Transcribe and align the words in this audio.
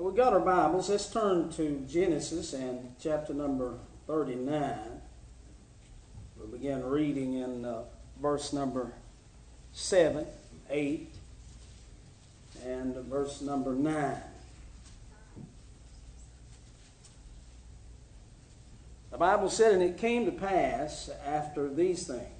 We 0.00 0.12
got 0.12 0.32
our 0.32 0.40
Bibles. 0.40 0.88
Let's 0.88 1.12
turn 1.12 1.50
to 1.50 1.84
Genesis 1.86 2.54
and 2.54 2.94
chapter 3.02 3.34
number 3.34 3.74
39. 4.06 4.78
We'll 6.38 6.48
begin 6.48 6.82
reading 6.82 7.34
in 7.34 7.66
uh, 7.66 7.82
verse 8.18 8.54
number 8.54 8.94
7, 9.72 10.24
8, 10.70 11.14
and 12.64 12.94
verse 12.94 13.42
number 13.42 13.74
9. 13.74 14.16
The 19.10 19.18
Bible 19.18 19.50
said, 19.50 19.74
And 19.74 19.82
it 19.82 19.98
came 19.98 20.24
to 20.24 20.32
pass 20.32 21.10
after 21.26 21.68
these 21.68 22.06
things 22.06 22.39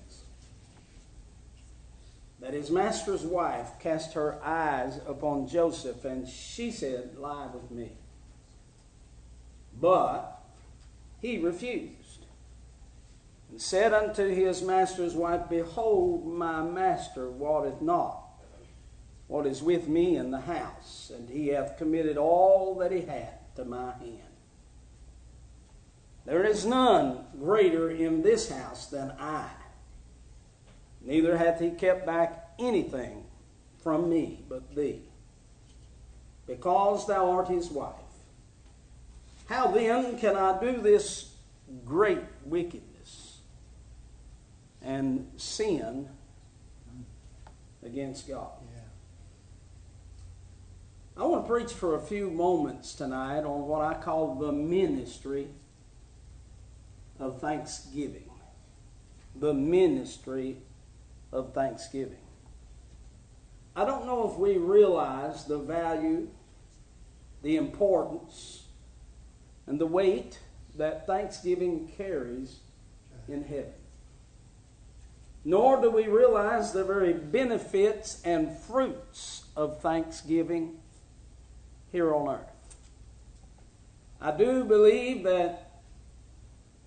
that 2.41 2.55
his 2.55 2.71
master's 2.71 3.23
wife 3.23 3.71
cast 3.79 4.15
her 4.15 4.43
eyes 4.43 4.99
upon 5.07 5.47
Joseph, 5.47 6.05
and 6.05 6.27
she 6.27 6.71
said, 6.71 7.17
Lie 7.19 7.49
with 7.53 7.71
me. 7.71 7.93
But 9.79 10.43
he 11.21 11.39
refused, 11.39 12.25
and 13.51 13.61
said 13.61 13.93
unto 13.93 14.29
his 14.29 14.63
master's 14.63 15.15
wife, 15.15 15.49
Behold, 15.51 16.27
my 16.27 16.63
master 16.63 17.29
wotteth 17.31 17.83
not 17.83 18.23
what 19.29 19.47
is 19.47 19.63
with 19.63 19.87
me 19.87 20.17
in 20.17 20.31
the 20.31 20.41
house, 20.41 21.13
and 21.15 21.29
he 21.29 21.49
hath 21.49 21.77
committed 21.77 22.17
all 22.17 22.75
that 22.77 22.91
he 22.91 23.03
hath 23.03 23.55
to 23.57 23.65
my 23.65 23.93
hand. 23.93 24.19
There 26.25 26.45
is 26.45 26.65
none 26.67 27.27
greater 27.39 27.91
in 27.91 28.23
this 28.23 28.51
house 28.51 28.87
than 28.87 29.13
I 29.19 29.49
neither 31.03 31.37
hath 31.37 31.61
he 31.61 31.71
kept 31.71 32.07
back 32.07 32.51
anything 32.59 33.25
from 33.83 34.09
me 34.09 34.41
but 34.49 34.75
thee, 34.75 35.01
because 36.47 37.07
thou 37.07 37.31
art 37.31 37.49
his 37.49 37.71
wife. 37.71 37.95
How 39.49 39.69
then 39.69 40.19
can 40.19 40.37
I 40.37 40.61
do 40.61 40.81
this 40.81 41.33
great 41.85 42.23
wickedness 42.45 43.39
and 44.83 45.31
sin 45.37 46.09
against 47.83 48.29
God? 48.29 48.51
I 51.17 51.25
want 51.25 51.45
to 51.45 51.53
preach 51.53 51.73
for 51.73 51.97
a 51.97 52.01
few 52.01 52.31
moments 52.31 52.95
tonight 52.95 53.41
on 53.41 53.67
what 53.67 53.83
I 53.83 53.93
call 53.93 54.37
the 54.37 54.53
ministry 54.53 55.49
of 57.19 57.43
thanksgiving. 57.43 58.31
The 59.37 59.53
ministry 59.53 60.57
of 61.33 61.55
thanksgiving. 61.55 62.19
I 63.77 63.85
don't 63.85 64.07
know 64.07 64.31
if 64.31 64.39
we 64.39 64.57
realize 64.57 65.45
the 65.45 65.59
value, 65.59 66.29
the 67.43 67.57
importance, 67.57 68.65
and 69.67 69.81
the 69.81 69.87
weight 69.87 70.39
that 70.77 71.07
thanksgiving 71.07 71.91
carries 71.97 72.59
in 73.29 73.45
heaven. 73.45 73.73
Nor 75.45 75.81
do 75.81 75.91
we 75.91 76.07
realize 76.07 76.73
the 76.73 76.85
very 76.85 77.13
benefits 77.13 78.21
and 78.25 78.57
fruits 78.59 79.45
of 79.57 79.81
thanksgiving 79.81 80.79
here 81.93 82.15
on 82.15 82.29
earth. 82.29 82.77
I 84.21 84.33
do 84.33 84.65
believe 84.65 85.23
that 85.23 85.81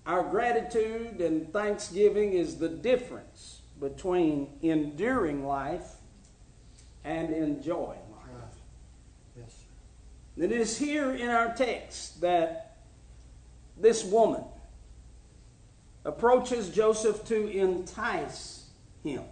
our 0.06 0.22
gratitude 0.22 1.20
and 1.20 1.52
thanksgiving 1.52 2.34
is 2.34 2.58
the 2.58 2.68
difference 2.68 3.62
between 3.80 4.48
enduring 4.62 5.46
life 5.46 5.96
and 7.04 7.30
enjoying 7.30 7.88
life. 7.88 8.28
Right. 8.32 9.38
Yes. 9.38 9.64
It 10.36 10.52
is 10.52 10.78
here 10.78 11.12
in 11.12 11.28
our 11.28 11.54
text 11.54 12.20
that 12.20 12.76
this 13.76 14.04
woman 14.04 14.44
approaches 16.04 16.68
Joseph 16.70 17.24
to 17.26 17.48
entice 17.48 18.66
him. 19.02 19.22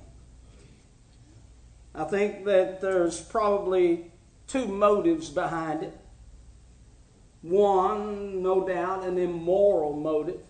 I 1.94 2.04
think 2.04 2.44
that 2.46 2.80
there's 2.80 3.20
probably 3.20 4.10
two 4.46 4.66
motives 4.66 5.28
behind 5.28 5.82
it. 5.82 5.98
One, 7.42 8.42
no 8.42 8.66
doubt, 8.66 9.04
an 9.04 9.18
immoral 9.18 9.94
motive 9.94 10.40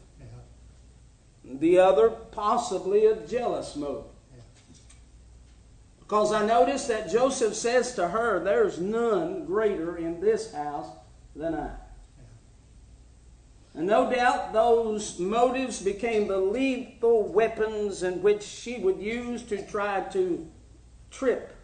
the 1.60 1.78
other, 1.78 2.10
possibly 2.10 3.06
a 3.06 3.16
jealous 3.26 3.76
motive. 3.76 4.04
Because 6.00 6.32
I 6.32 6.44
notice 6.44 6.86
that 6.88 7.10
Joseph 7.10 7.54
says 7.54 7.94
to 7.94 8.08
her, 8.08 8.38
There's 8.38 8.78
none 8.78 9.46
greater 9.46 9.96
in 9.96 10.20
this 10.20 10.52
house 10.52 10.88
than 11.34 11.54
I. 11.54 11.70
And 13.74 13.86
no 13.86 14.10
doubt 14.10 14.52
those 14.52 15.18
motives 15.18 15.80
became 15.80 16.28
the 16.28 16.36
lethal 16.36 17.22
weapons 17.22 18.02
in 18.02 18.22
which 18.22 18.42
she 18.42 18.78
would 18.78 18.98
use 18.98 19.42
to 19.44 19.66
try 19.66 20.00
to 20.12 20.46
trip 21.10 21.56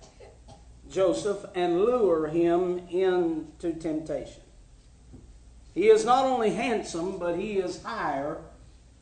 Joseph 0.91 1.44
and 1.55 1.82
lure 1.82 2.28
him 2.28 2.88
into 2.88 3.75
temptation. 3.75 4.43
He 5.75 5.88
is 5.88 6.06
not 6.06 6.25
only 6.25 6.50
handsome, 6.50 7.19
but 7.19 7.38
he 7.38 7.59
is 7.59 7.82
higher 7.82 8.38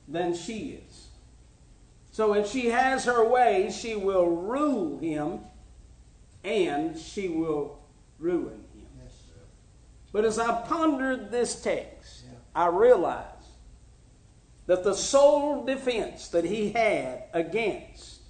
than 0.09 0.35
she 0.35 0.81
is. 0.89 1.09
So 2.13 2.35
if 2.35 2.49
she 2.49 2.67
has 2.67 3.05
her 3.05 3.25
way, 3.29 3.71
she 3.71 3.95
will 3.95 4.27
rule 4.27 4.99
him 4.99 5.41
and 6.43 6.99
she 6.99 7.29
will 7.29 7.79
ruin 8.19 8.65
him. 8.75 8.87
Yes, 9.03 9.13
but 10.13 10.25
as 10.25 10.39
I 10.39 10.63
pondered 10.63 11.31
this 11.31 11.61
text, 11.61 12.25
yeah. 12.25 12.39
I 12.55 12.69
realized 12.69 13.33
that 14.67 14.83
the 14.83 14.95
sole 14.95 15.65
defense 15.65 16.29
that 16.29 16.45
he 16.45 16.71
had 16.71 17.25
against 17.33 18.21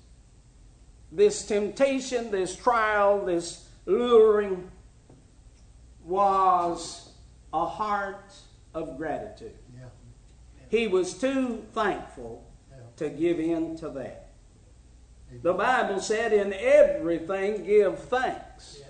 this 1.12 1.46
temptation, 1.46 2.30
this 2.30 2.56
trial, 2.56 3.24
this 3.24 3.68
luring 3.86 4.70
was 6.04 7.10
a 7.52 7.66
heart 7.66 8.34
of 8.74 8.96
gratitude. 8.96 9.54
He 10.68 10.86
was 10.86 11.14
too 11.14 11.64
thankful 11.72 12.44
to 12.96 13.08
give 13.08 13.38
in 13.38 13.76
to 13.78 13.88
that. 13.90 14.28
The 15.42 15.52
Bible 15.52 16.00
said, 16.00 16.32
In 16.32 16.52
everything 16.52 17.64
give 17.64 17.98
thanks. 17.98 18.80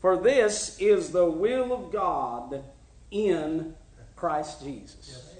For 0.00 0.16
this 0.16 0.76
is 0.78 1.10
the 1.10 1.24
will 1.24 1.72
of 1.72 1.90
God 1.90 2.62
in 3.10 3.74
Christ 4.14 4.62
Jesus. 4.62 5.32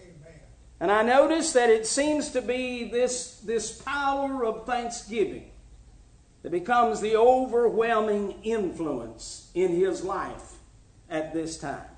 And 0.81 0.91
I 0.91 1.03
notice 1.03 1.53
that 1.53 1.71
it 1.71 1.87
seems 1.87 2.31
to 2.31 2.43
be 2.43 2.85
this, 2.85 3.39
this 3.39 3.81
power 3.81 4.45
of 4.45 4.67
thanksgiving 4.67 5.51
that 6.43 6.51
becomes 6.51 7.01
the 7.01 7.17
overwhelming 7.17 8.35
influence 8.43 9.51
in 9.55 9.75
his 9.75 10.05
life 10.05 10.55
at 11.09 11.33
this 11.33 11.59
time. 11.59 11.89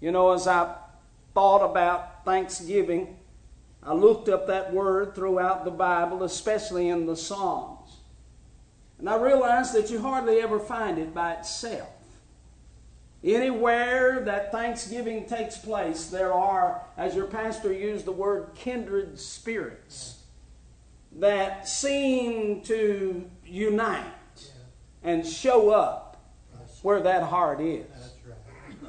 You 0.00 0.12
know, 0.12 0.32
as 0.32 0.46
I 0.46 0.74
thought 1.34 1.68
about 1.68 2.09
thanksgiving, 2.24 3.16
I 3.82 3.94
looked 3.94 4.28
up 4.28 4.46
that 4.46 4.72
word 4.72 5.14
throughout 5.14 5.64
the 5.64 5.70
Bible, 5.70 6.22
especially 6.22 6.88
in 6.88 7.06
the 7.06 7.16
Psalms. 7.16 7.96
And 8.98 9.08
I 9.08 9.16
realized 9.16 9.74
that 9.74 9.90
you 9.90 10.00
hardly 10.00 10.40
ever 10.40 10.58
find 10.58 10.98
it 10.98 11.14
by 11.14 11.34
itself. 11.34 11.88
Anywhere 13.24 14.20
that 14.24 14.52
thanksgiving 14.52 15.26
takes 15.26 15.56
place, 15.56 16.06
there 16.06 16.32
are, 16.32 16.82
as 16.96 17.14
your 17.14 17.26
pastor 17.26 17.72
used 17.72 18.04
the 18.04 18.12
word, 18.12 18.48
kindred 18.54 19.18
spirits 19.18 20.18
that 21.12 21.68
seem 21.68 22.62
to 22.62 23.28
unite 23.44 24.04
and 25.02 25.26
show 25.26 25.70
up 25.70 26.22
where 26.82 27.00
that 27.00 27.22
heart 27.22 27.60
is. 27.60 27.86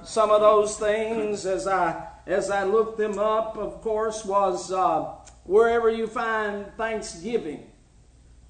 Some 0.04 0.32
of 0.32 0.42
those 0.42 0.78
things, 0.78 1.46
as 1.46 1.68
I 1.68 2.08
as 2.26 2.52
I 2.52 2.64
looked 2.64 2.98
them 2.98 3.18
up, 3.18 3.58
of 3.58 3.82
course, 3.82 4.24
was 4.26 4.72
uh, 4.72 5.16
wherever 5.44 5.90
you 5.90 6.08
find 6.08 6.66
thanksgiving, 6.78 7.68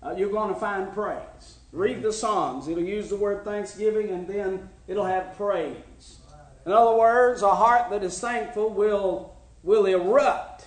uh, 0.03 0.13
you're 0.17 0.31
going 0.31 0.53
to 0.53 0.59
find 0.59 0.91
praise. 0.93 1.57
Read 1.71 2.01
the 2.01 2.11
Psalms. 2.11 2.67
It'll 2.67 2.83
use 2.83 3.09
the 3.09 3.15
word 3.15 3.45
thanksgiving 3.45 4.09
and 4.09 4.27
then 4.27 4.69
it'll 4.87 5.05
have 5.05 5.37
praise. 5.37 6.17
In 6.65 6.71
other 6.71 6.95
words, 6.95 7.41
a 7.41 7.55
heart 7.55 7.89
that 7.91 8.03
is 8.03 8.19
thankful 8.19 8.69
will, 8.69 9.35
will 9.63 9.85
erupt 9.85 10.65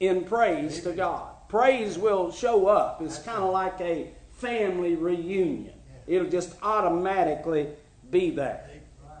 in 0.00 0.24
praise 0.24 0.82
to 0.82 0.92
God. 0.92 1.28
Praise 1.48 1.98
will 1.98 2.32
show 2.32 2.66
up. 2.66 3.00
It's 3.02 3.18
kind 3.18 3.42
of 3.42 3.52
like 3.52 3.80
a 3.80 4.10
family 4.32 4.96
reunion. 4.96 5.74
It'll 6.06 6.28
just 6.28 6.56
automatically 6.62 7.68
be 8.10 8.30
there. 8.30 8.68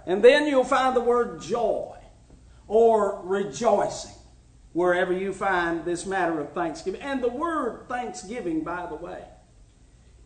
And 0.06 0.22
then 0.22 0.46
you'll 0.46 0.64
find 0.64 0.96
the 0.96 1.00
word 1.00 1.40
joy 1.40 1.99
or 2.70 3.20
rejoicing, 3.24 4.14
wherever 4.74 5.12
you 5.12 5.32
find 5.32 5.84
this 5.84 6.06
matter 6.06 6.38
of 6.38 6.52
thanksgiving. 6.52 7.00
And 7.00 7.20
the 7.20 7.28
word 7.28 7.88
thanksgiving, 7.88 8.62
by 8.62 8.86
the 8.86 8.94
way, 8.94 9.24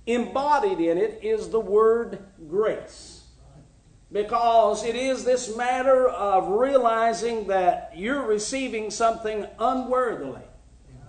embodied 0.05 0.79
in 0.79 0.99
it 0.99 1.21
is 1.23 1.49
the 1.49 1.59
word 1.59 2.19
grace. 2.47 3.23
because 4.15 4.85
it 4.85 4.95
is 4.95 5.25
this 5.25 5.57
matter 5.57 6.09
of 6.09 6.49
realizing 6.49 7.49
that 7.49 7.93
you're 7.97 8.25
receiving 8.25 8.89
something 8.89 9.45
unworthily. 9.59 10.41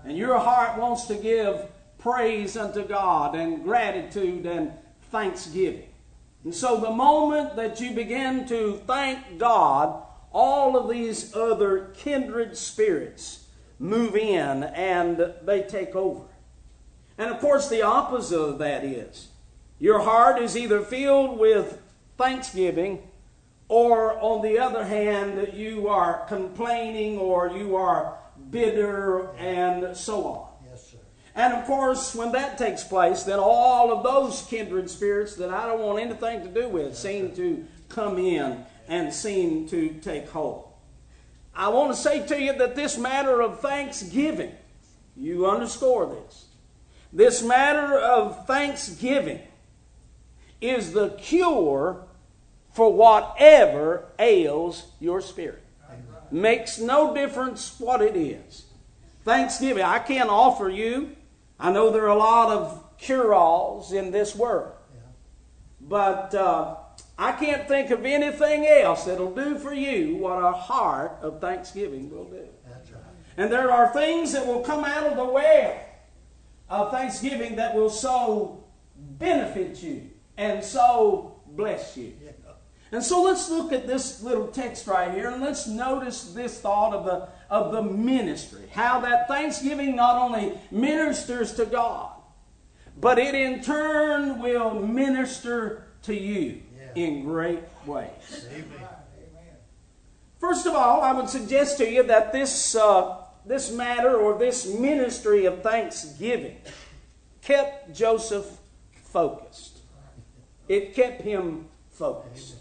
And 0.04 0.18
your 0.18 0.40
heart 0.40 0.80
wants 0.80 1.06
to 1.06 1.16
give 1.16 1.68
praise 2.00 2.58
unto 2.58 2.84
God 2.84 3.36
and 3.36 3.64
gratitude 3.64 4.48
and 4.48 4.72
thanksgiving. 5.12 5.88
And 6.44 6.54
so 6.54 6.78
the 6.78 6.90
moment 6.92 7.56
that 7.58 7.80
you 7.80 7.92
begin 7.92 8.48
to 8.48 8.82
thank 8.88 9.38
God, 9.38 10.04
all 10.36 10.76
of 10.76 10.90
these 10.90 11.34
other 11.34 11.92
kindred 11.96 12.58
spirits 12.58 13.46
move 13.80 14.18
in 14.18 14.64
and 14.64 15.34
they 15.44 15.62
take 15.62 15.96
over. 15.96 16.26
And 17.18 17.32
of 17.32 17.40
course, 17.40 17.70
the 17.70 17.84
opposite 17.84 18.38
of 18.38 18.58
that 18.60 18.84
is 18.84 19.30
your 19.80 20.02
heart 20.02 20.42
is 20.42 20.58
either 20.58 20.82
filled 20.82 21.40
with 21.40 21.82
thanksgiving, 22.18 23.02
or 23.70 24.20
on 24.20 24.42
the 24.42 24.60
other 24.60 24.84
hand, 24.84 25.54
you 25.54 25.88
are 25.88 26.26
complaining 26.28 27.18
or 27.18 27.50
you 27.50 27.78
are 27.78 28.18
bitter 28.52 29.34
and 29.38 29.96
so 29.96 30.26
on. 30.26 30.48
Yes, 30.70 30.92
sir. 30.92 30.98
And 31.34 31.54
of 31.54 31.66
course, 31.66 32.14
when 32.14 32.34
that 32.34 32.58
takes 32.58 32.84
place, 32.84 33.24
then 33.24 33.40
all 33.40 33.92
of 33.92 34.04
those 34.04 34.44
kindred 34.50 34.90
spirits 34.90 35.36
that 35.36 35.50
I 35.50 35.66
don't 35.66 35.82
want 35.82 36.00
anything 36.00 36.42
to 36.44 36.50
do 36.50 36.68
with 36.68 36.96
seem 36.96 37.34
to 37.38 37.66
come 37.90 38.18
in 38.18 38.66
and 38.88 39.14
seem 39.14 39.68
to 39.70 39.90
take 40.02 40.30
hold. 40.30 40.70
I 41.56 41.70
want 41.70 41.96
to 41.96 41.98
say 41.98 42.26
to 42.28 42.42
you 42.42 42.54
that 42.58 42.76
this 42.76 42.98
matter 42.98 43.42
of 43.42 43.62
thanksgiving, 43.62 44.52
you 45.16 45.50
underscore 45.50 46.08
this, 46.08 46.46
this 47.14 47.42
matter 47.42 47.98
of 47.98 48.46
thanksgiving 48.46 49.40
is 50.60 50.92
the 50.92 51.10
cure 51.12 52.04
for 52.74 52.92
whatever 52.92 54.06
ails 54.20 54.88
your 55.00 55.22
spirit. 55.22 55.64
Makes 56.32 56.80
no 56.80 57.14
difference 57.14 57.80
what 57.80 58.02
it 58.02 58.18
is. 58.18 58.66
Thanksgiving, 59.24 59.84
I 59.84 60.00
can't 60.00 60.30
offer 60.30 60.70
you. 60.70 61.16
I 61.60 61.72
know 61.72 61.90
there 61.90 62.04
are 62.04 62.10
a 62.10 62.18
lot 62.18 62.52
of 62.52 62.98
cure 62.98 63.34
alls 63.34 63.94
in 63.94 64.12
this 64.12 64.36
world. 64.36 64.74
But 65.80 66.34
uh, 66.36 66.76
I 67.18 67.32
can't 67.32 67.68
think 67.68 67.92
of 67.92 68.06
anything 68.06 68.66
else 68.68 69.06
that'll 69.06 69.34
do 69.34 69.58
for 69.58 69.74
you 69.74 70.18
what 70.18 70.44
a 70.44 70.52
heart 70.52 71.18
of 71.22 71.40
thanksgiving 71.40 72.10
will 72.10 72.26
do. 72.26 72.48
That's 72.68 72.92
right. 72.92 73.02
And 73.38 73.52
there 73.52 73.72
are 73.72 73.94
things 73.94 74.34
that 74.34 74.46
will 74.46 74.62
come 74.62 74.84
out 74.84 75.08
of 75.08 75.16
the 75.16 75.26
well 75.26 75.80
of 76.70 76.92
thanksgiving 76.92 77.56
that 77.56 77.74
will 77.74 77.90
so 77.90 78.64
benefit 78.96 79.82
you 79.82 80.10
and 80.38 80.64
so 80.64 81.40
bless 81.48 81.96
you. 81.96 82.14
Yeah. 82.24 82.32
And 82.92 83.04
so 83.04 83.24
let's 83.24 83.50
look 83.50 83.74
at 83.74 83.88
this 83.88 84.22
little 84.22 84.48
text 84.48 84.88
right 84.88 85.14
here 85.14 85.30
and 85.30 85.42
let's 85.42 85.68
notice 85.68 86.32
this 86.34 86.62
thought 86.62 86.94
of 86.94 87.04
the, 87.04 87.28
of 87.50 87.72
the 87.72 87.82
ministry. 87.82 88.62
How 88.72 89.02
that 89.02 89.28
thanksgiving 89.28 89.96
not 89.96 90.16
only 90.18 90.58
ministers 90.72 91.54
to 91.56 91.66
God, 91.66 92.12
but 92.98 93.18
it 93.18 93.36
in 93.36 93.62
turn 93.62 94.40
will 94.40 94.76
minister 94.76 95.88
to 96.04 96.14
you. 96.14 96.62
In 96.96 97.24
great 97.24 97.64
ways. 97.86 98.48
Amen. 98.52 98.88
First 100.40 100.66
of 100.66 100.76
all, 100.76 101.02
I 101.02 101.12
would 101.12 101.30
suggest 101.30 101.78
to 101.80 101.90
you 101.90 102.04
that 102.04 102.32
this, 102.32 102.76
uh, 102.76 103.18
this 103.46 103.72
matter 103.72 104.16
or 104.16 104.38
this 104.38 104.68
ministry 104.68 105.46
of 105.46 105.64
thanksgiving 105.64 106.58
kept 107.42 107.96
Joseph 107.96 108.46
focused. 108.92 109.80
It 110.68 110.94
kept 110.94 111.22
him 111.22 111.66
focused. 111.92 112.56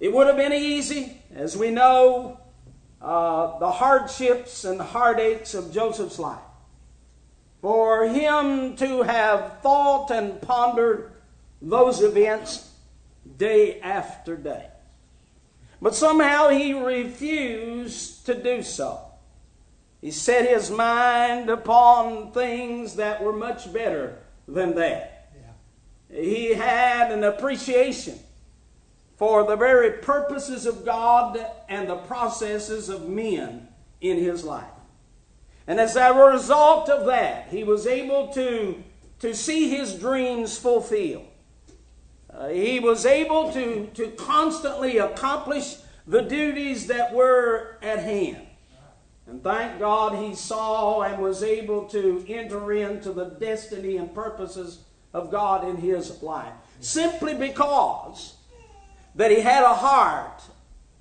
It 0.00 0.12
would 0.12 0.26
have 0.26 0.36
been 0.36 0.52
easy, 0.52 1.22
as 1.34 1.56
we 1.56 1.70
know, 1.70 2.40
uh, 3.00 3.58
the 3.58 3.70
hardships 3.70 4.64
and 4.64 4.80
the 4.80 4.84
heartaches 4.84 5.54
of 5.54 5.72
Joseph's 5.72 6.18
life, 6.18 6.38
for 7.60 8.06
him 8.08 8.76
to 8.76 9.02
have 9.02 9.60
thought 9.60 10.10
and 10.10 10.40
pondered 10.40 11.12
those 11.62 12.02
events 12.02 12.73
day 13.36 13.80
after 13.80 14.36
day. 14.36 14.68
But 15.80 15.94
somehow 15.94 16.48
he 16.48 16.72
refused 16.72 18.26
to 18.26 18.34
do 18.34 18.62
so. 18.62 19.00
He 20.00 20.10
set 20.10 20.48
his 20.48 20.70
mind 20.70 21.48
upon 21.48 22.32
things 22.32 22.96
that 22.96 23.22
were 23.22 23.32
much 23.32 23.72
better 23.72 24.18
than 24.46 24.74
that. 24.74 25.30
Yeah. 25.34 26.20
He 26.20 26.54
had 26.54 27.10
an 27.10 27.24
appreciation 27.24 28.18
for 29.16 29.44
the 29.44 29.56
very 29.56 29.98
purposes 29.98 30.66
of 30.66 30.84
God 30.84 31.38
and 31.68 31.88
the 31.88 31.96
processes 31.96 32.88
of 32.88 33.08
men 33.08 33.68
in 34.00 34.18
his 34.18 34.44
life. 34.44 34.64
And 35.66 35.80
as 35.80 35.96
a 35.96 36.12
result 36.12 36.90
of 36.90 37.06
that, 37.06 37.48
he 37.48 37.64
was 37.64 37.86
able 37.86 38.28
to, 38.34 38.82
to 39.20 39.34
see 39.34 39.70
his 39.70 39.94
dreams 39.94 40.58
fulfilled. 40.58 41.26
Uh, 42.36 42.48
he 42.48 42.80
was 42.80 43.06
able 43.06 43.52
to, 43.52 43.86
to 43.94 44.08
constantly 44.12 44.98
accomplish 44.98 45.76
the 46.06 46.22
duties 46.22 46.88
that 46.88 47.14
were 47.14 47.78
at 47.82 48.00
hand. 48.00 48.46
And 49.26 49.42
thank 49.42 49.78
God 49.78 50.22
he 50.22 50.34
saw 50.34 51.02
and 51.02 51.22
was 51.22 51.42
able 51.42 51.84
to 51.86 52.24
enter 52.28 52.72
into 52.72 53.12
the 53.12 53.26
destiny 53.26 53.96
and 53.96 54.14
purposes 54.14 54.80
of 55.14 55.30
God 55.30 55.66
in 55.66 55.76
his 55.76 56.22
life. 56.22 56.52
Simply 56.80 57.34
because 57.34 58.34
that 59.14 59.30
he 59.30 59.40
had 59.40 59.62
a 59.62 59.72
heart 59.72 60.42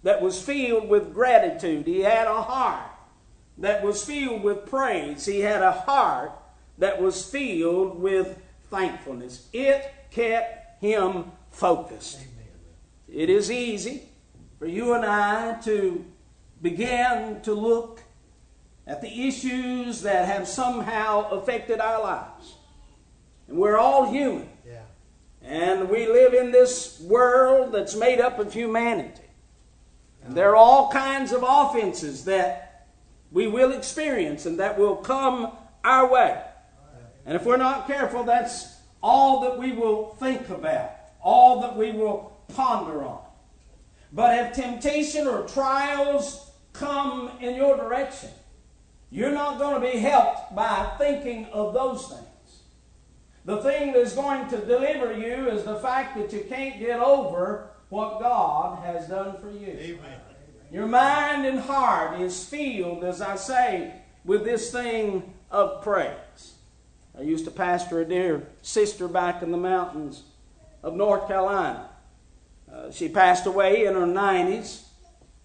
that 0.03 0.21
was 0.21 0.41
filled 0.41 0.87
with 0.87 1.13
gratitude. 1.13 1.87
He 1.87 2.01
had 2.01 2.27
a 2.27 2.41
heart 2.41 2.91
that 3.57 3.83
was 3.83 4.05
filled 4.05 4.43
with 4.43 4.67
praise. 4.67 5.25
He 5.25 5.39
had 5.39 5.61
a 5.61 5.71
heart 5.71 6.31
that 6.77 7.01
was 7.01 7.25
filled 7.29 7.99
with 7.99 8.39
thankfulness. 8.69 9.47
It 9.51 9.91
kept 10.11 10.62
him 10.83 11.31
focused. 11.49 12.17
Amen. 12.17 12.49
It 13.07 13.29
is 13.29 13.49
easy 13.49 14.03
for 14.59 14.67
you 14.67 14.93
and 14.93 15.05
I 15.05 15.53
to 15.61 16.03
begin 16.61 17.39
to 17.43 17.53
look 17.53 18.01
at 18.85 19.01
the 19.01 19.27
issues 19.27 20.01
that 20.01 20.27
have 20.27 20.45
somehow 20.45 21.29
affected 21.29 21.79
our 21.79 22.03
lives. 22.03 22.55
And 23.47 23.57
we're 23.57 23.77
all 23.77 24.11
human. 24.11 24.49
Yeah. 24.67 24.81
And 25.41 25.89
we 25.89 26.05
live 26.05 26.33
in 26.33 26.51
this 26.51 26.99
world 26.99 27.71
that's 27.71 27.95
made 27.95 28.19
up 28.19 28.37
of 28.39 28.53
humanity. 28.53 29.21
And 30.25 30.35
there 30.35 30.49
are 30.49 30.55
all 30.57 30.89
kinds 30.91 31.31
of 31.31 31.45
offenses 31.47 32.25
that 32.25 32.87
we 33.31 33.47
will 33.47 33.71
experience 33.71 34.45
and 34.45 34.59
that 34.59 34.77
will 34.77 34.97
come 34.97 35.53
our 35.85 36.11
way. 36.11 36.41
And 37.25 37.37
if 37.37 37.45
we're 37.45 37.55
not 37.55 37.87
careful, 37.87 38.25
that's 38.25 38.72
all 39.03 39.41
that 39.41 39.59
we 39.59 39.73
will 39.73 40.15
think 40.15 40.49
about, 40.49 40.91
all 41.21 41.61
that 41.61 41.75
we 41.75 41.91
will 41.91 42.41
ponder 42.55 43.03
on. 43.03 43.19
But 44.13 44.39
if 44.39 44.53
temptation 44.53 45.27
or 45.27 45.45
trials 45.45 46.51
come 46.71 47.31
in 47.41 47.55
your 47.55 47.75
direction, 47.75 48.29
you're 49.11 49.31
not 49.31 49.59
going 49.59 49.75
to 49.75 49.91
be 49.91 49.99
helped 49.99 50.55
by 50.55 50.95
thinking 50.97 51.45
of 51.47 51.73
those 51.73 52.07
things. 52.07 52.23
The 53.45 53.57
thing 53.57 53.91
that's 53.91 54.15
going 54.15 54.47
to 54.49 54.57
deliver 54.57 55.11
you 55.11 55.49
is 55.49 55.63
the 55.63 55.75
fact 55.75 56.17
that 56.17 56.31
you 56.31 56.45
can't 56.47 56.79
get 56.79 56.99
over 56.99 57.69
what 57.89 58.21
God 58.21 58.83
has 58.85 59.09
done 59.09 59.37
for 59.39 59.51
you. 59.51 59.67
Amen. 59.67 60.19
Your 60.71 60.87
mind 60.87 61.45
and 61.45 61.59
heart 61.59 62.19
is 62.21 62.43
filled, 62.45 63.03
as 63.03 63.21
I 63.21 63.35
say, 63.35 63.93
with 64.23 64.45
this 64.45 64.71
thing 64.71 65.33
of 65.51 65.83
praise. 65.83 66.52
I 67.17 67.21
used 67.21 67.45
to 67.45 67.51
pastor 67.51 68.01
a 68.01 68.05
dear 68.05 68.47
sister 68.61 69.07
back 69.07 69.43
in 69.43 69.51
the 69.51 69.57
mountains 69.57 70.23
of 70.81 70.95
North 70.95 71.27
Carolina. 71.27 71.89
Uh, 72.71 72.91
she 72.91 73.07
passed 73.07 73.45
away 73.45 73.85
in 73.85 73.93
her 73.93 74.07
90s, 74.07 74.83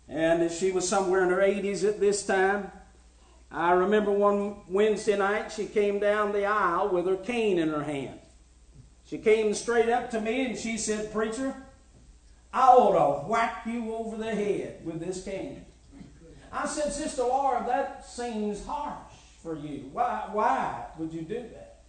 and 0.08 0.50
she 0.50 0.72
was 0.72 0.88
somewhere 0.88 1.22
in 1.22 1.28
her 1.28 1.42
80s 1.42 1.86
at 1.86 2.00
this 2.00 2.24
time. 2.24 2.70
I 3.50 3.72
remember 3.72 4.10
one 4.10 4.56
Wednesday 4.68 5.16
night 5.16 5.52
she 5.52 5.66
came 5.66 5.98
down 5.98 6.32
the 6.32 6.46
aisle 6.46 6.88
with 6.88 7.06
her 7.06 7.16
cane 7.16 7.58
in 7.58 7.68
her 7.68 7.82
hand. 7.82 8.18
She 9.06 9.18
came 9.18 9.54
straight 9.54 9.88
up 9.88 10.10
to 10.10 10.20
me 10.20 10.46
and 10.46 10.58
she 10.58 10.76
said, 10.76 11.12
Preacher, 11.12 11.54
I 12.52 12.66
ought 12.68 13.22
to 13.22 13.28
whack 13.28 13.62
you 13.66 13.94
over 13.94 14.16
the 14.16 14.34
head 14.34 14.80
with 14.84 15.00
this 15.00 15.24
cane. 15.24 15.64
I 16.52 16.66
said, 16.66 16.92
Sister 16.92 17.22
Laura, 17.22 17.64
that 17.66 18.06
seems 18.06 18.64
harsh 18.66 19.07
for 19.48 19.56
you. 19.56 19.88
Why, 19.94 20.28
why 20.30 20.84
would 20.98 21.10
you 21.10 21.22
do 21.22 21.40
that? 21.40 21.80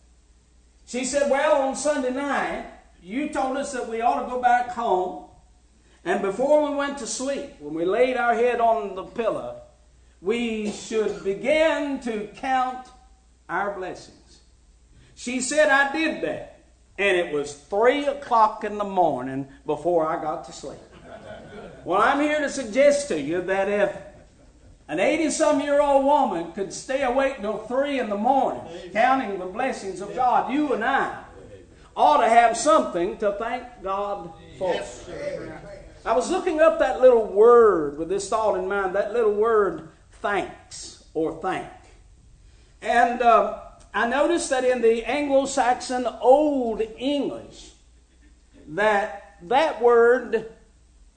She 0.85 1.03
said, 1.03 1.29
Well, 1.29 1.63
on 1.63 1.75
Sunday 1.75 2.11
night, 2.11 2.65
you 3.03 3.27
told 3.29 3.57
us 3.57 3.73
that 3.73 3.89
we 3.89 3.99
ought 3.99 4.23
to 4.23 4.29
go 4.29 4.41
back 4.41 4.69
home. 4.69 5.25
And 6.05 6.21
before 6.21 6.69
we 6.69 6.75
went 6.75 6.97
to 6.99 7.07
sleep, 7.07 7.55
when 7.59 7.73
we 7.73 7.83
laid 7.83 8.15
our 8.15 8.33
head 8.33 8.61
on 8.61 8.95
the 8.95 9.03
pillow, 9.03 9.61
we 10.21 10.71
should 10.71 11.21
begin 11.25 11.99
to 12.01 12.27
count 12.37 12.87
our 13.49 13.75
blessings. 13.77 14.39
She 15.15 15.41
said, 15.41 15.67
I 15.67 15.91
did 15.91 16.23
that. 16.23 16.61
And 16.97 17.17
it 17.17 17.33
was 17.33 17.53
three 17.53 18.05
o'clock 18.05 18.63
in 18.63 18.77
the 18.77 18.85
morning 18.85 19.49
before 19.65 20.07
I 20.07 20.21
got 20.21 20.45
to 20.45 20.53
sleep. 20.53 20.79
Well, 21.83 22.01
I'm 22.01 22.21
here 22.21 22.39
to 22.39 22.49
suggest 22.49 23.09
to 23.09 23.19
you 23.19 23.41
that 23.41 23.67
if 23.67 24.08
an 24.89 24.99
80 24.99 25.29
some 25.29 25.61
year 25.61 25.81
old 25.81 26.03
woman 26.03 26.51
could 26.51 26.73
stay 26.73 27.03
awake 27.03 27.39
till 27.39 27.59
3 27.59 27.99
in 27.99 28.09
the 28.09 28.17
morning, 28.17 28.61
counting 28.91 29.39
the 29.39 29.45
blessings 29.45 30.01
of 30.01 30.13
God, 30.13 30.51
you 30.51 30.73
and 30.73 30.83
I 30.83 31.23
ought 31.95 32.21
to 32.21 32.29
have 32.29 32.57
something 32.57 33.17
to 33.17 33.33
thank 33.33 33.63
God 33.83 34.33
for. 34.57 34.73
I 36.05 36.15
was 36.15 36.29
looking 36.29 36.59
up 36.59 36.79
that 36.79 37.01
little 37.01 37.25
word 37.25 37.97
with 37.97 38.09
this 38.09 38.29
thought 38.29 38.57
in 38.57 38.67
mind, 38.67 38.95
that 38.95 39.13
little 39.13 39.33
word 39.33 39.89
thanks 40.21 41.03
or 41.13 41.39
thank. 41.41 41.67
And 42.81 43.21
uh, 43.21 43.59
I 43.93 44.07
noticed 44.07 44.49
that 44.49 44.63
in 44.63 44.81
the 44.81 45.03
Anglo 45.03 45.45
Saxon 45.45 46.07
Old 46.21 46.81
English, 46.97 47.71
that 48.69 49.37
that 49.43 49.81
word 49.81 50.51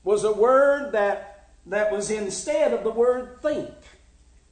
was 0.05 0.25
a 0.25 0.33
word 0.33 0.93
that, 0.93 1.32
that 1.67 1.93
was 1.93 2.11
instead 2.11 2.73
of 2.73 2.85
the 2.85 2.91
word 2.91 3.41
think. 3.43 3.71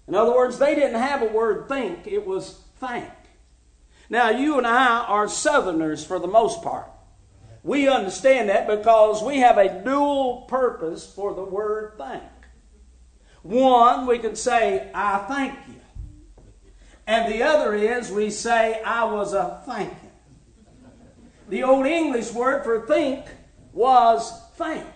In 0.06 0.14
other 0.14 0.34
words, 0.34 0.58
they 0.58 0.74
didn't 0.74 1.00
have 1.00 1.22
a 1.22 1.26
word 1.26 1.68
think, 1.68 2.06
it 2.06 2.26
was 2.26 2.60
thank. 2.76 3.08
Now, 4.08 4.30
you 4.30 4.58
and 4.58 4.66
I 4.66 5.04
are 5.04 5.28
Southerners 5.28 6.04
for 6.04 6.18
the 6.18 6.26
most 6.26 6.62
part. 6.62 6.90
We 7.62 7.88
understand 7.88 8.48
that 8.48 8.66
because 8.66 9.22
we 9.22 9.38
have 9.38 9.58
a 9.58 9.82
dual 9.84 10.42
purpose 10.42 11.12
for 11.12 11.34
the 11.34 11.44
word 11.44 11.92
thank. 11.98 12.22
One, 13.42 14.06
we 14.06 14.18
can 14.18 14.34
say, 14.34 14.90
I 14.94 15.18
thank 15.18 15.54
you. 15.68 15.74
And 17.06 17.32
the 17.32 17.42
other 17.42 17.74
is 17.74 18.10
we 18.10 18.30
say, 18.30 18.82
I 18.82 19.04
was 19.04 19.32
a 19.32 19.62
thanking. 19.66 19.96
The 21.48 21.64
Old 21.64 21.86
English 21.86 22.32
word 22.32 22.64
for 22.64 22.86
think 22.86 23.24
was 23.72 24.32
thank. 24.54 24.86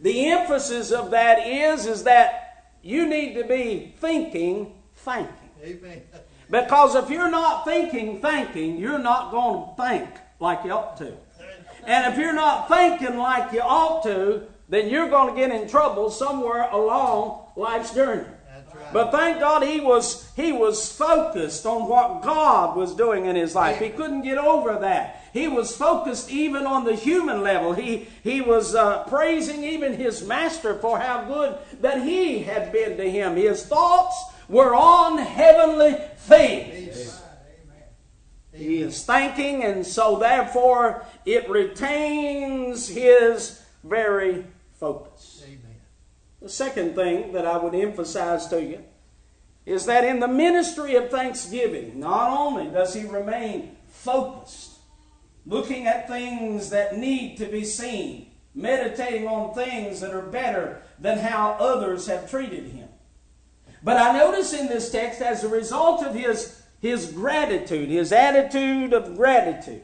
The 0.00 0.28
emphasis 0.28 0.92
of 0.92 1.10
that 1.10 1.46
is, 1.46 1.86
is 1.86 2.04
that 2.04 2.70
you 2.82 3.08
need 3.08 3.34
to 3.34 3.44
be 3.44 3.94
thinking, 3.98 4.74
thanking. 4.94 5.34
Amen. 5.62 6.02
Because 6.50 6.94
if 6.94 7.10
you're 7.10 7.30
not 7.30 7.64
thinking, 7.64 8.20
thanking, 8.20 8.78
you're 8.78 8.98
not 8.98 9.30
going 9.30 9.68
to 9.68 9.82
think 9.82 10.08
like 10.40 10.64
you 10.64 10.72
ought 10.72 10.96
to. 10.98 11.12
And 11.84 12.12
if 12.12 12.18
you're 12.18 12.34
not 12.34 12.68
thinking 12.68 13.16
like 13.16 13.52
you 13.52 13.60
ought 13.60 14.02
to, 14.04 14.42
then 14.68 14.88
you're 14.88 15.08
going 15.08 15.34
to 15.34 15.40
get 15.40 15.50
in 15.50 15.68
trouble 15.68 16.10
somewhere 16.10 16.68
along 16.70 17.46
life's 17.56 17.94
journey. 17.94 18.24
Right. 18.74 18.92
But 18.92 19.10
thank 19.10 19.40
God 19.40 19.62
he 19.62 19.80
was 19.80 20.30
he 20.36 20.52
was 20.52 20.92
focused 20.92 21.64
on 21.66 21.88
what 21.88 22.22
God 22.22 22.76
was 22.76 22.94
doing 22.94 23.26
in 23.26 23.34
his 23.34 23.54
life. 23.54 23.78
He 23.78 23.88
couldn't 23.88 24.22
get 24.22 24.38
over 24.38 24.78
that. 24.80 25.17
He 25.32 25.48
was 25.48 25.76
focused 25.76 26.30
even 26.30 26.66
on 26.66 26.84
the 26.84 26.94
human 26.94 27.42
level. 27.42 27.74
He 27.74 28.08
he 28.22 28.40
was 28.40 28.74
uh, 28.74 29.04
praising 29.04 29.62
even 29.62 29.94
his 29.94 30.26
master 30.26 30.74
for 30.74 30.98
how 30.98 31.24
good 31.24 31.58
that 31.80 32.02
he 32.02 32.40
had 32.40 32.72
been 32.72 32.96
to 32.96 33.10
him. 33.10 33.36
His 33.36 33.64
thoughts 33.64 34.16
were 34.48 34.74
on 34.74 35.18
heavenly 35.18 35.96
things. 36.16 37.20
He 38.52 38.82
is 38.82 39.04
thanking, 39.04 39.62
and 39.62 39.86
so 39.86 40.18
therefore 40.18 41.04
it 41.24 41.48
retains 41.48 42.88
his 42.88 43.62
very 43.84 44.44
focus. 44.80 45.44
Amen. 45.44 45.76
The 46.42 46.48
second 46.48 46.96
thing 46.96 47.32
that 47.34 47.46
I 47.46 47.56
would 47.56 47.74
emphasize 47.74 48.48
to 48.48 48.60
you 48.60 48.84
is 49.64 49.86
that 49.86 50.04
in 50.04 50.18
the 50.18 50.28
ministry 50.28 50.96
of 50.96 51.10
thanksgiving, 51.10 52.00
not 52.00 52.36
only 52.36 52.68
does 52.68 52.94
he 52.94 53.04
remain 53.04 53.76
focused, 53.86 54.67
looking 55.48 55.86
at 55.86 56.06
things 56.06 56.70
that 56.70 56.96
need 56.96 57.38
to 57.38 57.46
be 57.46 57.64
seen, 57.64 58.30
meditating 58.54 59.26
on 59.26 59.54
things 59.54 60.00
that 60.00 60.14
are 60.14 60.22
better 60.22 60.82
than 61.00 61.18
how 61.18 61.56
others 61.58 62.06
have 62.06 62.30
treated 62.30 62.66
him. 62.66 62.88
But 63.82 63.96
I 63.96 64.16
notice 64.16 64.52
in 64.52 64.68
this 64.68 64.92
text, 64.92 65.20
as 65.20 65.42
a 65.42 65.48
result 65.48 66.04
of 66.04 66.14
his 66.14 66.62
his 66.80 67.10
gratitude, 67.10 67.88
his 67.88 68.12
attitude 68.12 68.92
of 68.92 69.16
gratitude, 69.16 69.82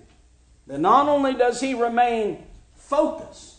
that 0.67 0.81
not 0.81 1.09
only 1.09 1.35
does 1.35 1.61
he 1.61 1.75
remain 1.75 2.47
focused, 2.77 3.57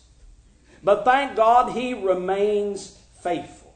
but 0.83 1.03
thank 1.03 1.35
God 1.35 1.73
he 1.73 1.93
remains 1.93 2.97
faithful. 3.21 3.73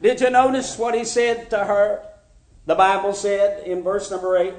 Did 0.00 0.20
you 0.20 0.30
notice 0.30 0.78
what 0.78 0.94
he 0.94 1.04
said 1.04 1.50
to 1.50 1.58
her? 1.64 2.06
The 2.66 2.74
Bible 2.74 3.14
said 3.14 3.66
in 3.66 3.82
verse 3.82 4.10
number 4.10 4.36
8, 4.36 4.54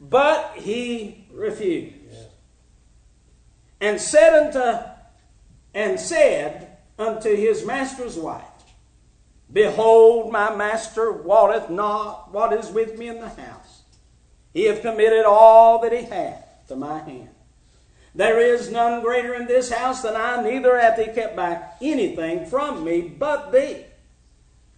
but 0.00 0.52
he 0.56 1.26
refused. 1.30 1.94
And 3.80 4.00
said 4.00 4.54
unto 4.54 4.80
and 5.74 6.00
said 6.00 6.78
unto 6.98 7.34
his 7.34 7.64
master's 7.64 8.16
wife, 8.16 8.44
Behold, 9.52 10.32
my 10.32 10.54
master 10.54 11.12
wotteth 11.12 11.70
not 11.70 12.32
what 12.32 12.52
is 12.52 12.70
with 12.70 12.98
me 12.98 13.08
in 13.08 13.20
the 13.20 13.28
house. 13.28 13.82
He 14.52 14.64
hath 14.64 14.82
committed 14.82 15.24
all 15.24 15.80
that 15.82 15.92
he 15.92 16.02
hath 16.02 16.66
to 16.68 16.76
my 16.76 16.98
hand. 16.98 17.30
There 18.14 18.40
is 18.40 18.70
none 18.70 19.02
greater 19.02 19.34
in 19.34 19.46
this 19.46 19.70
house 19.70 20.02
than 20.02 20.16
I, 20.16 20.42
neither 20.42 20.78
hath 20.78 20.98
he 20.98 21.12
kept 21.12 21.36
back 21.36 21.76
anything 21.80 22.46
from 22.46 22.84
me 22.84 23.02
but 23.02 23.52
thee. 23.52 23.84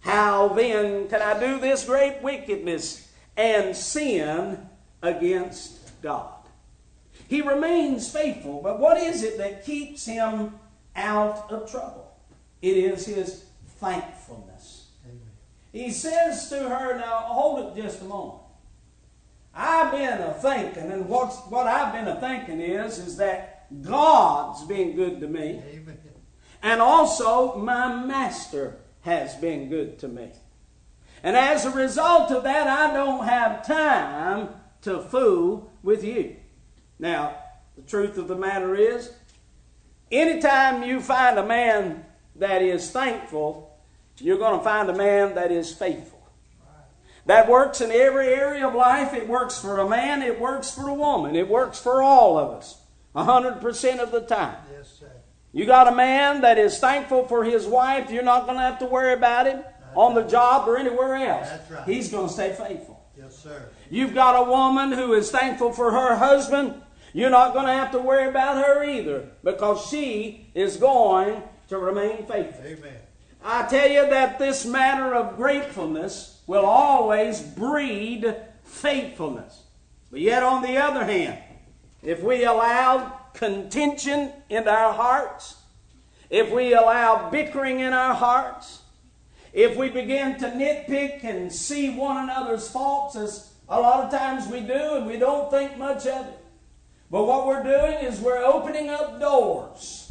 How 0.01 0.49
then 0.49 1.07
can 1.07 1.21
I 1.21 1.39
do 1.39 1.59
this 1.59 1.85
great 1.85 2.21
wickedness 2.21 3.11
and 3.35 3.75
sin 3.75 4.69
against 5.03 6.01
God? 6.01 6.33
He 7.27 7.41
remains 7.41 8.11
faithful, 8.11 8.61
but 8.63 8.79
what 8.79 8.97
is 8.97 9.23
it 9.23 9.37
that 9.37 9.65
keeps 9.65 10.05
him 10.05 10.55
out 10.95 11.51
of 11.51 11.69
trouble? 11.69 12.15
It 12.61 12.77
is 12.77 13.05
his 13.05 13.45
thankfulness. 13.79 14.87
Amen. 15.05 15.19
He 15.71 15.91
says 15.91 16.49
to 16.49 16.69
her, 16.69 16.97
now 16.97 17.17
hold 17.27 17.77
it 17.77 17.81
just 17.81 18.01
a 18.01 18.05
moment. 18.05 18.39
I've 19.53 19.91
been 19.91 20.19
a 20.19 20.33
thinking, 20.33 20.91
and 20.91 21.07
what's, 21.07 21.37
what 21.49 21.67
I've 21.67 21.93
been 21.93 22.07
a 22.07 22.19
thinking 22.19 22.59
is, 22.59 22.97
is 22.97 23.17
that 23.17 23.67
God's 23.81 24.63
been 24.65 24.95
good 24.95 25.19
to 25.21 25.27
me. 25.27 25.61
Amen. 25.71 25.99
And 26.63 26.81
also, 26.81 27.57
my 27.57 28.05
master 28.05 28.77
has 29.01 29.35
been 29.35 29.69
good 29.69 29.99
to 29.99 30.07
me. 30.07 30.31
And 31.21 31.35
as 31.35 31.65
a 31.65 31.71
result 31.71 32.31
of 32.31 32.43
that, 32.43 32.67
I 32.67 32.93
don't 32.93 33.25
have 33.25 33.65
time 33.65 34.49
to 34.83 35.01
fool 35.01 35.71
with 35.81 36.03
you. 36.03 36.35
Now, 36.99 37.35
the 37.75 37.81
truth 37.81 38.17
of 38.17 38.27
the 38.27 38.35
matter 38.35 38.75
is, 38.75 39.11
anytime 40.11 40.83
you 40.83 41.01
find 41.01 41.37
a 41.37 41.45
man 41.45 42.05
that 42.35 42.61
is 42.61 42.91
thankful, 42.91 43.77
you're 44.19 44.37
going 44.37 44.57
to 44.57 44.63
find 44.63 44.89
a 44.89 44.95
man 44.95 45.35
that 45.35 45.51
is 45.51 45.73
faithful. 45.73 46.13
That 47.25 47.47
works 47.47 47.79
in 47.79 47.91
every 47.91 48.27
area 48.27 48.67
of 48.67 48.75
life. 48.75 49.13
It 49.13 49.29
works 49.29 49.59
for 49.59 49.79
a 49.79 49.87
man, 49.87 50.21
it 50.21 50.39
works 50.39 50.71
for 50.71 50.89
a 50.89 50.93
woman, 50.93 51.35
it 51.35 51.47
works 51.47 51.79
for 51.79 52.03
all 52.03 52.37
of 52.37 52.51
us, 52.51 52.81
100% 53.15 53.99
of 53.99 54.11
the 54.11 54.21
time. 54.21 54.57
Yes, 54.71 54.97
sir. 54.99 55.11
You 55.53 55.65
got 55.65 55.87
a 55.87 55.95
man 55.95 56.41
that 56.41 56.57
is 56.57 56.79
thankful 56.79 57.27
for 57.27 57.43
his 57.43 57.65
wife, 57.65 58.11
you're 58.11 58.23
not 58.23 58.45
going 58.45 58.57
to 58.57 58.63
have 58.63 58.79
to 58.79 58.85
worry 58.85 59.13
about 59.13 59.45
him 59.45 59.63
on 59.95 60.15
the 60.15 60.23
job 60.23 60.67
or 60.67 60.77
anywhere 60.77 61.15
else. 61.15 61.47
Right. 61.69 61.87
He's 61.87 62.09
going 62.09 62.27
to 62.27 62.33
stay 62.33 62.53
faithful. 62.53 62.92
Yes, 63.17 63.35
sir. 63.37 63.69
You've 63.89 64.13
got 64.13 64.41
a 64.41 64.49
woman 64.49 64.91
who 64.91 65.13
is 65.13 65.29
thankful 65.29 65.71
for 65.71 65.91
her 65.91 66.15
husband, 66.15 66.81
you're 67.13 67.29
not 67.29 67.53
going 67.53 67.67
to 67.67 67.73
have 67.73 67.91
to 67.91 67.99
worry 67.99 68.27
about 68.27 68.65
her 68.65 68.83
either 68.83 69.29
because 69.43 69.87
she 69.87 70.47
is 70.55 70.77
going 70.77 71.43
to 71.69 71.77
remain 71.77 72.25
faithful. 72.25 72.65
Amen. 72.65 72.97
I 73.43 73.67
tell 73.67 73.89
you 73.89 74.09
that 74.09 74.39
this 74.39 74.65
matter 74.65 75.13
of 75.13 75.35
gratefulness 75.35 76.41
will 76.47 76.65
always 76.65 77.41
breed 77.41 78.35
faithfulness. 78.63 79.61
But 80.09 80.21
yet, 80.21 80.43
on 80.43 80.61
the 80.61 80.77
other 80.77 81.03
hand, 81.03 81.39
if 82.01 82.21
we 82.21 82.45
allow 82.45 83.19
contention 83.33 84.31
in 84.49 84.67
our 84.67 84.93
hearts, 84.93 85.55
if 86.29 86.51
we 86.51 86.73
allow 86.73 87.29
bickering 87.29 87.79
in 87.79 87.93
our 87.93 88.13
hearts, 88.13 88.82
if 89.53 89.77
we 89.77 89.89
begin 89.89 90.37
to 90.39 90.47
nitpick 90.47 91.23
and 91.23 91.51
see 91.51 91.95
one 91.95 92.17
another's 92.17 92.67
faults, 92.67 93.15
as 93.15 93.53
a 93.69 93.79
lot 93.79 94.03
of 94.03 94.11
times 94.11 94.47
we 94.47 94.59
do, 94.59 94.95
and 94.95 95.05
we 95.05 95.17
don't 95.17 95.49
think 95.49 95.77
much 95.77 96.05
of 96.07 96.27
it, 96.27 96.39
but 97.09 97.25
what 97.25 97.47
we're 97.47 97.63
doing 97.63 98.03
is 98.03 98.19
we're 98.19 98.43
opening 98.43 98.89
up 98.89 99.19
doors 99.19 100.03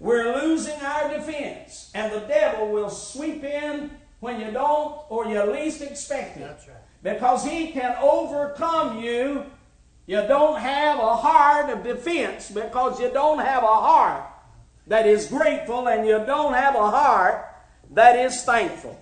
we're 0.00 0.34
losing 0.34 0.80
our 0.80 1.14
defense, 1.14 1.90
and 1.94 2.10
the 2.10 2.20
devil 2.20 2.70
will 2.70 2.88
sweep 2.88 3.44
in 3.44 3.90
when 4.20 4.40
you 4.40 4.50
don't 4.50 4.98
or 5.10 5.26
you 5.26 5.42
least 5.52 5.82
expect 5.82 6.38
it. 6.38 6.40
That's 6.40 6.66
right. 6.66 6.76
Because 7.02 7.44
he 7.44 7.70
can 7.72 7.96
overcome 8.00 9.02
you. 9.02 9.44
You 10.06 10.22
don't 10.26 10.58
have 10.58 10.98
a 10.98 11.16
heart 11.16 11.70
of 11.70 11.84
defense 11.84 12.50
because 12.50 12.98
you 12.98 13.10
don't 13.10 13.38
have 13.38 13.62
a 13.62 13.66
heart 13.66 14.24
that 14.86 15.06
is 15.06 15.28
grateful 15.28 15.86
and 15.86 16.06
you 16.06 16.18
don't 16.26 16.54
have 16.54 16.74
a 16.74 16.90
heart 16.90 17.46
that 17.90 18.16
is 18.16 18.42
thankful. 18.42 18.98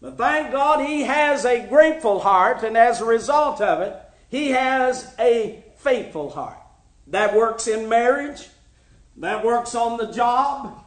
But 0.00 0.16
thank 0.16 0.52
God 0.52 0.84
he 0.86 1.02
has 1.02 1.44
a 1.44 1.66
grateful 1.66 2.20
heart, 2.20 2.62
and 2.62 2.76
as 2.76 3.00
a 3.00 3.04
result 3.04 3.60
of 3.60 3.80
it, 3.82 3.94
he 4.28 4.50
has 4.50 5.14
a 5.18 5.62
faithful 5.78 6.30
heart. 6.30 6.58
That 7.08 7.34
works 7.34 7.66
in 7.66 7.88
marriage, 7.88 8.48
that 9.16 9.44
works 9.44 9.74
on 9.74 9.98
the 9.98 10.10
job. 10.12 10.84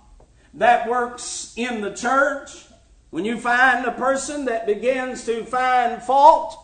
that 0.55 0.87
works 0.87 1.51
in 1.57 1.81
the 1.81 1.91
church, 1.95 2.65
when 3.09 3.25
you 3.25 3.39
find 3.39 3.85
a 3.85 3.91
person 3.91 4.45
that 4.45 4.67
begins 4.67 5.25
to 5.25 5.43
find 5.45 6.01
fault, 6.01 6.55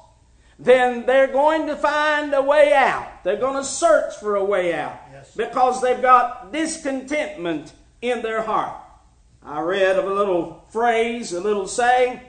then 0.59 1.05
they're 1.07 1.27
going 1.31 1.65
to 1.65 1.75
find 1.75 2.33
a 2.33 2.41
way 2.41 2.71
out. 2.73 3.23
They're 3.23 3.39
going 3.39 3.55
to 3.55 3.63
search 3.63 4.15
for 4.17 4.35
a 4.35 4.43
way 4.43 4.73
out 4.75 4.99
Yes. 5.11 5.33
because 5.35 5.81
they've 5.81 6.01
got 6.01 6.51
discontentment 6.51 7.73
in 8.01 8.21
their 8.21 8.43
heart. 8.43 8.75
I 9.43 9.61
read 9.61 9.97
of 9.97 10.05
a 10.05 10.13
little 10.13 10.65
phrase, 10.69 11.31
a 11.33 11.39
little 11.39 11.67
saying 11.67 12.19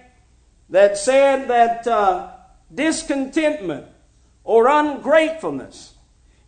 that 0.69 0.97
said 0.97 1.49
that 1.49 1.87
uh, 1.87 2.31
discontentment 2.73 3.87
or 4.45 4.69
ungratefulness 4.69 5.95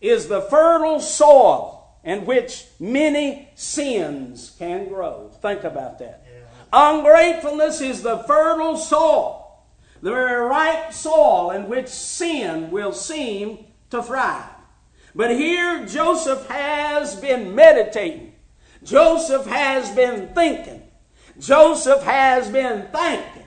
is 0.00 0.28
the 0.28 0.40
fertile 0.40 1.00
soil 1.00 1.98
in 2.04 2.24
which 2.24 2.66
many 2.80 3.50
sins 3.54 4.54
can 4.58 4.88
grow. 4.88 5.30
Think 5.40 5.64
about 5.64 5.98
that. 5.98 6.24
Ungratefulness 6.72 7.80
is 7.80 8.02
the 8.02 8.18
fertile 8.20 8.76
soil, 8.76 9.62
the 10.00 10.10
very 10.10 10.40
ripe 10.48 10.92
soil 10.92 11.50
in 11.50 11.68
which 11.68 11.88
sin 11.88 12.70
will 12.70 12.92
seem 12.92 13.66
to 13.90 14.02
thrive. 14.02 14.48
But 15.14 15.32
here 15.32 15.84
Joseph 15.86 16.46
has 16.48 17.14
been 17.16 17.54
meditating. 17.54 18.31
Joseph 18.84 19.46
has 19.46 19.90
been 19.94 20.28
thinking. 20.34 20.82
Joseph 21.38 22.02
has 22.02 22.50
been 22.50 22.88
thanking. 22.92 23.42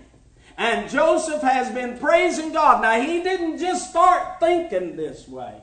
And 0.57 0.89
Joseph 0.89 1.41
has 1.41 1.73
been 1.73 1.97
praising 1.97 2.53
God. 2.53 2.81
Now, 2.81 2.99
he 3.01 3.21
didn't 3.21 3.57
just 3.57 3.89
start 3.89 4.39
thinking 4.39 4.95
this 4.95 5.27
way. 5.27 5.61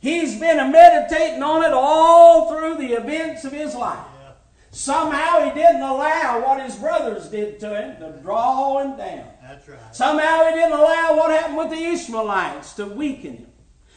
He's 0.00 0.38
been 0.38 0.72
meditating 0.72 1.42
on 1.42 1.64
it 1.64 1.72
all 1.72 2.48
through 2.48 2.76
the 2.76 2.94
events 2.94 3.44
of 3.44 3.52
his 3.52 3.74
life. 3.74 4.04
Yeah. 4.20 4.32
Somehow 4.70 5.44
he 5.44 5.50
didn't 5.50 5.82
allow 5.82 6.42
what 6.44 6.62
his 6.62 6.76
brothers 6.76 7.28
did 7.28 7.58
to 7.60 7.68
him 7.68 8.00
to 8.00 8.20
draw 8.20 8.78
him 8.78 8.96
down. 8.96 9.26
That's 9.42 9.68
right. 9.68 9.94
Somehow 9.94 10.46
he 10.46 10.54
didn't 10.54 10.78
allow 10.78 11.16
what 11.16 11.30
happened 11.30 11.56
with 11.56 11.70
the 11.70 11.84
Ishmaelites 11.84 12.74
to 12.74 12.86
weaken 12.86 13.38
him. 13.38 13.46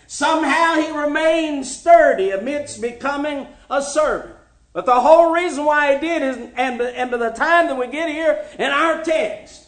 Somehow 0.08 0.76
he 0.76 0.92
remained 0.92 1.66
sturdy 1.66 2.32
amidst 2.32 2.82
becoming 2.82 3.48
a 3.70 3.82
servant. 3.82 4.36
But 4.74 4.86
the 4.86 5.00
whole 5.00 5.34
reason 5.34 5.66
why 5.66 5.96
he 5.96 6.00
did 6.00 6.22
is, 6.22 6.38
and, 6.56 6.82
and 6.82 7.12
to 7.12 7.18
the 7.18 7.32
time 7.32 7.68
that 7.68 7.78
we 7.78 7.88
get 7.88 8.10
here 8.10 8.44
in 8.58 8.72
our 8.72 9.04
text, 9.04 9.68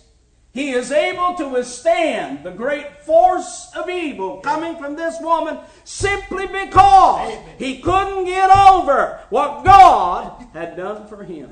he 0.54 0.70
is 0.70 0.92
able 0.92 1.34
to 1.36 1.48
withstand 1.48 2.44
the 2.44 2.52
great 2.52 3.04
force 3.04 3.72
of 3.76 3.90
evil 3.90 4.38
coming 4.38 4.78
from 4.78 4.96
this 4.96 5.20
woman 5.20 5.58
simply 5.84 6.46
because 6.46 7.36
he 7.58 7.80
couldn't 7.80 8.26
get 8.26 8.56
over 8.56 9.20
what 9.30 9.66
God 9.66 10.48
had 10.54 10.78
done 10.78 11.08
for 11.08 11.24
him. 11.24 11.52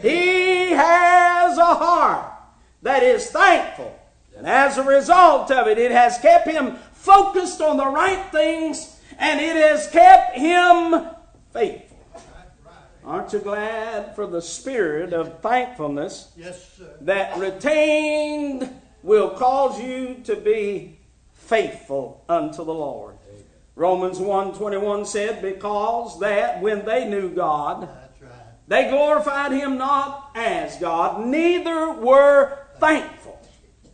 He 0.00 0.70
has 0.70 1.58
a 1.58 1.74
heart 1.74 2.32
that 2.80 3.02
is 3.02 3.30
thankful. 3.30 3.98
And 4.36 4.46
as 4.46 4.78
a 4.78 4.82
result 4.82 5.50
of 5.50 5.68
it, 5.68 5.76
it 5.76 5.92
has 5.92 6.16
kept 6.18 6.48
him 6.48 6.76
focused 6.94 7.60
on 7.60 7.76
the 7.76 7.86
right 7.86 8.32
things 8.32 8.98
and 9.18 9.40
it 9.40 9.56
has 9.56 9.88
kept 9.88 10.38
him 10.38 11.06
faithful. 11.52 11.91
Aren't 13.04 13.32
you 13.32 13.40
glad 13.40 14.14
for 14.14 14.26
the 14.26 14.40
spirit 14.40 15.12
of 15.12 15.40
thankfulness 15.40 16.30
Yes, 16.36 16.74
sir. 16.76 16.94
that 17.00 17.36
retained 17.38 18.70
will 19.02 19.30
cause 19.30 19.80
you 19.80 20.20
to 20.24 20.36
be 20.36 20.98
faithful 21.32 22.24
unto 22.28 22.64
the 22.64 22.74
Lord? 22.74 23.16
Romans 23.74 24.18
1:21 24.18 25.06
said 25.06 25.42
because 25.42 26.20
that 26.20 26.60
when 26.60 26.84
they 26.84 27.08
knew 27.08 27.30
God 27.30 27.88
right. 28.20 28.30
they 28.68 28.88
glorified 28.90 29.52
him 29.52 29.78
not 29.78 30.30
as 30.34 30.76
God, 30.76 31.26
neither 31.26 31.92
were 31.92 32.58
thankful. 32.78 33.40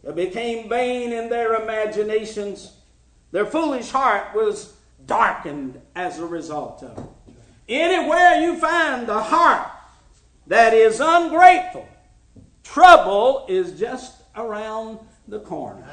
It 0.03 0.14
became 0.16 0.68
vain 0.68 1.12
in 1.12 1.29
their 1.29 1.62
imaginations. 1.62 2.75
Their 3.31 3.47
foolish 3.47 3.90
heart 3.90 4.35
was 4.35 4.75
darkened 5.07 5.81
as 5.94 6.18
a 6.18 6.27
result 6.27 6.83
of 6.83 6.99
it. 6.99 7.05
Anywhere 7.69 8.41
you 8.41 8.57
find 8.59 9.09
a 9.09 9.23
heart 9.23 9.69
that 10.47 10.73
is 10.73 11.01
ungrateful, 11.01 11.87
trouble 12.63 13.45
is 13.49 13.79
just 13.79 14.23
around 14.35 14.99
the 15.27 15.41
corner. 15.41 15.85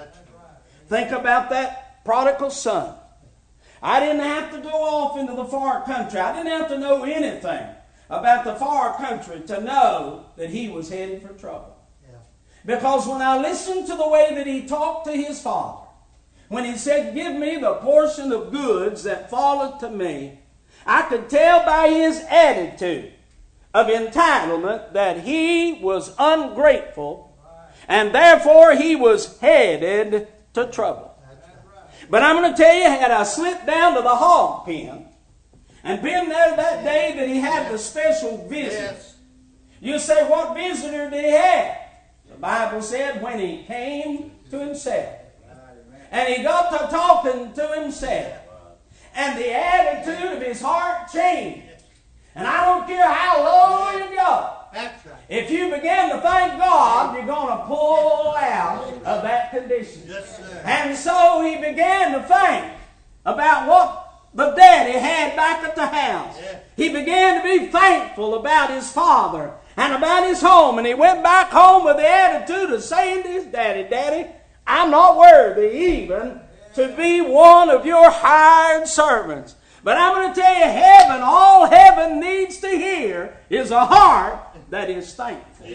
Think 0.87 1.11
about 1.11 1.49
that 1.49 2.03
prodigal 2.05 2.51
son. 2.51 2.95
I 3.81 3.99
didn't 3.99 4.21
have 4.21 4.51
to 4.51 4.59
go 4.59 4.69
off 4.69 5.17
into 5.17 5.33
the 5.33 5.45
far 5.45 5.83
country. 5.83 6.19
I 6.19 6.33
didn't 6.33 6.59
have 6.59 6.69
to 6.69 6.77
know 6.77 7.03
anything 7.03 7.67
about 8.09 8.45
the 8.45 8.55
far 8.55 8.95
country 8.97 9.41
to 9.41 9.61
know 9.61 10.25
that 10.37 10.49
he 10.49 10.69
was 10.69 10.89
headed 10.89 11.21
for 11.21 11.33
trouble. 11.33 11.75
Yeah. 12.03 12.17
Because 12.65 13.07
when 13.07 13.21
I 13.21 13.37
listened 13.37 13.87
to 13.87 13.95
the 13.95 14.07
way 14.07 14.33
that 14.35 14.47
he 14.47 14.65
talked 14.65 15.05
to 15.07 15.11
his 15.11 15.41
father, 15.41 15.85
when 16.47 16.65
he 16.65 16.77
said, 16.77 17.15
Give 17.15 17.35
me 17.35 17.57
the 17.57 17.75
portion 17.75 18.31
of 18.31 18.51
goods 18.51 19.03
that 19.03 19.29
falleth 19.29 19.79
to 19.79 19.89
me, 19.89 20.39
I 20.85 21.03
could 21.03 21.29
tell 21.29 21.65
by 21.65 21.89
his 21.89 22.23
attitude 22.29 23.13
of 23.73 23.87
entitlement 23.87 24.93
that 24.93 25.21
he 25.21 25.73
was 25.73 26.13
ungrateful 26.17 27.35
and 27.87 28.13
therefore 28.13 28.75
he 28.75 28.95
was 28.95 29.37
headed 29.39 30.27
to 30.53 30.67
trouble. 30.67 31.11
But 32.09 32.23
I'm 32.23 32.35
going 32.35 32.53
to 32.53 32.57
tell 32.57 32.75
you, 32.75 32.83
had 32.83 33.11
I 33.11 33.23
slipped 33.23 33.65
down 33.65 33.95
to 33.95 34.01
the 34.01 34.15
hog 34.15 34.65
pen 34.65 35.07
and 35.83 36.01
been 36.01 36.29
there 36.29 36.55
that 36.55 36.83
day 36.83 37.13
that 37.17 37.27
he 37.27 37.37
had 37.37 37.71
the 37.71 37.77
special 37.77 38.47
visit, 38.47 38.97
you 39.81 39.99
say, 39.99 40.27
what 40.27 40.55
visitor 40.55 41.09
did 41.09 41.25
he 41.25 41.31
have? 41.31 41.77
The 42.29 42.35
Bible 42.35 42.81
said 42.81 43.21
when 43.21 43.39
he 43.39 43.63
came 43.63 44.31
to 44.51 44.59
himself. 44.59 45.15
And 46.11 46.33
he 46.33 46.43
got 46.43 46.71
to 46.71 46.87
talking 46.87 47.53
to 47.53 47.81
himself. 47.81 48.33
And 49.15 49.39
the 49.39 49.53
attitude 49.53 50.33
of 50.33 50.41
his 50.41 50.61
heart 50.61 51.09
changed. 51.11 51.63
And 52.35 52.45
I 52.45 52.65
don't 52.65 52.85
care 52.85 53.09
how 53.09 53.43
low 53.43 53.97
you 53.97 54.15
go. 54.15 54.51
That's 54.73 55.05
right. 55.05 55.15
If 55.29 55.49
you 55.49 55.69
begin 55.69 56.09
to 56.09 56.19
thank 56.19 56.59
God, 56.59 57.15
you're 57.15 57.25
going 57.25 57.57
to 57.57 57.63
pull 57.65 58.35
out 58.35 58.93
of 59.05 59.23
that 59.23 59.51
condition. 59.51 60.01
Yes, 60.05 60.37
sir. 60.37 60.61
And 60.65 60.97
so 60.97 61.41
he 61.43 61.55
began 61.55 62.11
to 62.11 62.27
think 62.27 62.73
about 63.25 63.69
what 63.69 64.01
the 64.33 64.51
daddy 64.51 64.99
had 64.99 65.37
back 65.37 65.63
at 65.63 65.75
the 65.77 65.87
house. 65.87 66.35
Yeah. 66.41 66.59
He 66.75 66.89
began 66.89 67.41
to 67.41 67.59
be 67.59 67.71
thankful 67.71 68.35
about 68.35 68.69
his 68.69 68.91
father 68.91 69.53
and 69.77 69.93
about 69.93 70.27
his 70.27 70.41
home. 70.41 70.77
And 70.77 70.85
he 70.85 70.93
went 70.93 71.23
back 71.23 71.51
home 71.51 71.85
with 71.85 71.95
the 71.95 72.07
attitude 72.07 72.73
of 72.73 72.83
saying 72.83 73.23
to 73.23 73.29
his 73.29 73.45
daddy, 73.45 73.87
Daddy, 73.89 74.29
I'm 74.67 74.91
not 74.91 75.17
worthy 75.17 75.69
even 75.69 76.41
to 76.75 76.95
be 76.95 77.21
one 77.21 77.69
of 77.69 77.85
your 77.85 78.09
hired 78.09 78.87
servants. 78.87 79.55
But 79.83 79.97
I'm 79.97 80.15
going 80.15 80.33
to 80.33 80.41
tell 80.41 80.55
you, 80.55 80.63
heaven, 80.63 81.21
all 81.21 81.67
heaven 81.67 82.19
needs 82.19 82.57
to 82.59 82.69
hear 82.69 83.37
is 83.49 83.71
a 83.71 83.85
heart 83.85 84.39
that 84.69 84.89
is 84.89 85.13
thankful. 85.13 85.67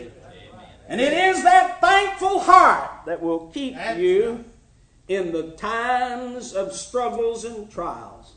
And 0.88 1.00
it 1.00 1.12
is 1.12 1.44
that 1.44 1.80
thankful 1.80 2.40
heart 2.40 2.90
that 3.06 3.22
will 3.22 3.46
keep 3.54 3.74
That's 3.74 3.98
you 3.98 4.44
in 5.06 5.32
the 5.32 5.52
times 5.52 6.52
of 6.52 6.72
struggles 6.72 7.44
and 7.44 7.70
trials. 7.70 8.32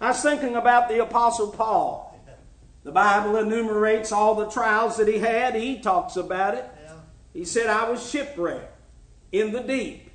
I 0.00 0.08
was 0.08 0.22
thinking 0.22 0.56
about 0.56 0.88
the 0.88 1.02
Apostle 1.02 1.50
Paul. 1.50 2.04
The 2.84 2.92
Bible 2.92 3.36
enumerates 3.36 4.12
all 4.12 4.34
the 4.34 4.50
trials 4.50 4.96
that 4.98 5.08
he 5.08 5.18
had. 5.18 5.54
He 5.54 5.80
talks 5.80 6.16
about 6.16 6.54
it. 6.54 6.64
He 7.32 7.44
said, 7.44 7.66
I 7.68 7.88
was 7.90 8.08
shipwrecked 8.08 8.74
in 9.32 9.52
the 9.52 9.60
deep. 9.60 10.07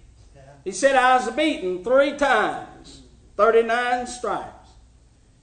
He 0.64 0.72
said, 0.72 0.96
I 0.96 1.18
was 1.18 1.30
beaten 1.36 1.84
three 1.84 2.18
times, 2.18 3.02
39 3.36 4.08
stripes. 4.08 4.70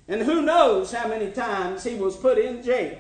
And 0.09 0.23
who 0.23 0.43
knows 0.43 0.93
how 0.93 1.09
many 1.09 1.31
times 1.31 1.85
he 1.85 1.95
was 1.95 2.17
put 2.17 2.39
in 2.39 2.63
jail. 2.63 2.99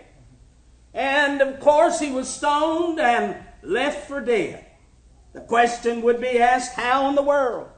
And 0.92 1.40
of 1.40 1.60
course, 1.60 1.98
he 1.98 2.10
was 2.10 2.28
stoned 2.28 3.00
and 3.00 3.36
left 3.62 4.06
for 4.08 4.20
dead. 4.20 4.66
The 5.32 5.40
question 5.40 6.02
would 6.02 6.20
be 6.20 6.38
asked 6.38 6.74
how 6.74 7.08
in 7.08 7.14
the 7.14 7.22
world 7.22 7.68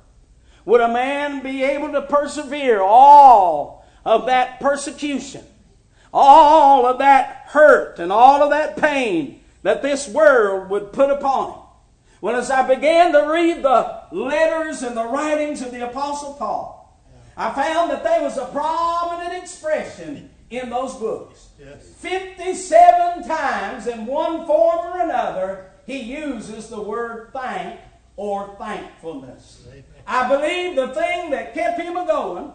would 0.64 0.80
a 0.80 0.88
man 0.88 1.42
be 1.42 1.62
able 1.64 1.92
to 1.92 2.02
persevere 2.02 2.80
all 2.80 3.86
of 4.04 4.26
that 4.26 4.60
persecution, 4.60 5.44
all 6.12 6.86
of 6.86 6.98
that 6.98 7.44
hurt, 7.48 7.98
and 7.98 8.12
all 8.12 8.42
of 8.42 8.50
that 8.50 8.76
pain 8.76 9.40
that 9.62 9.82
this 9.82 10.08
world 10.08 10.70
would 10.70 10.92
put 10.92 11.10
upon 11.10 11.52
him? 11.52 11.61
Well, 12.22 12.36
as 12.36 12.52
I 12.52 12.64
began 12.72 13.12
to 13.14 13.28
read 13.28 13.64
the 13.64 14.04
letters 14.12 14.82
and 14.82 14.96
the 14.96 15.04
writings 15.04 15.60
of 15.60 15.72
the 15.72 15.88
Apostle 15.88 16.34
Paul, 16.34 17.02
I 17.36 17.52
found 17.52 17.90
that 17.90 18.04
there 18.04 18.22
was 18.22 18.38
a 18.38 18.46
prominent 18.46 19.42
expression 19.42 20.30
in 20.48 20.70
those 20.70 20.94
books. 20.94 21.48
Yes. 21.58 21.84
57 21.98 23.26
times 23.26 23.88
in 23.88 24.06
one 24.06 24.46
form 24.46 24.86
or 24.86 25.00
another, 25.00 25.72
he 25.84 25.98
uses 25.98 26.68
the 26.68 26.80
word 26.80 27.30
thank 27.32 27.80
or 28.14 28.54
thankfulness. 28.56 29.66
I 30.06 30.28
believe 30.28 30.76
the 30.76 30.94
thing 30.94 31.30
that 31.30 31.54
kept 31.54 31.80
him 31.80 31.94
going 31.94 32.52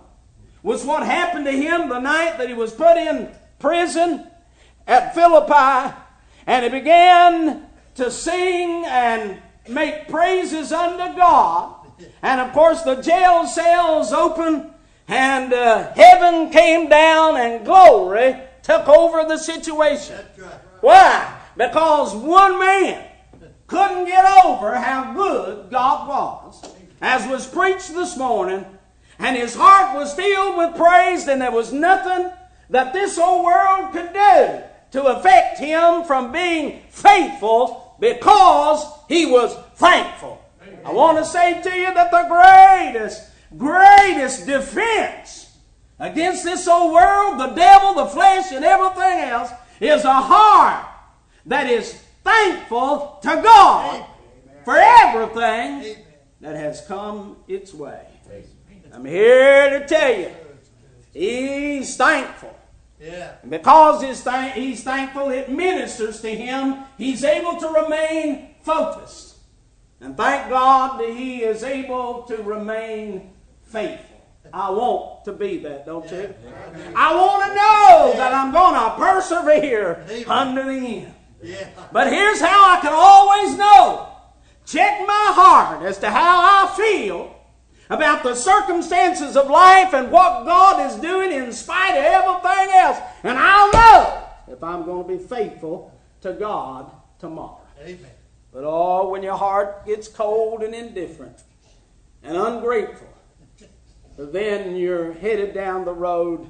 was 0.64 0.86
what 0.86 1.06
happened 1.06 1.44
to 1.44 1.52
him 1.52 1.90
the 1.90 2.00
night 2.00 2.38
that 2.38 2.48
he 2.48 2.54
was 2.54 2.72
put 2.72 2.96
in 2.96 3.36
prison 3.60 4.28
at 4.88 5.14
Philippi 5.14 5.94
and 6.46 6.64
he 6.64 6.70
began 6.70 7.66
to 7.96 8.10
sing 8.10 8.86
and 8.86 9.42
make 9.70 10.08
praises 10.08 10.72
unto 10.72 11.16
God. 11.16 11.76
And 12.22 12.42
of 12.42 12.54
course, 12.54 12.84
the 12.84 13.02
jail 13.02 13.46
cells 13.48 14.14
opened 14.14 14.72
and 15.08 15.54
uh, 15.54 15.94
heaven 15.94 16.50
came 16.52 16.90
down 16.90 17.38
and 17.38 17.66
glory 17.66 18.36
took 18.62 18.88
over 18.88 19.24
the 19.24 19.38
situation. 19.38 20.18
Why? 20.82 21.40
Because 21.56 22.14
one 22.14 22.60
man 22.60 23.08
couldn't 23.68 24.06
get 24.06 24.26
over 24.46 24.76
how 24.76 25.14
good 25.14 25.70
God 25.72 26.08
was. 26.08 26.76
As 27.00 27.28
was 27.28 27.48
preached 27.48 27.94
this 27.94 28.18
morning, 28.18 28.66
and 29.20 29.36
his 29.36 29.56
heart 29.56 29.96
was 29.96 30.14
filled 30.14 30.58
with 30.58 30.76
praise, 30.76 31.28
and 31.28 31.42
there 31.42 31.52
was 31.52 31.72
nothing 31.72 32.32
that 32.70 32.94
this 32.94 33.18
old 33.18 33.46
world 33.46 33.94
could 33.94 34.14
do 34.14 34.62
to 34.92 35.04
affect 35.06 35.60
him 35.60 36.04
from 36.04 36.32
being 36.32 36.82
faithful 36.90 37.87
because 38.00 38.86
he 39.08 39.26
was 39.26 39.56
thankful. 39.76 40.44
I 40.86 40.92
want 40.92 41.18
to 41.18 41.26
say 41.26 41.62
to 41.62 41.70
you 41.70 41.94
that 41.94 42.12
the 42.12 42.28
greatest, 42.28 43.30
greatest 43.58 44.46
defense 44.46 45.58
against 46.00 46.44
this 46.44 46.68
old 46.68 46.94
world, 46.94 47.40
the 47.40 47.56
devil, 47.56 47.94
the 47.96 48.06
flesh, 48.06 48.52
and 48.52 48.64
everything 48.64 49.20
else 49.20 49.52
is 49.80 50.06
a 50.06 50.14
heart 50.14 50.86
that 51.46 51.70
is 51.70 51.94
thankful 52.24 53.20
to 53.22 53.28
God 53.28 54.06
for 54.64 54.76
everything 54.78 56.04
that 56.42 56.56
has 56.56 56.86
come 56.88 57.38
its 57.48 57.74
way. 57.74 58.06
I'm 58.94 59.06
here 59.06 59.80
to 59.80 59.88
tell 59.88 60.18
you, 60.18 60.32
he's 61.14 61.96
thankful. 61.98 62.57
Yeah. 63.00 63.36
And 63.42 63.52
because 63.52 64.02
he's, 64.02 64.24
th- 64.24 64.54
he's 64.54 64.84
thankful, 64.84 65.30
it 65.30 65.50
ministers 65.50 66.22
to 66.22 66.30
him. 66.30 66.84
He's 66.98 67.24
able 67.24 67.58
to 67.58 67.68
remain 67.68 68.56
focused. 68.62 69.38
And 70.02 70.16
thank 70.16 70.50
God 70.50 71.00
that 71.00 71.10
he 71.10 71.44
is 71.44 71.64
able 71.64 72.24
to 72.24 72.38
remain 72.38 73.34
faithful. 73.64 74.18
I 74.54 74.70
want 74.70 75.26
to 75.26 75.34
be 75.34 75.58
that, 75.60 75.86
don't 75.86 76.10
you? 76.10 76.34
I 76.96 77.16
want 77.16 77.44
to 77.44 77.56
know 77.56 78.14
that 78.16 78.34
I'm 78.34 78.52
going 78.52 78.76
to 78.76 78.96
persevere 78.96 80.06
under 80.28 80.64
the 80.64 81.06
end. 81.06 81.14
But 81.92 82.12
here's 82.12 82.40
how 82.40 82.78
I 82.78 82.80
can 82.82 82.94
always 82.94 83.58
know. 83.58 84.10
Check 84.66 85.00
my 85.06 85.32
heart 85.36 85.84
as 85.84 85.98
to 86.00 86.10
how 86.10 86.66
I 86.66 86.76
feel 86.76 87.36
about 87.90 88.24
the 88.24 88.36
circumstances 88.36 89.38
of 89.38 89.50
life 89.50 89.94
and 89.94 90.12
what 90.12 90.46
God 90.46 90.90
is 90.90 91.00
doing 91.00 91.32
in 91.32 91.52
spite 91.54 91.98
of 91.98 92.04
everything 92.04 92.76
else. 92.76 92.98
And 93.24 93.38
I'll 93.38 93.72
know 93.72 94.24
if 94.48 94.64
I'm 94.64 94.84
going 94.84 95.08
to 95.08 95.18
be 95.18 95.28
faithful 95.28 95.98
to 96.22 96.34
God 96.34 96.92
tomorrow. 97.20 97.62
Amen. 97.82 98.12
But 98.52 98.64
oh, 98.66 99.10
when 99.10 99.24
your 99.24 99.38
heart 99.38 99.86
gets 99.86 100.08
cold 100.08 100.64
and 100.64 100.74
indifferent 100.74 101.44
and 102.24 102.36
ungrateful, 102.36 103.08
then 104.18 104.76
you're 104.76 105.14
headed 105.14 105.54
down 105.54 105.86
the 105.86 105.94
road 105.94 106.50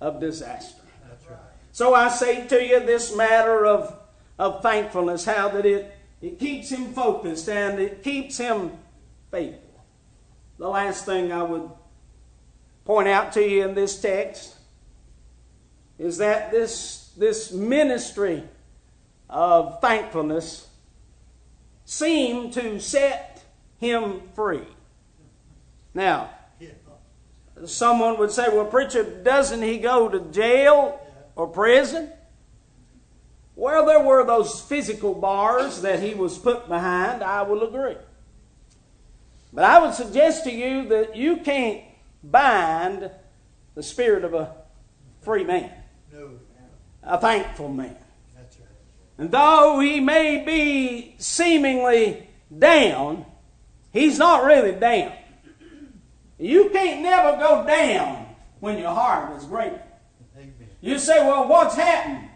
of 0.00 0.18
disaster. 0.20 0.80
Right. 1.28 1.38
So 1.72 1.94
I 1.94 2.08
say 2.08 2.46
to 2.48 2.64
you 2.64 2.80
this 2.80 3.14
matter 3.14 3.66
of, 3.66 3.96
of 4.38 4.62
thankfulness, 4.62 5.24
how 5.24 5.48
that 5.50 5.66
it, 5.66 5.94
it 6.20 6.38
keeps 6.38 6.70
him 6.70 6.92
focused 6.92 7.48
and 7.48 7.78
it 7.78 8.02
keeps 8.02 8.38
him 8.38 8.72
faithful. 9.30 9.71
The 10.62 10.68
last 10.68 11.04
thing 11.04 11.32
I 11.32 11.42
would 11.42 11.68
point 12.84 13.08
out 13.08 13.32
to 13.32 13.42
you 13.42 13.64
in 13.64 13.74
this 13.74 14.00
text 14.00 14.54
is 15.98 16.18
that 16.18 16.52
this, 16.52 17.10
this 17.16 17.50
ministry 17.50 18.44
of 19.28 19.80
thankfulness 19.80 20.68
seemed 21.84 22.52
to 22.52 22.78
set 22.78 23.42
him 23.80 24.20
free. 24.36 24.62
Now, 25.94 26.30
someone 27.64 28.16
would 28.20 28.30
say, 28.30 28.46
well, 28.46 28.66
preacher, 28.66 29.02
doesn't 29.02 29.62
he 29.62 29.78
go 29.78 30.08
to 30.08 30.20
jail 30.30 31.04
or 31.34 31.48
prison? 31.48 32.08
Well, 33.56 33.84
there 33.84 33.98
were 33.98 34.24
those 34.24 34.60
physical 34.60 35.12
bars 35.12 35.82
that 35.82 36.00
he 36.00 36.14
was 36.14 36.38
put 36.38 36.68
behind, 36.68 37.24
I 37.24 37.42
will 37.42 37.64
agree. 37.64 37.96
But 39.52 39.64
I 39.64 39.80
would 39.80 39.94
suggest 39.94 40.44
to 40.44 40.52
you 40.52 40.88
that 40.88 41.14
you 41.14 41.38
can't 41.38 41.82
bind 42.22 43.10
the 43.74 43.82
spirit 43.82 44.24
of 44.24 44.34
a 44.34 44.54
free 45.20 45.44
man, 45.44 45.70
no. 46.12 46.30
a 47.02 47.18
thankful 47.18 47.68
man. 47.68 47.96
That's 48.34 48.58
right. 48.58 48.68
And 49.18 49.30
though 49.30 49.80
he 49.80 50.00
may 50.00 50.44
be 50.44 51.14
seemingly 51.18 52.28
down, 52.56 53.26
he's 53.92 54.18
not 54.18 54.44
really 54.44 54.72
down. 54.72 55.12
You 56.38 56.70
can't 56.70 57.02
never 57.02 57.38
go 57.38 57.64
down 57.66 58.26
when 58.60 58.78
your 58.78 58.94
heart 58.94 59.36
is 59.36 59.44
great. 59.44 59.74
You 60.80 60.98
say, 60.98 61.24
well, 61.24 61.46
what's 61.46 61.76
happened? 61.76 62.28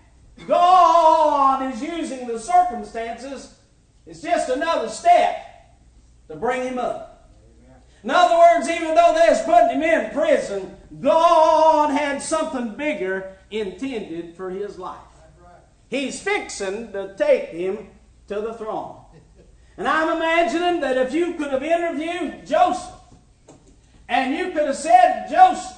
God 0.46 1.74
is 1.74 1.82
using 1.82 2.28
the 2.28 2.38
circumstances. 2.38 3.58
It's 4.06 4.22
just 4.22 4.48
another 4.48 4.88
step 4.88 5.55
to 6.28 6.36
bring 6.36 6.62
him 6.62 6.78
up. 6.78 7.30
In 8.02 8.10
other 8.10 8.36
words, 8.36 8.68
even 8.68 8.94
though 8.94 9.14
they 9.14 9.28
was 9.28 9.42
putting 9.42 9.80
him 9.80 9.82
in 9.82 10.10
prison, 10.12 10.76
God 11.00 11.90
had 11.90 12.22
something 12.22 12.76
bigger 12.76 13.36
intended 13.50 14.36
for 14.36 14.50
his 14.50 14.78
life. 14.78 15.00
He's 15.88 16.20
fixing 16.20 16.92
to 16.92 17.14
take 17.16 17.48
him 17.48 17.88
to 18.28 18.40
the 18.40 18.54
throne. 18.54 19.02
And 19.76 19.86
I'm 19.86 20.16
imagining 20.16 20.80
that 20.80 20.96
if 20.96 21.12
you 21.12 21.34
could 21.34 21.50
have 21.50 21.62
interviewed 21.62 22.46
Joseph, 22.46 22.94
and 24.08 24.34
you 24.34 24.52
could 24.52 24.66
have 24.66 24.76
said, 24.76 25.26
Joseph, 25.28 25.76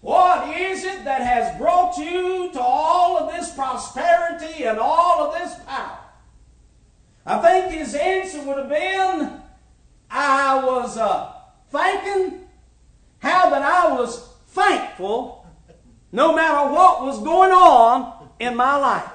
what 0.00 0.56
is 0.58 0.84
it 0.84 1.04
that 1.04 1.22
has 1.22 1.56
brought 1.58 1.96
you 1.96 2.50
to 2.52 2.60
all 2.60 3.16
of 3.16 3.32
this 3.32 3.54
prosperity 3.54 4.64
and 4.64 4.78
all 4.78 5.22
of 5.22 5.38
this 5.38 5.54
power? 5.64 6.01
I 7.24 7.38
think 7.38 7.72
his 7.72 7.94
answer 7.94 8.42
would 8.42 8.58
have 8.58 8.68
been, 8.68 9.40
I 10.10 10.64
was 10.64 10.98
uh, 10.98 11.32
thinking 11.70 12.40
how 13.18 13.50
that 13.50 13.62
I 13.62 13.92
was 13.92 14.28
thankful 14.48 15.46
no 16.10 16.34
matter 16.34 16.70
what 16.72 17.02
was 17.02 17.18
going 17.20 17.52
on 17.52 18.28
in 18.38 18.56
my 18.56 18.76
life. 18.76 19.10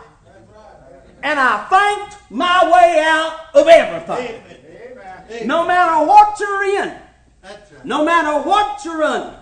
And 1.22 1.40
I 1.40 1.66
thanked 1.68 2.32
my 2.32 2.72
way 2.72 3.04
out 3.06 3.48
of 3.54 3.68
everything. 3.68 5.48
No 5.48 5.68
matter 5.68 6.06
what 6.06 6.40
you're 6.40 6.64
in, 6.64 6.98
no 7.84 8.06
matter 8.06 8.48
what 8.48 8.84
you're 8.86 9.00
running. 9.00 9.34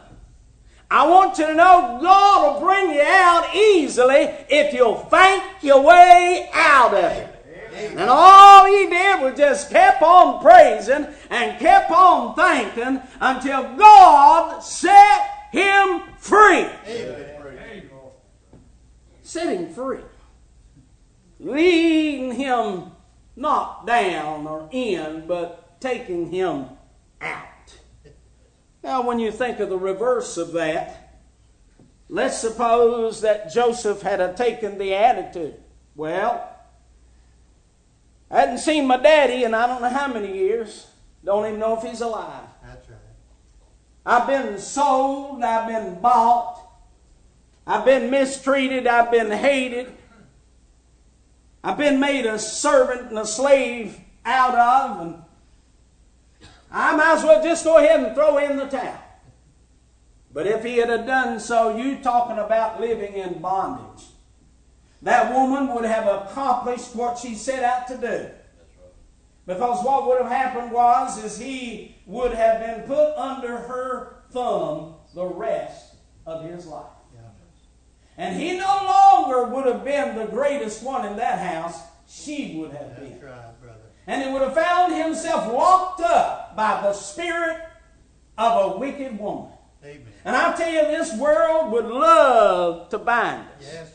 I 0.89 1.07
want 1.07 1.37
you 1.37 1.47
to 1.47 1.53
know 1.55 1.99
God 2.01 2.53
will 2.53 2.67
bring 2.67 2.91
you 2.91 3.01
out 3.01 3.55
easily 3.55 4.29
if 4.49 4.73
you'll 4.73 4.95
thank 4.95 5.43
your 5.61 5.81
way 5.81 6.49
out 6.53 6.93
of 6.93 7.03
it. 7.03 7.34
And 7.75 8.09
all 8.09 8.65
he 8.65 8.87
did 8.87 9.21
was 9.21 9.37
just 9.37 9.69
kept 9.69 10.01
on 10.01 10.41
praising 10.41 11.07
and 11.29 11.59
kept 11.59 11.91
on 11.91 12.35
thanking 12.35 13.01
until 13.19 13.75
God 13.75 14.61
set 14.61 15.49
him 15.51 16.01
free. 16.17 16.67
Him 19.33 19.73
free. 19.73 19.99
Leading 21.39 22.31
him 22.31 22.91
not 23.35 23.85
down 23.85 24.47
or 24.47 24.69
in, 24.71 25.27
but 25.27 25.81
taking 25.81 26.31
him 26.31 26.69
out. 27.19 27.75
Now, 28.81 29.01
when 29.01 29.19
you 29.19 29.31
think 29.31 29.59
of 29.59 29.69
the 29.69 29.77
reverse 29.77 30.37
of 30.37 30.53
that, 30.53 31.19
let's 32.07 32.39
suppose 32.39 33.21
that 33.21 33.51
Joseph 33.51 34.01
had 34.01 34.37
taken 34.37 34.77
the 34.77 34.93
attitude, 34.93 35.55
well, 35.95 36.54
I 38.29 38.39
hadn't 38.39 38.57
seen 38.57 38.87
my 38.87 38.97
daddy 38.97 39.43
in 39.43 39.53
I 39.53 39.67
don't 39.67 39.81
know 39.81 39.89
how 39.89 40.07
many 40.07 40.35
years. 40.35 40.87
Don't 41.23 41.45
even 41.45 41.59
know 41.59 41.77
if 41.77 41.83
he's 41.83 42.01
alive. 42.01 42.47
That's 42.63 42.89
right. 42.89 42.97
I've 44.05 44.27
been 44.27 44.59
sold, 44.59 45.43
I've 45.43 45.67
been 45.67 45.99
bought, 45.99 46.61
I've 47.65 47.85
been 47.85 48.11
mistreated, 48.11 48.85
I've 48.85 49.09
been 49.09 49.31
hated, 49.31 49.91
I've 51.63 51.77
been 51.77 51.99
made 51.99 52.27
a 52.27 52.37
servant 52.37 53.09
and 53.09 53.17
a 53.17 53.25
slave 53.25 53.99
out 54.23 54.53
of, 54.53 55.01
and 55.01 55.23
I 56.71 56.95
might 56.95 57.17
as 57.17 57.23
well 57.23 57.43
just 57.43 57.63
go 57.63 57.77
ahead 57.77 58.01
and 58.01 58.13
throw 58.13 58.37
in 58.37 58.57
the 58.57 58.65
towel. 58.65 59.01
But 60.31 60.45
if 60.45 60.63
he 60.63 60.77
had 60.77 61.07
done 61.07 61.39
so, 61.39 61.75
you 61.75 62.03
talking 62.03 62.37
about 62.37 62.79
living 62.79 63.13
in 63.13 63.39
bondage. 63.39 64.05
That 65.05 65.31
woman 65.31 65.73
would 65.75 65.85
have 65.85 66.07
accomplished 66.07 66.95
what 66.95 67.19
she 67.19 67.35
set 67.35 67.63
out 67.63 67.87
to 67.89 67.97
do. 67.97 68.29
Because 69.45 69.85
what 69.85 70.07
would 70.07 70.19
have 70.19 70.31
happened 70.31 70.71
was 70.71 71.23
is 71.23 71.37
he 71.37 71.95
would 72.07 72.33
have 72.33 72.59
been 72.59 72.87
put 72.87 73.15
under 73.15 73.55
her 73.55 74.23
thumb 74.31 74.95
the 75.13 75.25
rest 75.25 75.93
of 76.25 76.43
his 76.43 76.65
life. 76.65 76.87
And 78.17 78.39
he 78.39 78.57
no 78.57 78.65
longer 78.65 79.53
would 79.53 79.67
have 79.67 79.83
been 79.83 80.15
the 80.15 80.25
greatest 80.25 80.81
one 80.81 81.05
in 81.05 81.17
that 81.17 81.37
house, 81.37 81.79
she 82.07 82.55
would 82.57 82.71
have 82.71 82.95
been. 82.97 83.21
Right. 83.21 83.75
And 84.07 84.23
he 84.23 84.31
would 84.31 84.41
have 84.41 84.55
found 84.55 84.95
himself 84.95 85.51
locked 85.53 86.01
up 86.01 86.55
by 86.55 86.81
the 86.81 86.93
spirit 86.93 87.59
of 88.39 88.73
a 88.73 88.77
wicked 88.77 89.19
woman. 89.19 89.51
Amen. 89.83 90.07
And 90.23 90.35
I 90.35 90.55
tell 90.55 90.71
you, 90.71 90.81
this 90.81 91.15
world 91.19 91.71
would 91.73 91.85
love 91.85 92.89
to 92.89 92.97
bind 92.97 93.41
us. 93.41 93.61
Yes. 93.61 93.94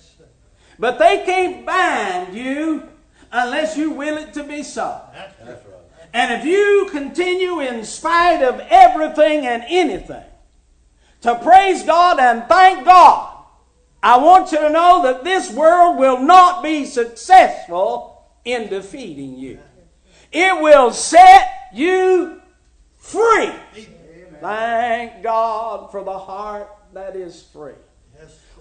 But 0.81 0.99
they 0.99 1.25
can't 1.27 1.67
bind 1.67 2.35
you 2.35 2.89
unless 3.31 3.77
you 3.77 3.91
will 3.91 4.17
it 4.17 4.33
to 4.33 4.43
be 4.43 4.63
so. 4.63 5.01
That's, 5.13 5.39
right. 5.47 5.59
And 6.15 6.41
if 6.41 6.47
you 6.47 6.89
continue 6.91 7.61
in 7.61 7.85
spite 7.85 8.43
of 8.43 8.61
everything 8.71 9.47
and 9.47 9.63
anything 9.69 10.25
to 11.21 11.35
praise 11.37 11.83
God 11.83 12.19
and 12.19 12.49
thank 12.49 12.87
God, 12.87 13.45
I 14.03 14.17
want 14.17 14.53
you 14.53 14.59
to 14.59 14.71
know 14.71 15.03
that 15.03 15.23
this 15.23 15.53
world 15.53 15.99
will 15.99 16.19
not 16.19 16.63
be 16.63 16.87
successful 16.87 18.25
in 18.47 18.69
defeating 18.71 19.37
you. 19.37 19.61
It 20.33 20.63
will 20.63 20.93
set 20.93 21.47
you 21.75 22.41
free. 22.97 23.53
Thank 24.41 25.23
God 25.23 25.91
for 25.91 26.03
the 26.03 26.19
heart 26.19 26.75
that 26.95 27.15
is 27.15 27.43
free. 27.43 27.75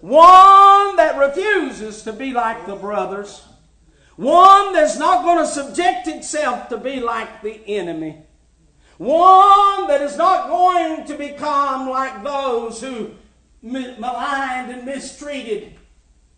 One 0.02 0.96
that 0.96 1.18
refuses 1.18 2.04
to 2.04 2.14
be 2.14 2.32
like 2.32 2.66
the 2.66 2.76
brothers. 2.76 3.44
One 4.16 4.74
that's 4.74 4.98
not 4.98 5.24
going 5.24 5.40
to 5.40 5.48
subject 5.48 6.08
itself 6.08 6.70
to 6.70 6.78
be 6.78 7.00
like 7.00 7.42
the 7.42 7.62
enemy. 7.68 8.18
One 8.98 9.88
that 9.88 10.02
is 10.02 10.18
not 10.18 10.50
going 10.50 11.06
to 11.06 11.16
become 11.16 11.90
like 11.90 12.24
those 12.24 12.82
who 12.82 13.12
maligned 13.62 14.72
and 14.72 14.86
mistreated. 14.86 15.76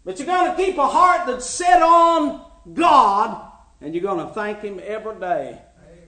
But 0.06 0.18
you're 0.18 0.28
going 0.28 0.56
to 0.56 0.64
keep 0.64 0.78
a 0.78 0.88
heart 0.88 1.28
that's 1.28 1.50
set 1.50 1.82
on 1.82 2.46
God 2.74 3.52
and 3.82 3.94
you're 3.96 4.04
going 4.04 4.26
to 4.28 4.34
thank 4.34 4.62
Him 4.62 4.80
every 4.84 5.20
day 5.20 5.60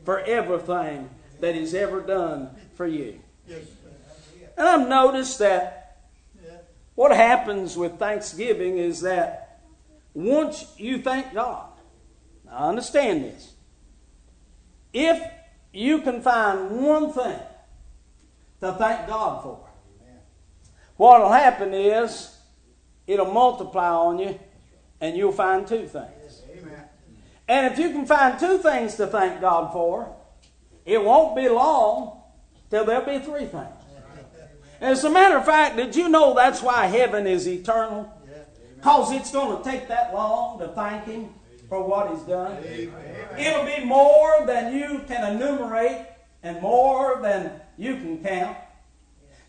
for 0.06 0.20
everything 0.20 1.10
that 1.40 1.56
He's 1.56 1.74
ever 1.74 2.02
done 2.02 2.50
for 2.76 2.86
you. 2.88 3.20
And 4.58 4.68
I've 4.68 4.88
noticed 4.88 5.40
that. 5.40 5.83
What 6.96 7.12
happens 7.12 7.76
with 7.76 7.98
Thanksgiving 7.98 8.78
is 8.78 9.02
that 9.02 9.62
once 10.14 10.74
you 10.78 11.02
thank 11.02 11.34
God, 11.34 11.70
now 12.46 12.70
understand 12.70 13.24
this. 13.24 13.54
If 14.94 15.22
you 15.72 16.02
can 16.02 16.22
find 16.22 16.70
one 16.70 17.12
thing 17.12 17.40
to 18.62 18.74
thank 18.74 19.08
God 19.08 19.42
for, 19.42 19.60
what 20.98 21.22
will 21.22 21.32
happen 21.32 21.74
is 21.74 22.38
it'll 23.08 23.32
multiply 23.32 23.90
on 23.90 24.20
you 24.20 24.40
and 25.02 25.18
you'll 25.18 25.32
find 25.32 25.68
two 25.68 25.88
things. 25.88 26.42
And 27.48 27.74
if 27.74 27.80
you 27.80 27.90
can 27.90 28.06
find 28.06 28.40
two 28.40 28.60
things 28.60 28.96
to 28.96 29.08
thank 29.08 29.42
God 29.42 29.74
for, 29.74 30.16
it 30.86 31.04
won't 31.04 31.36
be 31.36 31.50
long 31.50 32.22
till 32.70 32.86
there'll 32.86 33.06
be 33.06 33.24
three 33.24 33.46
things. 33.46 33.83
As 34.84 35.02
a 35.06 35.10
matter 35.10 35.38
of 35.38 35.46
fact, 35.46 35.78
did 35.78 35.96
you 35.96 36.10
know 36.10 36.34
that's 36.34 36.62
why 36.62 36.88
heaven 36.88 37.26
is 37.26 37.48
eternal? 37.48 38.12
Because 38.76 39.14
it's 39.14 39.32
going 39.32 39.64
to 39.64 39.64
take 39.64 39.88
that 39.88 40.14
long 40.14 40.60
to 40.60 40.68
thank 40.68 41.06
Him 41.06 41.30
for 41.70 41.88
what 41.88 42.12
He's 42.12 42.24
done. 42.24 42.62
It'll 43.40 43.66
be 43.66 43.86
more 43.86 44.46
than 44.46 44.76
you 44.76 45.06
can 45.08 45.36
enumerate 45.36 46.06
and 46.44 46.62
more 46.62 47.22
than 47.22 47.62
you 47.78 47.96
can 47.96 48.22
count. 48.22 48.58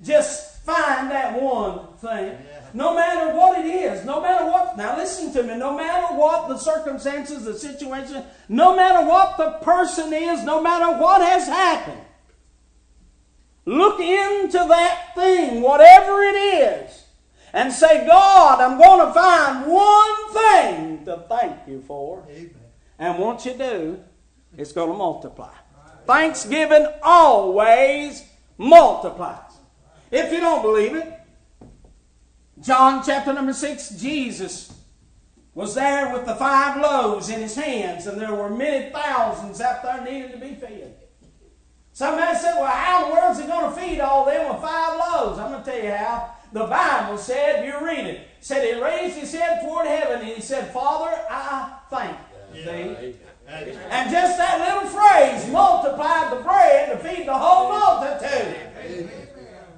Just 0.05 0.62
find 0.62 1.11
that 1.11 1.42
one 1.42 1.81
thing. 1.97 2.38
No 2.73 2.94
matter 2.94 3.37
what 3.37 3.59
it 3.59 3.66
is, 3.66 4.05
no 4.05 4.20
matter 4.20 4.44
what, 4.44 4.77
now 4.77 4.97
listen 4.97 5.33
to 5.33 5.42
me, 5.42 5.57
no 5.57 5.77
matter 5.77 6.14
what 6.14 6.49
the 6.49 6.59
circumstances, 6.59 7.44
the 7.44 7.59
situation, 7.59 8.23
no 8.49 8.77
matter 8.77 9.05
what 9.05 9.37
the 9.37 9.51
person 9.64 10.12
is, 10.12 10.44
no 10.44 10.62
matter 10.62 10.97
what 10.97 11.23
has 11.23 11.49
happened, 11.49 12.01
look 13.64 14.00
into 14.00 14.59
that 14.59 15.14
thing, 15.14 15.61
whatever 15.62 16.22
it 16.22 16.37
is, 16.37 17.05
and 17.53 17.72
say, 17.72 18.07
God, 18.07 18.61
I'm 18.61 18.79
going 18.79 19.07
to 19.07 19.12
find 19.14 19.66
one 19.66 20.33
thing 20.33 21.05
to 21.05 21.24
thank 21.29 21.68
you 21.68 21.83
for. 21.83 22.24
Amen. 22.29 22.55
And 22.98 23.18
once 23.18 23.46
you 23.46 23.55
do, 23.55 24.03
it's 24.57 24.72
going 24.72 24.90
to 24.90 24.96
multiply. 24.96 25.53
Thanksgiving 26.07 26.87
always 27.03 28.24
multiplies. 28.59 29.40
If 30.11 30.33
you 30.33 30.40
don't 30.40 30.62
believe 30.62 30.94
it, 30.94 31.12
John 32.61 33.03
chapter 33.05 33.33
number 33.33 33.53
6, 33.53 33.90
Jesus 33.90 34.72
was 35.55 35.74
there 35.74 36.12
with 36.12 36.27
the 36.27 36.35
five 36.35 36.81
loaves 36.81 37.29
in 37.29 37.40
his 37.40 37.55
hands, 37.55 38.07
and 38.07 38.20
there 38.20 38.35
were 38.35 38.50
many 38.50 38.90
thousands 38.90 39.61
out 39.61 39.83
there 39.83 40.05
needing 40.05 40.33
to 40.33 40.38
be 40.38 40.55
fed. 40.55 40.96
Somebody 41.94 42.37
said, 42.37 42.57
Well, 42.59 42.66
how 42.66 43.04
in 43.04 43.09
the 43.09 43.14
world 43.14 43.37
is 43.37 43.40
he 43.40 43.46
going 43.46 43.72
to 43.72 43.80
feed 43.80 44.00
all 44.00 44.26
them 44.26 44.52
with 44.52 44.61
five 44.61 44.98
loaves? 44.98 45.38
I'm 45.38 45.52
going 45.52 45.64
to 45.64 45.70
tell 45.70 45.83
you 45.83 45.92
how. 45.92 46.35
The 46.52 46.66
Bible 46.66 47.18
said, 47.18 47.64
you 47.64 47.85
read 47.85 48.07
it, 48.07 48.28
said 48.40 48.64
he 48.64 48.80
raised 48.80 49.16
his 49.16 49.33
head 49.33 49.62
toward 49.62 49.87
heaven 49.87 50.20
and 50.20 50.28
he 50.28 50.40
said, 50.40 50.72
Father, 50.72 51.11
I 51.28 51.72
thank 51.90 52.16
thee. 52.52 53.16
That's 53.44 53.76
And 53.90 54.11
just 54.11 54.38
that 54.38 54.61
little 54.61 54.88
phrase 54.88 55.50
multiplied 55.52 56.33
the 56.33 56.42
bread 56.42 56.92
to 56.92 57.09
feed 57.09 57.26
the 57.26 57.37
whole 57.37 57.70
multitude. 57.70 59.11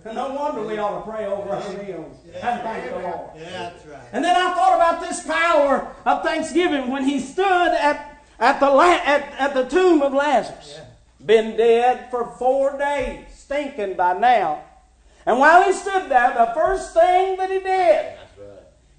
And 0.04 0.14
no 0.14 0.34
wonder 0.34 0.62
we 0.62 0.78
ought 0.78 1.04
to 1.04 1.10
pray 1.10 1.26
over 1.26 1.48
our 1.50 1.82
meals 1.82 2.16
and 2.26 2.60
thank 2.62 2.90
the 2.90 2.98
Lord. 2.98 3.30
Yeah, 3.36 3.50
that's 3.50 3.86
right. 3.86 4.00
And 4.12 4.24
then 4.24 4.36
I 4.36 4.54
thought 4.54 4.76
about 4.76 5.00
this 5.00 5.26
power 5.26 5.94
of 6.04 6.22
Thanksgiving 6.22 6.90
when 6.90 7.04
he 7.04 7.20
stood 7.20 7.72
at, 7.72 8.22
at, 8.38 8.60
the, 8.60 8.66
at, 8.66 9.32
at 9.38 9.54
the 9.54 9.64
tomb 9.64 10.02
of 10.02 10.12
Lazarus. 10.12 10.80
Been 11.26 11.56
dead 11.56 12.08
for 12.10 12.24
four 12.38 12.78
days, 12.78 13.26
stinking 13.34 13.96
by 13.96 14.16
now. 14.16 14.62
And 15.26 15.40
while 15.40 15.64
he 15.64 15.72
stood 15.72 16.08
there, 16.08 16.32
the 16.32 16.52
first 16.54 16.94
thing 16.94 17.36
that 17.36 17.50
he 17.50 17.58
did, 17.58 18.12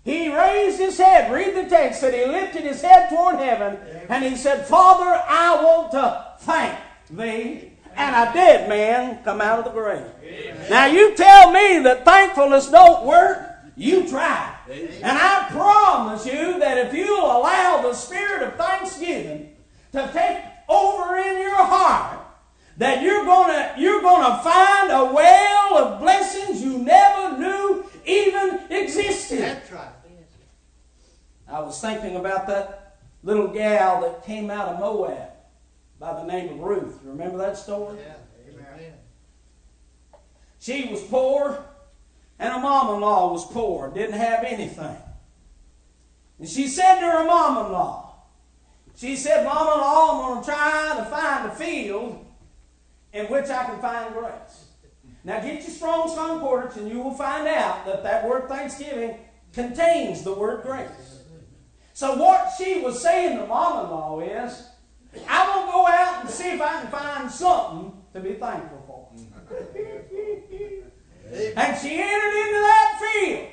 he 0.04 0.34
raised 0.34 0.78
his 0.78 0.98
head. 0.98 1.32
Read 1.32 1.56
the 1.56 1.70
text 1.70 2.02
that 2.02 2.14
he 2.14 2.26
lifted 2.26 2.64
his 2.64 2.82
head 2.82 3.10
toward 3.10 3.38
heaven 3.38 3.78
and 4.10 4.24
he 4.24 4.36
said, 4.36 4.68
Father, 4.68 5.22
I 5.28 5.64
want 5.64 5.92
to 5.92 6.26
thank 6.40 6.78
thee. 7.10 7.72
And 7.96 8.16
a 8.16 8.34
dead 8.34 8.70
man 8.70 9.24
come 9.24 9.42
out 9.42 9.60
of 9.60 9.66
the 9.66 9.72
grave. 9.72 10.06
Now 10.70 10.86
you 10.86 11.16
tell 11.16 11.52
me 11.52 11.80
that 11.80 12.06
thankfulness 12.06 12.70
don't 12.70 13.06
work. 13.06 13.56
You 13.76 14.08
try. 14.08 14.54
And 14.70 15.18
I 15.18 15.48
promise 15.50 16.26
you 16.26 16.60
that 16.60 16.78
if 16.88 16.94
you'll 16.94 17.26
allow 17.26 17.82
the 17.82 17.94
spirit 17.94 18.44
of 18.44 18.56
thanksgiving 18.56 19.56
to 19.94 20.10
take 20.14 20.44
over 20.68 21.18
in 21.18 21.40
your 21.40 21.56
heart, 21.56 22.20
that 22.78 23.02
you're 23.02 23.26
gonna 23.26 23.74
you're 23.78 24.02
gonna 24.02 24.42
find 24.44 24.92
a 24.92 25.14
well 25.14 25.78
of 25.78 26.00
blessings 26.00 26.62
you 26.62 26.78
never 26.80 27.38
knew 27.38 27.86
even 28.06 28.60
existed. 28.70 29.40
That's 29.40 29.72
right. 29.72 29.92
I 31.50 31.62
was 31.62 31.80
thinking 31.80 32.18
about 32.18 32.48
that 32.48 32.98
little 33.24 33.48
gal 33.48 34.02
that 34.02 34.26
came 34.26 34.52
out 34.52 34.68
of 34.68 34.80
Moab 34.80 35.30
by 36.00 36.14
the 36.14 36.24
name 36.24 36.54
of 36.54 36.60
Ruth. 36.60 37.00
Remember 37.04 37.38
that 37.38 37.58
story? 37.58 37.98
Yeah. 38.00 38.54
Amen. 38.54 38.94
She 40.60 40.90
was 40.90 41.02
poor, 41.04 41.64
and 42.38 42.54
her 42.54 42.60
mom 42.60 42.96
in 42.96 43.02
law 43.02 43.32
was 43.32 43.46
poor, 43.46 43.90
didn't 43.92 44.20
have 44.20 44.44
anything. 44.44 44.98
And 46.40 46.48
she 46.48 46.68
said 46.68 47.00
to 47.00 47.10
her 47.10 47.26
mom 47.26 47.66
in 47.66 47.72
law, 47.72 48.07
She 48.98 49.16
said, 49.16 49.42
in 49.42 49.46
law, 49.46 50.12
I'm 50.12 50.34
going 50.34 50.44
to 50.44 50.52
try 50.52 50.96
to 50.98 51.06
find 51.06 51.52
a 51.52 51.56
field 51.56 52.26
in 53.14 53.28
which 53.28 53.48
I 53.48 53.66
can 53.66 53.80
find 53.80 54.12
grace. 54.12 54.66
Now 55.24 55.40
get 55.40 55.62
your 55.62 55.70
Strong's 55.70 56.16
Concordance, 56.16 56.78
and 56.78 56.90
you 56.90 57.00
will 57.00 57.14
find 57.14 57.48
out 57.48 57.86
that 57.86 58.02
that 58.02 58.28
word 58.28 58.50
Thanksgiving 58.50 59.20
contains 59.54 60.24
the 60.24 60.34
word 60.34 60.64
grace. 60.64 61.22
So 61.94 62.16
what 62.16 62.50
she 62.58 62.80
was 62.80 63.00
saying 63.00 63.38
to 63.38 63.46
mom 63.46 63.86
in 63.86 63.92
law 63.92 64.20
is, 64.20 64.68
I'm 65.30 65.48
going 65.48 65.66
to 65.68 65.72
go 65.72 65.88
out 65.88 66.22
and 66.22 66.30
see 66.30 66.50
if 66.52 66.62
I 66.62 66.82
can 66.82 66.92
find 66.92 67.30
something 67.30 68.02
to 68.14 68.20
be 68.20 68.34
thankful 68.34 68.84
for. 68.88 69.10
And 71.30 71.78
she 71.78 72.02
entered 72.02 72.40
into 72.40 72.60
that 72.62 73.02
field 73.02 73.48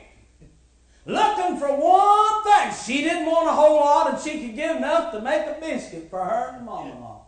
looking 1.07 1.57
for 1.59 1.69
one 1.69 2.45
thing. 2.45 2.75
She 2.87 3.03
didn't 3.03 3.27
want 3.27 3.49
a 3.49 3.53
whole 3.53 3.77
lot, 3.77 4.12
and 4.12 4.23
she 4.23 4.47
could 4.47 4.57
get 4.57 4.77
enough 4.77 5.12
to 5.12 5.21
make 5.21 5.47
a 5.47 5.59
biscuit 5.61 6.09
for 6.11 6.25
her 6.25 6.55
and 6.57 6.67
law. 6.67 7.27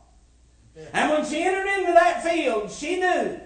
And 0.93 1.11
when 1.11 1.25
she 1.25 1.43
entered 1.43 1.69
into 1.69 1.93
that 1.93 2.23
field, 2.23 2.71
she 2.71 2.97
knew 2.97 3.41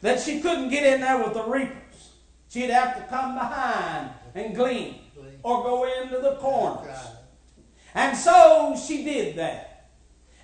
that 0.00 0.20
she 0.20 0.40
couldn't 0.40 0.70
get 0.70 0.84
in 0.84 1.00
there 1.00 1.22
with 1.22 1.34
the 1.34 1.44
reapers. 1.44 2.10
She'd 2.48 2.70
have 2.70 2.96
to 2.96 3.02
come 3.08 3.34
behind 3.34 4.10
and 4.34 4.54
glean 4.54 4.96
or 5.42 5.62
go 5.62 5.84
into 6.02 6.18
the 6.18 6.36
corners. 6.36 6.96
And 7.94 8.16
so 8.16 8.76
she 8.86 9.04
did 9.04 9.36
that. 9.36 9.90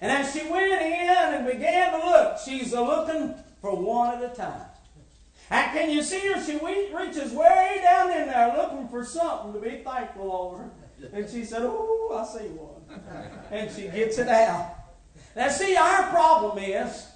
And 0.01 0.12
as 0.12 0.33
she 0.33 0.48
went 0.48 0.81
in 0.81 1.09
and 1.11 1.46
began 1.46 1.92
to 1.92 2.07
look, 2.07 2.38
she's 2.44 2.72
a 2.72 2.81
looking 2.81 3.35
for 3.61 3.74
one 3.74 4.22
at 4.22 4.33
a 4.33 4.35
time. 4.35 4.67
And 5.50 5.72
can 5.72 5.90
you 5.90 6.02
see 6.02 6.20
her? 6.28 6.44
She 6.44 6.58
reaches 6.94 7.32
way 7.32 7.80
down 7.82 8.11
in 8.11 8.28
there 8.28 8.54
looking 8.56 8.88
for 8.88 9.04
something 9.04 9.52
to 9.54 9.61
be 9.61 9.82
thankful 9.82 10.32
over. 10.32 10.70
And 11.12 11.28
she 11.28 11.44
said, 11.44 11.62
Oh, 11.62 12.18
I 12.20 12.38
see 12.38 12.48
one. 12.48 13.00
And 13.50 13.70
she 13.70 13.88
gets 13.88 14.18
it 14.18 14.28
out. 14.28 14.74
Now, 15.34 15.48
see, 15.48 15.76
our 15.76 16.11
problem 16.11 16.58
is 16.58 17.06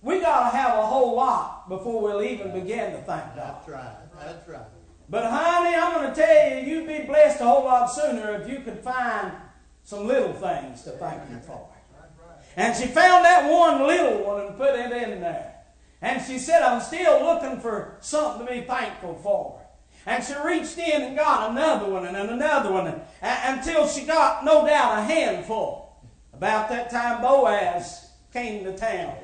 we 0.00 0.20
got 0.20 0.50
to 0.50 0.56
have 0.56 0.78
a 0.78 0.86
whole 0.86 1.14
lot 1.14 1.68
before 1.68 2.02
we'll 2.02 2.22
even 2.22 2.52
begin 2.52 2.92
to 2.92 2.98
thank 3.02 3.36
God. 3.36 3.36
That's 3.36 3.68
right. 3.68 3.96
That's 4.18 4.48
right. 4.48 4.66
But, 5.08 5.30
honey, 5.30 5.76
I'm 5.76 5.92
going 5.92 6.14
to 6.14 6.20
tell 6.20 6.58
you, 6.58 6.66
you'd 6.66 6.88
be 6.88 7.04
blessed 7.04 7.40
a 7.40 7.44
whole 7.44 7.64
lot 7.64 7.86
sooner 7.86 8.40
if 8.40 8.48
you 8.48 8.60
could 8.60 8.78
find 8.78 9.32
some 9.84 10.06
little 10.06 10.32
things 10.32 10.82
to 10.84 10.90
thank 10.92 11.28
Him 11.28 11.40
for. 11.42 11.68
And 12.56 12.76
she 12.76 12.86
found 12.86 13.24
that 13.24 13.50
one 13.50 13.86
little 13.86 14.24
one 14.24 14.46
and 14.46 14.56
put 14.56 14.74
it 14.74 14.92
in 14.92 15.20
there. 15.20 15.51
And 16.02 16.20
she 16.20 16.38
said, 16.38 16.62
I'm 16.62 16.80
still 16.80 17.24
looking 17.24 17.60
for 17.60 17.96
something 18.00 18.46
to 18.46 18.52
be 18.52 18.62
thankful 18.62 19.14
for. 19.22 19.60
And 20.04 20.22
she 20.22 20.34
reached 20.44 20.76
in 20.76 21.02
and 21.02 21.16
got 21.16 21.52
another 21.52 21.88
one 21.88 22.04
and 22.04 22.16
another 22.16 22.72
one 22.72 23.00
until 23.22 23.86
she 23.86 24.04
got, 24.04 24.44
no 24.44 24.66
doubt, 24.66 24.98
a 24.98 25.02
handful. 25.02 25.96
About 26.32 26.68
that 26.70 26.90
time, 26.90 27.22
Boaz 27.22 28.10
came 28.32 28.64
to 28.64 28.76
town. 28.76 29.14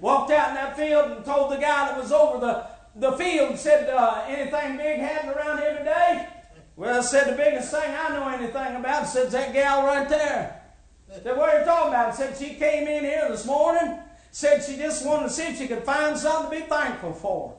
Walked 0.00 0.30
out 0.30 0.50
in 0.50 0.54
that 0.54 0.76
field 0.76 1.10
and 1.10 1.24
told 1.24 1.52
the 1.52 1.56
guy 1.56 1.88
that 1.88 1.98
was 1.98 2.12
over 2.12 2.38
the, 2.38 2.66
the 2.94 3.12
field, 3.18 3.58
said, 3.58 3.90
uh, 3.90 4.24
anything 4.26 4.78
big 4.78 5.00
happened 5.00 5.36
around 5.36 5.58
here 5.58 5.76
today? 5.76 6.28
Well, 6.76 7.02
said 7.02 7.32
the 7.32 7.36
biggest 7.36 7.70
thing 7.70 7.94
I 7.94 8.08
know 8.10 8.28
anything 8.28 8.76
about, 8.76 9.06
said 9.06 9.30
that 9.32 9.52
gal 9.52 9.86
right 9.86 10.08
there. 10.08 10.62
Said, 11.10 11.36
what 11.36 11.54
are 11.54 11.60
you 11.60 11.64
talking 11.64 11.88
about? 11.88 12.14
Said 12.14 12.36
she 12.36 12.54
came 12.54 12.86
in 12.88 13.04
here 13.04 13.28
this 13.28 13.46
morning, 13.46 13.98
said 14.36 14.62
she 14.62 14.76
just 14.76 15.06
wanted 15.06 15.28
to 15.28 15.30
see 15.30 15.44
if 15.44 15.56
she 15.56 15.66
could 15.66 15.82
find 15.82 16.14
something 16.18 16.50
to 16.50 16.64
be 16.66 16.70
thankful 16.70 17.14
for. 17.14 17.58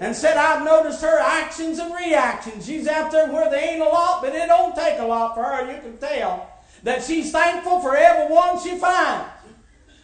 And 0.00 0.16
said, 0.16 0.38
I've 0.38 0.64
noticed 0.64 1.02
her 1.02 1.18
actions 1.18 1.78
and 1.78 1.94
reactions. 1.94 2.64
She's 2.64 2.88
out 2.88 3.10
there 3.10 3.30
where 3.30 3.50
there 3.50 3.74
ain't 3.74 3.82
a 3.82 3.84
lot, 3.84 4.22
but 4.22 4.34
it 4.34 4.46
don't 4.46 4.74
take 4.74 4.98
a 5.00 5.04
lot 5.04 5.34
for 5.34 5.42
her. 5.42 5.70
You 5.70 5.82
can 5.82 5.98
tell 5.98 6.50
that 6.82 7.04
she's 7.04 7.30
thankful 7.30 7.78
for 7.80 7.94
every 7.94 8.34
one 8.34 8.58
she 8.58 8.78
finds. 8.78 9.26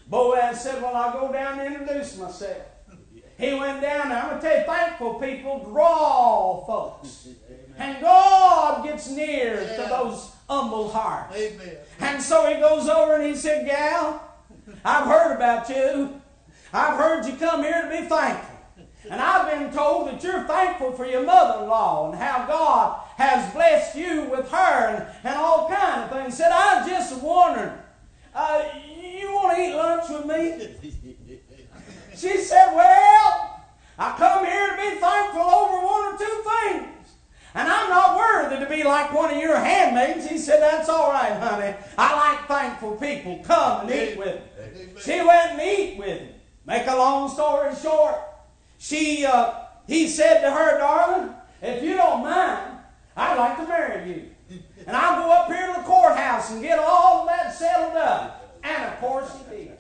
Boaz 0.09 0.62
said, 0.62 0.83
Well, 0.83 0.94
I'll 0.94 1.26
go 1.26 1.33
down 1.33 1.59
and 1.59 1.74
introduce 1.74 2.18
myself. 2.18 2.64
He 3.38 3.54
went 3.54 3.80
down 3.80 4.11
there. 4.11 4.18
I'm 4.18 4.28
going 4.28 4.42
to 4.42 4.46
tell 4.46 4.59
you, 4.59 4.66
thankful 4.66 5.14
people 5.14 5.64
draw 5.72 6.66
folks. 6.66 7.28
And 7.78 7.98
God 8.02 8.85
gets 8.85 9.09
near 9.09 9.56
to 9.56 9.87
those 9.88 10.33
humble 10.46 10.90
hearts. 10.90 11.35
Amen. 11.35 11.76
And 12.00 12.22
so 12.22 12.46
he 12.46 12.61
goes 12.61 12.90
over 12.90 13.14
and 13.14 13.24
he 13.24 13.35
said, 13.35 13.66
Gal, 13.66 14.30
I've 14.85 15.07
heard 15.07 15.37
about 15.37 15.68
you. 15.68 16.20
I've 16.73 16.96
heard 16.96 17.27
you 17.27 17.37
come 17.37 17.62
here 17.62 17.83
to 17.83 17.88
be 17.88 18.09
thankful. 18.09 18.57
And 19.11 19.20
I've 19.20 19.51
been 19.51 19.73
told 19.73 20.09
that 20.09 20.23
you're 20.23 20.44
thankful 20.44 20.92
for 20.92 21.07
your 21.07 21.25
mother-in-law 21.25 22.11
and 22.11 22.20
how 22.20 22.46
God 22.46 23.01
has 23.16 23.53
blessed 23.53 23.96
you 23.96 24.25
with 24.31 24.51
her 24.51 24.57
and, 24.88 25.07
and 25.25 25.37
all 25.37 25.68
kind 25.68 26.03
of 26.03 26.11
things. 26.11 26.37
Said, 26.37 26.51
I 26.53 26.87
just 26.88 27.20
wondering, 27.23 27.73
uh, 28.35 28.62
you 29.03 29.33
want 29.33 29.57
to 29.57 29.62
eat 29.62 29.75
lunch 29.75 30.09
with 30.11 30.27
me? 30.27 31.38
She 32.20 32.37
said, 32.37 32.75
Well, 32.75 33.64
I 33.99 34.14
come 34.18 34.44
here 34.44 34.70
to 34.70 34.77
be 34.77 35.01
thankful 35.01 35.40
over 35.40 35.87
one 35.87 36.14
or 36.14 36.18
two 36.18 36.44
things. 36.44 37.12
And 37.55 37.66
I'm 37.66 37.88
not 37.88 38.16
worthy 38.18 38.62
to 38.62 38.70
be 38.70 38.85
like 38.85 39.14
one 39.14 39.33
of 39.35 39.40
your 39.40 39.57
handmaids. 39.57 40.29
He 40.29 40.37
said, 40.37 40.61
That's 40.61 40.90
all 40.90 41.11
right, 41.11 41.33
honey. 41.33 41.75
I 41.96 42.14
like 42.14 42.46
thankful 42.46 42.96
people. 42.96 43.42
Come 43.42 43.88
and 43.88 43.90
eat 43.90 44.18
with 44.18 44.35
me. 44.35 44.42
She 45.03 45.23
went 45.23 45.53
and 45.53 45.62
eat 45.62 45.99
with 45.99 46.21
him. 46.21 46.29
Make 46.66 46.87
a 46.87 46.97
long 46.97 47.29
story 47.29 47.75
short, 47.75 48.16
she, 48.79 49.27
uh, 49.27 49.55
he 49.87 50.09
said 50.09 50.40
to 50.40 50.51
her, 50.51 50.79
Darling, 50.79 51.35
if 51.61 51.83
you 51.83 51.97
don't 51.97 52.23
mind, 52.23 52.79
I'd 53.16 53.37
like 53.37 53.57
to 53.59 53.69
marry 53.69 54.09
you. 54.09 54.31
And 54.87 54.97
I'll 54.97 55.23
go 55.23 55.31
up 55.31 55.49
here 55.49 55.66
to 55.66 55.81
the 55.81 55.87
courthouse 55.87 56.51
and 56.51 56.62
get 56.62 56.79
all 56.79 57.23
of 57.23 57.29
that 57.29 57.55
settled 57.55 57.97
up. 57.97 58.59
And 58.62 58.85
of 58.85 58.99
course 59.01 59.37
he 59.37 59.57
did. 59.57 59.79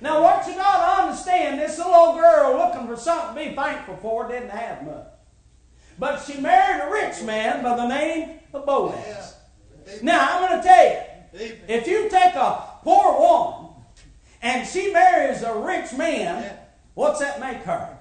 Now, 0.00 0.22
what 0.22 0.46
you 0.46 0.54
got 0.54 0.78
to 0.78 1.02
understand, 1.02 1.60
this 1.60 1.76
little 1.76 2.14
girl 2.14 2.56
looking 2.56 2.86
for 2.86 2.96
something 2.96 3.44
to 3.44 3.50
be 3.50 3.56
thankful 3.56 3.96
for 3.96 4.28
didn't 4.28 4.48
have 4.48 4.84
much. 4.84 5.06
But 5.98 6.22
she 6.22 6.40
married 6.40 6.82
a 6.82 6.90
rich 6.90 7.22
man 7.22 7.62
by 7.62 7.76
the 7.76 7.86
name 7.86 8.38
of 8.54 8.64
Boaz. 8.64 9.34
Now, 10.02 10.26
I'm 10.30 10.48
going 10.48 10.62
to 10.62 10.66
tell 10.66 10.84
you, 10.84 11.56
if 11.68 11.86
you 11.86 12.08
take 12.08 12.34
a 12.34 12.64
poor 12.82 13.18
woman 13.18 13.59
and 14.42 14.66
she 14.66 14.92
marries 14.92 15.42
a 15.42 15.54
rich 15.54 15.92
man, 15.92 16.56
what's 16.94 17.20
that 17.20 17.40
make 17.40 17.58
her? 17.58 17.98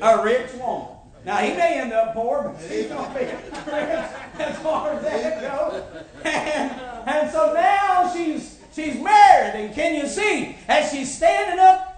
A 0.00 0.22
rich 0.22 0.52
woman. 0.54 0.88
Now, 1.24 1.38
he 1.38 1.56
may 1.56 1.80
end 1.80 1.92
up 1.92 2.14
poor, 2.14 2.54
but 2.54 2.70
he's 2.70 2.86
going 2.86 3.12
to 3.12 3.18
be 3.18 3.24
rich 3.24 4.06
as 4.38 4.58
far 4.58 4.92
as 4.92 5.02
that 5.02 5.40
goes. 5.40 5.82
And, 6.22 6.70
and 7.08 7.30
so 7.32 7.52
now 7.52 8.12
she's, 8.14 8.60
she's 8.72 9.02
married, 9.02 9.54
and 9.60 9.74
can 9.74 9.94
you 9.94 10.06
see, 10.06 10.56
as 10.68 10.90
she's 10.92 11.14
standing 11.14 11.58
up 11.58 11.96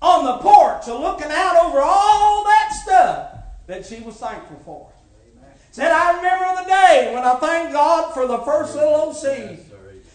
on 0.00 0.24
the 0.24 0.38
porch 0.38 0.86
looking 0.86 1.30
out 1.30 1.64
over 1.64 1.80
all 1.80 2.44
that 2.44 2.70
stuff 2.82 3.32
that 3.66 3.86
she 3.86 4.00
was 4.00 4.16
thankful 4.16 4.60
for. 4.64 4.92
Said, 5.70 5.90
I 5.90 6.16
remember 6.16 6.62
the 6.62 6.68
day 6.68 7.12
when 7.14 7.24
I 7.24 7.34
thanked 7.36 7.72
God 7.72 8.12
for 8.12 8.26
the 8.26 8.38
first 8.38 8.74
little 8.74 8.94
old 8.94 9.16
seed. 9.16 9.58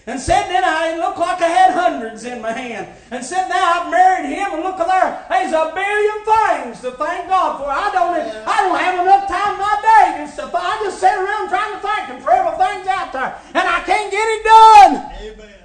And 0.08 0.16
said, 0.16 0.48
then 0.48 0.64
I 0.64 0.96
looked 0.96 1.20
like 1.20 1.44
I 1.44 1.52
had 1.52 1.76
hundreds 1.76 2.24
in 2.24 2.40
my 2.40 2.56
hand. 2.56 2.88
And 3.12 3.20
said, 3.20 3.52
now 3.52 3.84
I've 3.84 3.92
married 3.92 4.32
him, 4.32 4.56
and 4.56 4.64
look 4.64 4.80
there. 4.80 5.20
There's 5.28 5.52
a 5.52 5.68
billion 5.76 6.20
things 6.24 6.80
to 6.88 6.96
thank 6.96 7.28
God 7.28 7.60
for. 7.60 7.68
I 7.68 7.92
don't, 7.92 8.16
I 8.16 8.56
don't 8.64 8.80
have 8.80 9.04
enough 9.04 9.28
time 9.28 9.60
in 9.60 9.68
my 9.68 9.76
day 9.84 10.24
just 10.24 10.40
to, 10.40 10.48
I 10.48 10.80
just 10.88 11.04
sit 11.04 11.12
around 11.12 11.52
trying 11.52 11.76
to 11.76 11.84
thank 11.84 12.08
him 12.08 12.24
for 12.24 12.32
everything's 12.32 12.88
out 12.88 13.12
there. 13.12 13.36
And 13.52 13.68
I 13.68 13.84
can't 13.84 14.08
get 14.08 14.24
it 14.24 14.42
done. 14.48 14.92
Amen. 15.28 15.60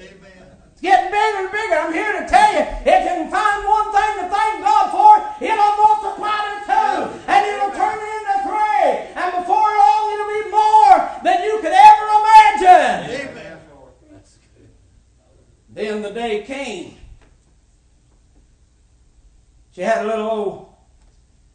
Amen. 0.00 0.48
It's 0.72 0.80
getting 0.80 1.12
bigger 1.12 1.44
and 1.44 1.52
bigger. 1.52 1.76
I'm 1.76 1.92
here 1.92 2.12
to 2.16 2.24
tell 2.24 2.50
you, 2.56 2.64
if 2.88 3.00
you 3.04 3.14
can 3.20 3.28
find 3.28 3.68
one 3.68 3.92
thing 3.92 4.12
to 4.24 4.26
thank 4.32 4.64
God 4.64 4.84
for, 4.96 5.12
it'll 5.44 5.76
multiply 5.76 6.40
to 6.40 6.56
two, 6.64 7.20
and 7.28 7.40
it'll 7.52 7.76
turn 7.76 8.00
into 8.00 8.36
three, 8.48 9.12
and 9.12 9.28
before 9.44 9.68
long 9.76 10.04
it'll 10.08 10.32
be 10.40 10.44
more 10.48 10.96
than 11.20 11.44
you 11.44 11.60
could 11.60 11.76
ever 11.76 12.04
imagine. 12.16 13.28
Amen. 13.28 13.43
Then 15.74 16.02
the 16.02 16.10
day 16.10 16.42
came. 16.42 16.96
She 19.72 19.80
had 19.80 20.04
a 20.04 20.08
little 20.08 20.30
old 20.30 20.74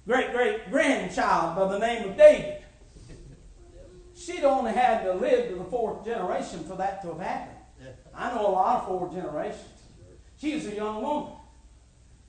great 0.06 0.34
great 0.34 0.70
grandchild 0.70 1.56
by 1.56 1.72
the 1.72 1.80
name 1.80 2.10
of 2.10 2.18
David. 2.18 2.58
She'd 4.16 4.44
only 4.44 4.74
had 4.74 5.04
to 5.04 5.14
live 5.14 5.48
to 5.50 5.56
the 5.56 5.64
fourth 5.64 6.04
generation 6.04 6.66
for 6.66 6.76
that 6.76 7.02
to 7.04 7.14
have 7.14 7.20
happened. 7.22 7.58
I 8.14 8.36
know 8.36 8.48
a 8.48 8.52
lot 8.52 8.82
of 8.82 8.88
four 8.88 9.10
generations. 9.10 9.64
She 10.38 10.56
was 10.56 10.66
a 10.66 10.76
young 10.76 11.02
woman. 11.02 11.34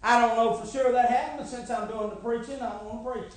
I 0.02 0.20
don't 0.20 0.36
know 0.36 0.54
for 0.54 0.66
sure 0.66 0.92
that 0.92 1.10
happened, 1.10 1.48
since 1.48 1.68
I'm 1.68 1.88
doing 1.88 2.10
the 2.10 2.16
preaching, 2.16 2.62
I'm 2.62 2.78
going 2.78 3.04
to 3.04 3.10
preach. 3.10 3.32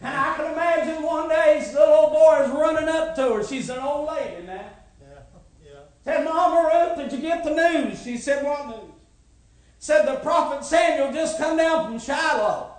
And 0.00 0.16
I 0.16 0.34
can 0.34 0.52
imagine 0.52 1.02
one 1.02 1.28
day 1.28 1.58
this 1.58 1.74
little 1.74 1.94
old 1.94 2.12
boy 2.12 2.44
is 2.44 2.50
running 2.50 2.88
up 2.88 3.14
to 3.16 3.34
her. 3.34 3.44
She's 3.44 3.68
an 3.68 3.80
old 3.80 4.08
lady 4.08 4.46
now. 4.46 4.64
Said, 6.04 6.24
Mama 6.24 6.70
Ruth, 6.72 6.96
did 6.96 7.12
you 7.16 7.22
get 7.22 7.44
the 7.44 7.50
news? 7.50 8.02
She 8.02 8.16
said, 8.16 8.44
What 8.44 8.68
news? 8.68 8.94
Said 9.78 10.06
the 10.06 10.16
prophet 10.16 10.64
Samuel 10.64 11.12
just 11.12 11.38
come 11.38 11.56
down 11.56 11.86
from 11.86 11.98
Shiloh. 11.98 12.70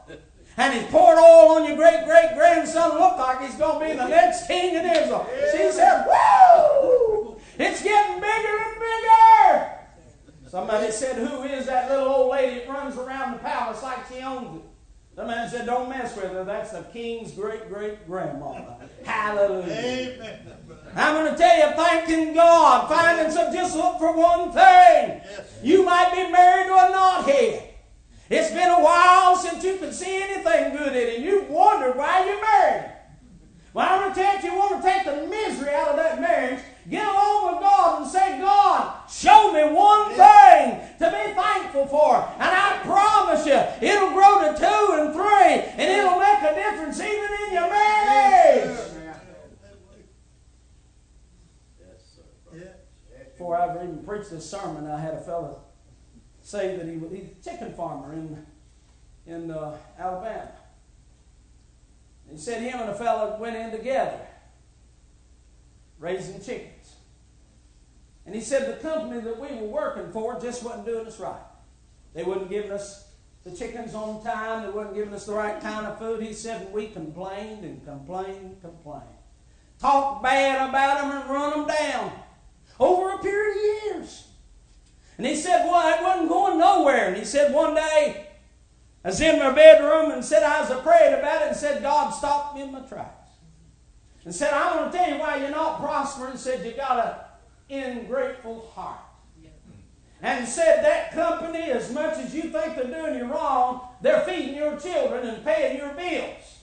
And 0.58 0.74
he's 0.74 0.84
poured 0.92 1.18
oil 1.18 1.58
on 1.58 1.68
your 1.68 1.78
great 1.78 2.06
great 2.06 2.36
grandson. 2.36 2.92
Look 3.00 3.18
like 3.18 3.42
he's 3.42 3.56
going 3.56 3.80
to 3.80 3.94
be 3.94 3.98
the 3.98 4.08
next 4.08 4.48
king 4.48 4.76
of 4.76 4.86
Israel. 4.86 5.28
She 5.52 5.72
said, 5.72 6.06
Woo! 6.06 7.38
It's 7.58 7.82
getting 7.82 8.16
bigger 8.16 8.58
and 8.58 8.80
bigger. 8.80 9.72
Somebody 10.50 10.92
said, 10.92 11.16
Who 11.16 11.44
is 11.44 11.68
that 11.68 11.90
little 11.90 12.10
old 12.10 12.32
lady 12.32 12.60
that 12.60 12.70
runs 12.70 12.98
around 12.98 13.34
the 13.34 13.40
palace 13.40 13.82
like 13.82 14.00
she 14.12 14.20
owns 14.20 14.58
it? 14.58 14.63
The 15.15 15.26
man 15.26 15.50
said, 15.50 15.65
Don't 15.65 15.90
mess 15.90 16.15
with 16.15 16.32
her. 16.32 16.44
That's 16.44 16.72
the 16.72 16.84
king's 16.84 17.32
great 17.32 17.69
great 17.69 18.06
grandmother. 18.06 18.76
Hallelujah. 19.06 19.74
Amen. 19.74 20.40
I'm 20.96 21.15
going 21.15 21.31
to 21.31 21.37
tell 21.37 21.58
you, 21.58 21.75
thanking 21.75 22.33
God, 22.33 22.89
finding 22.89 23.31
some, 23.31 23.54
just 23.54 23.75
look 23.75 24.00
for 24.00 24.15
one 24.15 24.52
thing. 24.52 25.21
You 25.63 25.85
might 25.85 26.12
be 26.13 26.31
married 26.31 26.67
to 26.67 26.73
a 26.73 26.92
knothead. 26.92 27.67
It's 28.29 28.52
been 28.52 28.69
a 28.69 28.81
while 28.81 29.35
since 29.35 29.63
you 29.63 29.77
could 29.77 29.94
see 29.94 30.23
anything 30.23 30.75
good 30.77 30.96
in 30.96 31.08
it, 31.08 31.19
you've 31.19 31.50
wondered 31.50 31.98
why 31.98 32.25
you're 32.25 32.42
married. 32.42 32.92
Well, 33.73 33.87
I'm 33.87 34.00
going 34.02 34.13
to 34.13 34.21
tell 34.21 34.33
you, 34.33 34.39
if 34.39 34.44
you 34.44 34.54
want 34.54 34.81
to 34.81 34.89
take 34.89 35.06
the 35.06 35.27
misery 35.27 35.73
out 35.73 35.89
of 35.89 35.96
that 35.96 36.19
marriage, 36.19 36.60
get 36.89 37.08
along 37.08 37.54
with 37.54 37.62
God 37.62 38.02
and 38.02 38.12
say, 38.12 38.39
God, 38.39 39.10
show 39.10 39.54
me 39.54 39.63
one 39.73 40.10
thing 40.10 40.79
to 41.00 41.08
be 41.10 41.33
thankful 41.33 41.87
for. 41.87 42.17
And 42.35 42.52
I 42.52 42.79
promise 42.83 43.46
you, 43.46 43.60
it'll 43.87 44.12
grow 44.12 44.42
to 44.42 44.60
two 44.60 44.94
and 45.00 45.13
three, 45.13 45.71
and 45.79 45.92
it'll 45.92 46.19
make 46.19 46.42
a 46.42 46.54
difference 46.54 47.00
even 47.00 47.29
in 47.48 47.54
your 47.54 47.69
marriage. 47.69 48.77
Yeah. 52.54 52.73
Before 53.42 53.58
I 53.58 53.69
ever 53.69 53.83
even 53.83 54.04
preached 54.04 54.29
this 54.29 54.48
sermon, 54.48 54.85
I 54.85 55.00
had 55.00 55.15
a 55.15 55.19
fellow 55.19 55.63
say 56.44 56.77
that 56.77 56.87
he 56.87 56.98
was 56.98 57.12
he's 57.12 57.25
a 57.25 57.50
chicken 57.50 57.73
farmer 57.73 58.13
in 58.13 58.46
in 59.25 59.50
uh, 59.50 59.75
Alabama. 59.98 60.52
He 62.29 62.37
said 62.37 62.62
him 62.62 62.81
and 62.81 62.92
a 62.92 62.94
fellow 62.94 63.39
went 63.39 63.56
in 63.56 63.71
together 63.71 64.27
raising 65.98 66.39
chickens. 66.39 66.98
And 68.27 68.35
he 68.35 68.42
said 68.42 68.69
the 68.69 68.79
company 68.79 69.21
that 69.21 69.39
we 69.39 69.48
were 69.60 69.69
working 69.69 70.12
for 70.12 70.39
just 70.39 70.63
wasn't 70.63 70.85
doing 70.85 71.08
us 71.08 71.19
right. 71.19 71.42
They 72.13 72.23
wasn't 72.23 72.52
giving 72.52 72.69
us 72.71 73.12
the 73.44 73.56
chickens 73.56 73.96
on 73.96 74.23
time. 74.23 74.67
They 74.67 74.69
wasn't 74.69 74.94
giving 74.94 75.15
us 75.15 75.25
the 75.25 75.33
right 75.33 75.60
kind 75.60 75.87
of 75.87 75.98
food. 75.98 76.21
He 76.21 76.33
said, 76.33 76.62
and 76.62 76.71
we 76.71 76.89
complained 76.89 77.65
and 77.65 77.83
complained 77.83 78.37
and 78.39 78.62
complained. 78.62 79.17
Talked 79.79 80.21
bad 80.21 80.69
about 80.69 81.02
them 81.02 81.21
and 81.21 81.29
run 81.31 81.67
them 81.67 81.75
down 81.75 82.12
over 82.80 83.12
a 83.12 83.17
period 83.19 83.58
of 83.58 83.96
years. 83.96 84.28
And 85.17 85.28
he 85.28 85.36
said, 85.36 85.65
well, 85.65 85.98
it 85.98 86.04
wasn't 86.04 86.30
going 86.30 86.58
nowhere. 86.58 87.10
And 87.10 87.17
he 87.17 87.26
said 87.26 87.54
one 87.54 87.76
day, 87.76 88.28
I 89.04 89.08
was 89.08 89.22
in 89.22 89.40
my 89.40 89.52
bedroom 89.52 90.12
and 90.12 90.24
said 90.24 90.44
I 90.44 90.62
was 90.62 90.82
praying 90.82 91.13
about 91.13 91.44
it 91.44 91.48
and 91.50 91.58
said, 91.58 91.82
God 91.82 92.12
stopped 92.12 92.56
me 92.56 92.63
in 92.63 92.72
my 92.72 92.82
tracks. 92.82 93.30
And 94.26 94.34
said, 94.34 94.54
I 94.54 94.76
want 94.76 94.92
to 94.92 94.98
tell 94.98 95.10
you 95.10 95.19
why 95.19 95.38
you're 95.38 95.50
not 95.50 95.80
prospering. 95.80 96.38
Said, 96.38 96.65
you 96.65 96.74
got 96.74 97.32
an 97.69 97.98
ungrateful 97.98 98.72
heart. 98.74 99.00
And 100.24 100.48
said 100.48 100.84
that 100.86 101.13
company, 101.13 101.72
as 101.72 101.92
much 101.92 102.17
as 102.19 102.36
you 102.36 102.44
think 102.44 102.76
they're 102.76 102.86
doing 102.86 103.15
you 103.15 103.26
wrong, 103.26 103.88
they're 104.02 104.22
feeding 104.22 104.56
your 104.56 104.80
children 104.80 105.28
and 105.28 105.44
paying 105.44 105.78
your 105.78 105.94
bills. 105.94 106.60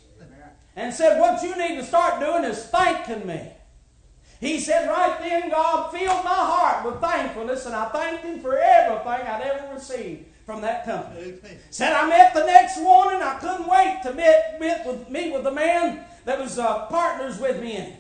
And 0.77 0.95
said, 0.95 1.21
what 1.21 1.43
you 1.43 1.57
need 1.57 1.75
to 1.75 1.85
start 1.85 2.21
doing 2.21 2.45
is 2.45 2.65
thanking 2.67 3.27
me. 3.27 3.51
He 4.41 4.61
said, 4.61 4.89
right 4.89 5.19
then, 5.19 5.51
God 5.51 5.91
filled 5.91 6.25
my 6.25 6.31
heart 6.31 6.85
with 6.85 7.01
thankfulness, 7.01 7.67
and 7.67 7.75
I 7.75 7.89
thanked 7.89 8.25
Him 8.25 8.41
for 8.41 8.57
everything 8.57 9.27
I'd 9.27 9.43
ever 9.43 9.75
received 9.75 10.27
from 10.47 10.61
that 10.63 10.85
company. 10.85 11.21
Amen. 11.21 11.59
Said 11.71 11.93
I 11.93 12.09
met 12.09 12.33
the 12.33 12.47
next 12.47 12.81
morning. 12.81 13.21
I 13.21 13.35
couldn't 13.35 13.69
wait 13.69 14.01
to 14.05 14.15
meet, 14.15 14.59
meet 14.61 14.87
with 14.87 15.11
meet 15.11 15.33
with 15.33 15.45
the 15.45 15.51
man 15.51 16.05
that 16.25 16.39
was 16.39 16.59
uh, 16.59 16.87
partners 16.87 17.39
with 17.39 17.61
me 17.61 17.77
in 17.77 17.83
it. 17.83 17.97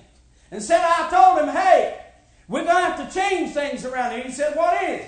And 0.51 0.62
said 0.62 0.80
I 0.82 1.11
told 1.11 1.47
him, 1.47 1.55
hey, 1.55 2.01
we're 2.49 2.64
going 2.64 2.76
to 2.76 2.82
have 2.82 3.07
to 3.07 3.14
change 3.14 3.53
things 3.53 3.84
around 3.84 4.12
here. 4.12 4.22
He 4.22 4.32
said, 4.32 4.57
what 4.57 4.82
is? 4.82 5.05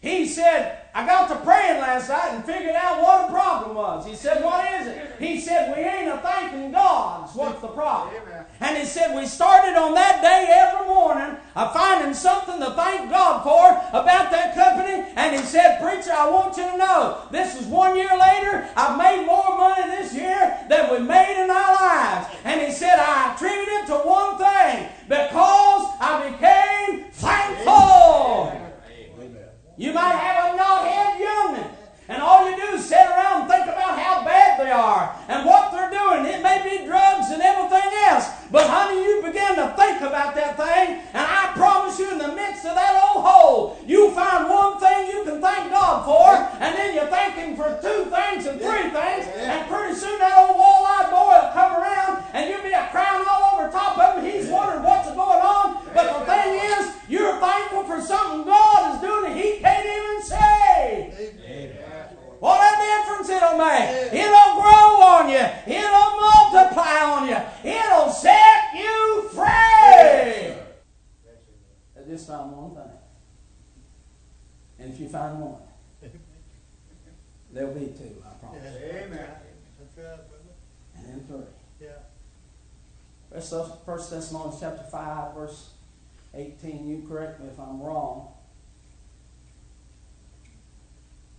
He 0.00 0.28
said, 0.28 0.82
I 0.94 1.04
got 1.04 1.28
to 1.28 1.36
praying 1.44 1.80
last 1.80 2.08
night 2.08 2.34
and 2.34 2.44
figured 2.44 2.76
out 2.76 3.02
what 3.02 3.26
the 3.26 3.32
problem 3.32 3.76
was. 3.76 4.06
He 4.06 4.14
said, 4.14 4.42
What 4.44 4.64
is 4.80 4.86
it? 4.86 5.16
He 5.18 5.40
said, 5.40 5.76
We 5.76 5.82
ain't 5.82 6.08
a 6.08 6.18
thanking 6.18 6.70
God. 6.70 7.28
What's 7.34 7.60
the 7.60 7.68
problem? 7.68 8.14
And 8.60 8.76
he 8.76 8.84
said, 8.84 9.14
We 9.14 9.26
started 9.26 9.76
on 9.76 9.94
that 9.94 10.22
day 10.22 10.48
every 10.50 10.86
morning 10.88 11.36
of 11.54 11.72
finding 11.72 12.14
something 12.14 12.58
to 12.60 12.70
thank 12.72 13.10
God 13.10 13.42
for 13.42 13.78
about 13.90 14.30
that 14.30 14.54
company. 14.54 15.04
And 15.16 15.36
he 15.36 15.42
said, 15.42 15.80
Preacher, 15.80 16.12
I 16.12 16.30
want 16.30 16.56
you 16.56 16.64
to 16.64 16.76
know 16.76 17.28
this 17.30 17.60
is 17.60 17.66
one 17.66 17.96
year 17.96 18.16
later. 18.18 18.68
I've 18.76 18.98
made 18.98 19.26
more 19.26 19.56
money 19.56 19.90
this 19.96 20.14
year 20.14 20.58
than 20.68 20.90
we 20.90 20.98
made 21.06 21.42
in 21.42 21.50
our 21.50 21.74
lives. 21.74 22.28
And 22.44 22.60
he 22.60 22.72
said, 22.72 22.98
I 22.98 23.34
attribute 23.34 23.68
it 23.68 23.86
to 23.88 23.94
one 23.94 24.38
thing 24.38 24.88
because 25.08 25.96
I 26.00 26.30
became 26.30 27.10
thankful. 27.12 28.62
You 29.78 29.92
might 29.92 30.16
have 30.16 30.54
a 30.54 30.58
knothead 30.58 31.20
youngin', 31.20 31.70
and 32.08 32.22
all 32.22 32.48
you 32.48 32.56
do 32.56 32.74
is 32.74 32.84
sit 32.88 33.06
around 33.06 33.42
and 33.42 33.50
think 33.50 33.66
about 33.66 33.98
how 33.98 34.24
bad 34.24 34.60
they 34.60 34.70
are 34.70 35.14
and 35.28 35.44
what 35.44 35.72
they're 35.72 35.90
doing. 35.90 36.26
It 36.26 36.42
may 36.42 36.62
be 36.62 36.86
drugs 36.86 37.30
and 37.30 37.42
everything 37.42 37.90
else, 38.06 38.28
but 38.50 38.68
honey, 38.68 39.02
you 39.02 39.22
begin 39.22 39.56
to 39.56 39.74
think 39.76 40.00
about 40.00 40.34
that 40.34 40.56
thing, 40.56 41.02
and 41.12 41.26
I 41.26 41.52
promise 41.54 41.98
you, 41.98 42.12
in 42.12 42.18
the 42.18 42.34
midst 42.34 42.64
of 42.64 42.74
that 42.74 42.94
old 43.10 43.24
hole, 43.24 43.78
you 43.86 44.10
find 44.12 44.48
one 44.48 44.78
thing 44.78 45.08
you 45.10 45.24
can 45.24 45.40
thank 45.40 45.70
God 45.70 46.04
for, 46.04 46.34
and 46.62 46.74
then 46.74 46.94
you 46.94 47.06
thank 47.10 47.34
Him 47.34 47.56
for 47.56 47.78
two 47.82 48.06
things 48.06 48.46
and 48.46 48.60
three 48.60 48.90
things, 48.90 49.26
and 49.34 49.68
pretty 49.68 49.94
soon 49.94 50.18
that 50.18 50.38
old 50.38 50.56
wall-eyed 50.56 51.10
boy 51.10 51.34
will 51.42 51.52
come 51.52 51.74
around, 51.74 52.22
and 52.34 52.48
you'll 52.48 52.62
be 52.62 52.72
a 52.72 52.88
crown 52.92 53.24
all 53.28 53.58
over 53.58 53.70
top 53.70 53.98
of 53.98 54.22
him. 54.22 54.30
He's 54.30 54.48
wondering 54.48 54.84
what's 54.84 55.08
going 55.08 55.42
on, 55.42 55.82
but 55.92 56.06
the 56.06 56.24
thing 56.24 56.54
is, 56.54 56.94
you're 57.08 57.38
thankful 57.38 57.84
for 57.84 58.00
something 58.00 58.44
God 58.44 58.94
is 58.94 59.00
doing 59.00 59.24
that 59.24 59.36
He 59.36 59.58
can't 59.60 59.86
even 59.86 60.22
say. 60.22 61.32
What 62.38 62.60
a 62.60 62.76
difference 62.76 63.28
it'll 63.30 63.56
make. 63.56 64.12
It'll 64.12 64.60
grow 64.60 65.00
on 65.00 65.30
you. 65.30 65.46
It'll 65.66 66.16
multiply 66.20 67.00
on 67.02 67.28
you. 67.28 67.40
It'll 67.64 68.10
set 68.10 68.74
you 68.76 69.28
free. 69.32 70.54
I 71.96 72.02
just 72.06 72.26
found 72.28 72.52
one 72.56 72.74
thing. 72.74 72.98
And 74.78 74.92
if 74.92 75.00
you 75.00 75.08
find 75.08 75.40
one, 75.40 75.62
there'll 77.52 77.72
be 77.72 77.86
two, 77.86 78.22
I 78.24 78.34
promise. 78.34 78.62
Amen. 78.64 79.30
That's 79.78 79.96
right, 79.96 80.28
brother. 80.28 80.54
And 80.94 81.06
then 81.08 81.24
three. 81.26 81.86
Yeah. 81.86 82.02
First 83.84 84.10
Thessalonians 84.10 84.60
chapter 84.60 84.84
5, 84.84 85.34
verse 85.34 85.70
18. 86.34 86.86
You 86.86 87.08
correct 87.08 87.40
me 87.40 87.48
if 87.48 87.58
I'm 87.58 87.80
wrong. 87.80 88.34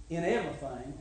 In 0.10 0.24
everything, 0.24 0.94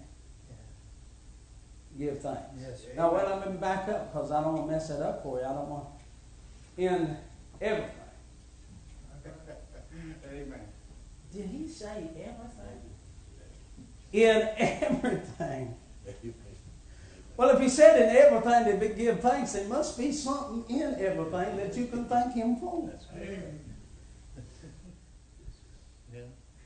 give 2.26 2.34
thanks. 2.34 2.84
Yes. 2.86 2.96
Now, 2.96 3.12
well, 3.12 3.38
let 3.38 3.50
me 3.50 3.56
back 3.58 3.88
up 3.88 4.12
because 4.12 4.30
I 4.30 4.42
don't 4.42 4.54
want 4.54 4.68
to 4.68 4.72
mess 4.72 4.90
it 4.90 5.02
up 5.02 5.22
for 5.22 5.38
you. 5.38 5.44
I 5.44 5.52
don't 5.52 5.68
want. 5.68 5.84
In 6.76 7.16
everything. 7.60 7.90
Amen. 10.30 10.60
Did 11.32 11.46
he 11.46 11.68
say 11.68 12.08
everything? 12.16 12.80
In 14.12 14.48
everything. 14.58 15.74
Well, 17.36 17.50
if 17.50 17.60
he 17.60 17.68
said 17.68 18.00
in 18.00 18.16
everything 18.16 18.80
to 18.80 18.88
give 18.94 19.20
thanks, 19.20 19.52
there 19.52 19.68
must 19.68 19.98
be 19.98 20.10
something 20.10 20.64
in 20.74 20.94
everything 20.94 21.56
that 21.58 21.76
you 21.76 21.86
can 21.86 22.06
thank 22.06 22.34
him 22.34 22.56
for. 22.56 22.90
Amen. 23.14 23.60
Yeah. 26.14 26.20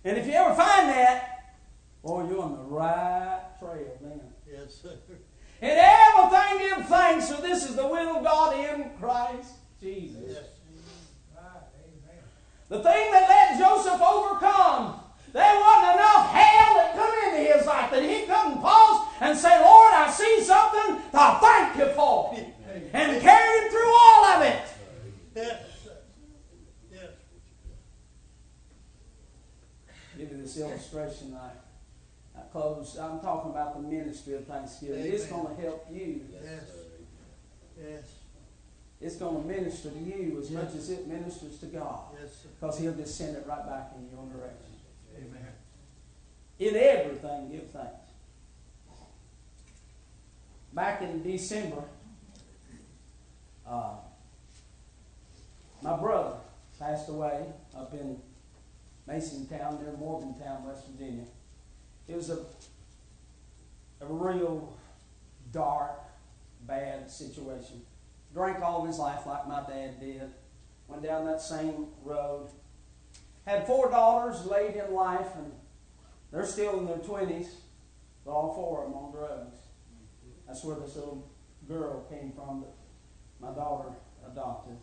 And 0.05 0.19
if 0.19 0.27
you 0.27 0.33
ever 0.33 0.55
find 0.55 0.89
that, 0.91 1.57
boy, 2.05 2.29
you're 2.29 2.43
on 2.43 2.53
the 2.53 2.63
right 2.63 3.43
trail 3.59 3.99
then. 4.01 4.21
Yes, 4.49 4.75
sir. 4.83 4.97
In 5.63 5.71
everything 5.71 6.59
give 6.59 6.87
thanks, 6.87 7.31
for 7.31 7.43
this 7.43 7.69
is 7.69 7.77
the 7.77 7.87
will 7.87 8.17
of 8.17 8.25
God 8.25 8.57
in 8.57 8.91
Christ 8.99 9.53
Jesus. 9.81 10.23
Yes. 10.27 10.45
The 12.69 12.83
thing 12.83 13.11
that 13.11 13.29
let 13.29 13.59
Joseph 13.59 14.01
overcome, 14.01 15.01
there 15.33 15.61
wasn't 15.61 15.95
enough 15.97 16.31
hell 16.31 16.75
that 16.77 16.95
come 16.95 17.13
into 17.29 17.53
his 17.53 17.67
life 17.67 17.91
that 17.91 18.03
he 18.03 18.21
couldn't 18.21 18.63
pause 18.63 19.09
and 19.21 19.37
say, 19.37 19.61
Lord, 19.61 19.93
I 19.93 20.09
see 20.11 20.41
something 20.43 21.03
to 21.11 21.39
thank 21.41 21.77
you 21.77 21.93
for. 21.95 22.33
And 22.93 23.21
carried 23.21 23.65
him 23.65 23.71
through 23.71 23.93
all 23.93 24.25
of 24.25 24.43
it. 24.43 24.63
Yes. 25.35 25.63
Yes. 26.93 27.11
Give 30.17 30.31
you 30.31 30.39
this 30.39 30.57
illustration. 30.59 31.37
I, 31.37 31.51
I 32.51 32.53
close. 32.53 32.99
I'm 32.99 33.21
talking 33.21 33.51
about 33.51 33.75
the 33.75 33.89
ministry 33.89 34.35
of 34.35 34.47
Thanksgiving. 34.47 35.05
It's 35.05 35.27
going 35.27 35.55
to 35.55 35.63
help 35.63 35.87
you. 35.91 36.23
Yes. 36.33 36.63
Yes. 37.81 38.03
It's 39.01 39.17
going 39.17 39.43
to 39.43 39.49
minister 39.49 39.91
to 39.91 39.99
you 39.99 40.39
as 40.41 40.51
much 40.51 40.75
as 40.75 40.91
it 40.91 41.07
ministers 41.07 41.59
to 41.59 41.67
God. 41.67 42.01
Yes. 42.21 42.47
Because 42.59 42.79
He'll 42.79 42.95
just 42.95 43.17
send 43.17 43.37
it 43.37 43.45
right 43.47 43.67
back 43.67 43.93
in 43.97 44.09
your 44.11 44.27
direction. 44.27 44.75
Amen. 45.17 45.49
In 46.59 46.77
everything, 46.77 47.51
give 47.51 47.71
thanks. 47.71 48.11
Back 50.73 51.03
in 51.03 51.23
December, 51.23 51.83
uh, 53.67 53.95
my 55.83 55.97
brother 55.97 56.37
passed 56.79 57.09
away 57.09 57.45
up 57.77 57.93
in 57.95 58.19
Masontown 59.09 59.81
near 59.83 59.93
Morgantown, 59.99 60.65
West 60.65 60.87
Virginia. 60.89 61.25
It 62.11 62.17
was 62.17 62.31
a, 62.31 62.39
a 64.01 64.07
real 64.07 64.77
dark, 65.53 66.01
bad 66.67 67.09
situation. 67.09 67.83
Drank 68.35 68.61
all 68.61 68.83
of 68.83 68.89
his 68.89 68.99
life 68.99 69.27
like 69.27 69.47
my 69.47 69.61
dad 69.61 70.01
did. 70.01 70.31
Went 70.89 71.05
down 71.05 71.25
that 71.27 71.41
same 71.41 71.87
road. 72.03 72.49
Had 73.47 73.65
four 73.67 73.91
daughters 73.91 74.45
late 74.45 74.75
in 74.75 74.93
life, 74.93 75.29
and 75.37 75.53
they're 76.33 76.47
still 76.47 76.79
in 76.81 76.87
their 76.87 76.99
20s, 76.99 77.47
but 78.25 78.33
all 78.33 78.55
four 78.55 78.85
of 78.85 78.91
them 78.91 78.99
on 78.99 79.13
drugs. 79.13 79.57
That's 80.47 80.65
where 80.65 80.77
this 80.77 80.97
little 80.97 81.31
girl 81.69 82.07
came 82.11 82.33
from 82.33 82.63
that 82.63 82.75
my 83.41 83.55
daughter 83.55 83.91
adopted. 84.31 84.77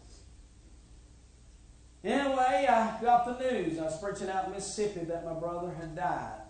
Anyway, 2.04 2.68
I 2.70 2.98
got 3.02 3.26
the 3.26 3.52
news. 3.52 3.80
I 3.80 3.84
was 3.84 4.02
preaching 4.02 4.30
out 4.30 4.46
in 4.46 4.54
Mississippi 4.54 5.06
that 5.06 5.26
my 5.26 5.34
brother 5.34 5.74
had 5.78 5.94
died. 5.94 6.47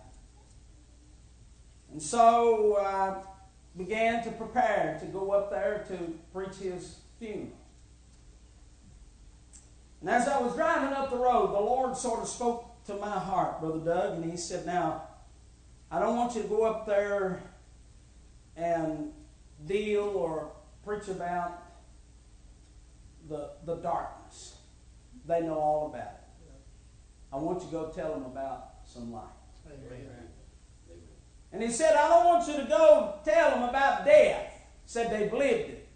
And 1.92 2.02
so 2.02 2.76
I 2.78 3.16
began 3.76 4.22
to 4.24 4.30
prepare 4.32 4.98
to 5.00 5.06
go 5.06 5.30
up 5.30 5.50
there 5.50 5.84
to 5.88 6.18
preach 6.32 6.56
his 6.56 6.96
funeral. 7.18 7.52
And 10.00 10.10
as 10.10 10.28
I 10.28 10.40
was 10.40 10.54
driving 10.54 10.94
up 10.94 11.10
the 11.10 11.16
road, 11.16 11.48
the 11.48 11.60
Lord 11.60 11.96
sort 11.96 12.20
of 12.20 12.28
spoke 12.28 12.84
to 12.86 12.94
my 12.94 13.18
heart, 13.18 13.60
Brother 13.60 13.80
Doug, 13.80 14.14
and 14.14 14.30
he 14.30 14.36
said, 14.36 14.64
Now, 14.64 15.02
I 15.90 15.98
don't 15.98 16.16
want 16.16 16.34
you 16.36 16.42
to 16.42 16.48
go 16.48 16.64
up 16.64 16.86
there 16.86 17.42
and 18.56 19.12
deal 19.66 20.04
or 20.04 20.52
preach 20.84 21.08
about 21.08 21.62
the, 23.28 23.50
the 23.64 23.76
darkness. 23.76 24.56
They 25.26 25.40
know 25.42 25.58
all 25.58 25.86
about 25.86 26.02
it. 26.02 26.28
I 27.32 27.36
want 27.36 27.60
you 27.60 27.66
to 27.66 27.72
go 27.72 27.92
tell 27.94 28.12
them 28.12 28.24
about 28.24 28.70
some 28.86 29.12
light. 29.12 29.24
Amen. 29.66 30.27
And 31.52 31.62
he 31.62 31.70
said, 31.70 31.94
I 31.94 32.08
don't 32.08 32.26
want 32.26 32.46
you 32.46 32.56
to 32.56 32.64
go 32.68 33.14
tell 33.24 33.50
them 33.50 33.62
about 33.68 34.04
death. 34.04 34.52
Said 34.84 35.10
they've 35.10 35.32
lived 35.32 35.70
it, 35.70 35.88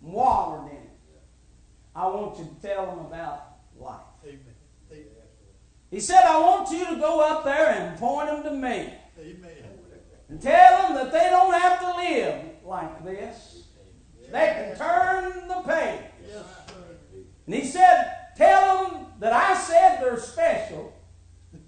wallowed 0.00 0.70
in 0.70 0.76
it. 0.76 0.90
I 1.94 2.06
want 2.06 2.38
you 2.38 2.44
to 2.44 2.66
tell 2.66 2.86
them 2.86 3.00
about 3.00 3.56
life. 3.78 4.00
Amen. 4.24 4.40
Amen. 4.92 5.04
He 5.90 5.98
said, 6.00 6.22
I 6.22 6.38
want 6.38 6.70
you 6.70 6.86
to 6.86 6.96
go 6.96 7.20
up 7.20 7.44
there 7.44 7.70
and 7.70 7.98
point 7.98 8.28
them 8.28 8.42
to 8.44 8.50
me. 8.52 8.94
Amen. 9.18 9.68
And 10.28 10.40
tell 10.40 10.82
them 10.82 10.94
that 10.94 11.12
they 11.12 11.30
don't 11.30 11.54
have 11.54 11.80
to 11.80 11.96
live 11.96 12.44
like 12.64 13.04
this. 13.04 13.64
They 14.30 14.74
can 14.76 14.76
turn 14.76 15.48
the 15.48 15.62
page. 15.62 16.00
Yes. 16.26 16.44
And 17.46 17.54
he 17.54 17.64
said, 17.64 18.14
Tell 18.36 18.84
them 18.84 19.06
that 19.18 19.32
I 19.32 19.54
said 19.54 20.00
they're 20.00 20.20
special. 20.20 20.92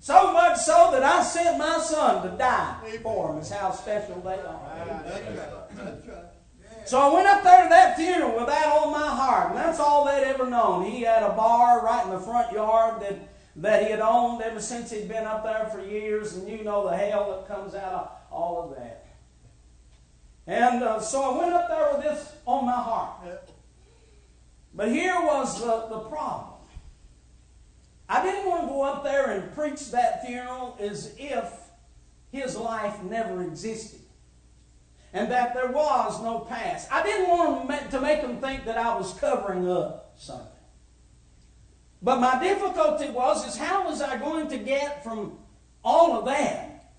So 0.00 0.32
much 0.32 0.56
so 0.56 0.88
that 0.92 1.02
I 1.02 1.22
sent 1.22 1.58
my 1.58 1.78
son 1.78 2.22
to 2.28 2.36
die 2.36 2.76
for 3.02 3.28
them, 3.28 3.38
is 3.38 3.50
how 3.50 3.70
special 3.70 4.18
they 4.22 4.30
are. 4.30 4.84
That's 4.86 5.22
right. 5.22 5.76
That's 5.76 6.08
right. 6.08 6.24
So 6.86 6.98
I 6.98 7.12
went 7.12 7.26
up 7.28 7.44
there 7.44 7.64
to 7.64 7.68
that 7.68 7.96
funeral 7.96 8.34
with 8.34 8.46
that 8.46 8.66
on 8.66 8.90
my 8.92 9.06
heart, 9.06 9.50
and 9.50 9.58
that's 9.58 9.78
all 9.78 10.06
they'd 10.06 10.24
ever 10.24 10.48
known. 10.48 10.90
He 10.90 11.02
had 11.02 11.22
a 11.22 11.34
bar 11.34 11.84
right 11.84 12.02
in 12.06 12.12
the 12.12 12.18
front 12.18 12.50
yard 12.50 13.02
that, 13.02 13.28
that 13.56 13.84
he 13.84 13.90
had 13.90 14.00
owned 14.00 14.40
ever 14.40 14.58
since 14.58 14.90
he'd 14.90 15.06
been 15.06 15.26
up 15.26 15.44
there 15.44 15.66
for 15.66 15.84
years, 15.84 16.34
and 16.34 16.48
you 16.48 16.64
know 16.64 16.88
the 16.88 16.96
hell 16.96 17.30
that 17.32 17.46
comes 17.54 17.74
out 17.74 17.92
of 17.92 18.10
all 18.30 18.62
of 18.62 18.76
that. 18.78 19.06
And 20.46 20.82
uh, 20.82 20.98
so 20.98 21.22
I 21.22 21.38
went 21.38 21.52
up 21.52 21.68
there 21.68 21.92
with 21.92 22.02
this 22.02 22.32
on 22.46 22.64
my 22.64 22.72
heart. 22.72 23.20
But 24.74 24.88
here 24.88 25.20
was 25.20 25.60
the, 25.60 25.86
the 25.90 26.00
problem. 26.08 26.49
I 28.10 28.24
didn't 28.24 28.50
want 28.50 28.62
to 28.62 28.66
go 28.66 28.82
up 28.82 29.04
there 29.04 29.30
and 29.30 29.54
preach 29.54 29.92
that 29.92 30.26
funeral 30.26 30.76
as 30.80 31.14
if 31.16 31.48
his 32.32 32.56
life 32.56 33.00
never 33.04 33.40
existed 33.40 34.00
and 35.12 35.30
that 35.30 35.54
there 35.54 35.70
was 35.70 36.20
no 36.20 36.40
past. 36.40 36.90
I 36.90 37.04
didn't 37.04 37.28
want 37.28 37.90
to 37.92 38.00
make 38.00 38.20
them 38.20 38.40
think 38.40 38.64
that 38.64 38.76
I 38.76 38.96
was 38.96 39.14
covering 39.14 39.70
up 39.70 40.14
something. 40.18 40.46
But 42.02 42.18
my 42.18 42.42
difficulty 42.42 43.10
was 43.10 43.46
is 43.46 43.56
how 43.56 43.84
was 43.84 44.02
I 44.02 44.16
going 44.16 44.48
to 44.48 44.58
get 44.58 45.04
from 45.04 45.38
all 45.84 46.18
of 46.18 46.24
that 46.24 46.92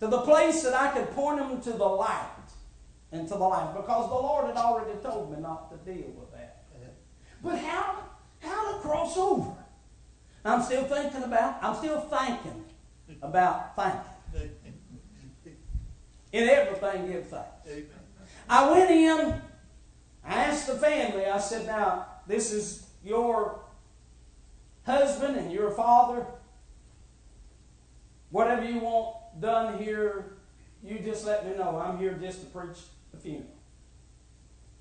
to 0.00 0.06
the 0.06 0.22
place 0.22 0.62
that 0.62 0.72
I 0.72 0.90
could 0.92 1.10
point 1.10 1.38
them 1.38 1.60
to 1.60 1.72
the 1.72 1.84
light 1.84 2.26
and 3.12 3.28
to 3.28 3.34
the 3.34 3.40
light 3.40 3.74
because 3.76 4.08
the 4.08 4.14
Lord 4.14 4.46
had 4.46 4.56
already 4.56 4.98
told 5.02 5.32
me 5.32 5.38
not 5.42 5.70
to 5.70 5.92
deal 5.92 6.08
with 6.12 6.32
that. 6.32 6.64
But 7.42 7.58
how 7.58 8.04
how 8.40 8.72
to 8.72 8.80
cross 8.80 9.18
over? 9.18 9.54
I'm 10.44 10.62
still 10.62 10.84
thinking 10.84 11.22
about, 11.22 11.62
I'm 11.62 11.76
still 11.76 12.00
thinking 12.00 12.64
about 13.22 13.76
thinking. 13.76 14.50
In 16.32 16.48
everything, 16.48 17.10
give 17.10 17.26
thanks. 17.26 17.90
I 18.48 18.70
went 18.70 18.90
in, 18.90 19.40
I 20.24 20.34
asked 20.34 20.66
the 20.66 20.74
family, 20.74 21.26
I 21.26 21.38
said, 21.38 21.66
now, 21.66 22.06
this 22.26 22.52
is 22.52 22.86
your 23.04 23.60
husband 24.84 25.36
and 25.36 25.52
your 25.52 25.70
father. 25.72 26.24
Whatever 28.30 28.64
you 28.64 28.78
want 28.78 29.16
done 29.40 29.78
here, 29.78 30.36
you 30.82 31.00
just 31.00 31.26
let 31.26 31.46
me 31.46 31.56
know. 31.56 31.78
I'm 31.78 31.98
here 31.98 32.16
just 32.20 32.40
to 32.40 32.46
preach 32.46 32.78
the 33.10 33.18
funeral. 33.18 33.46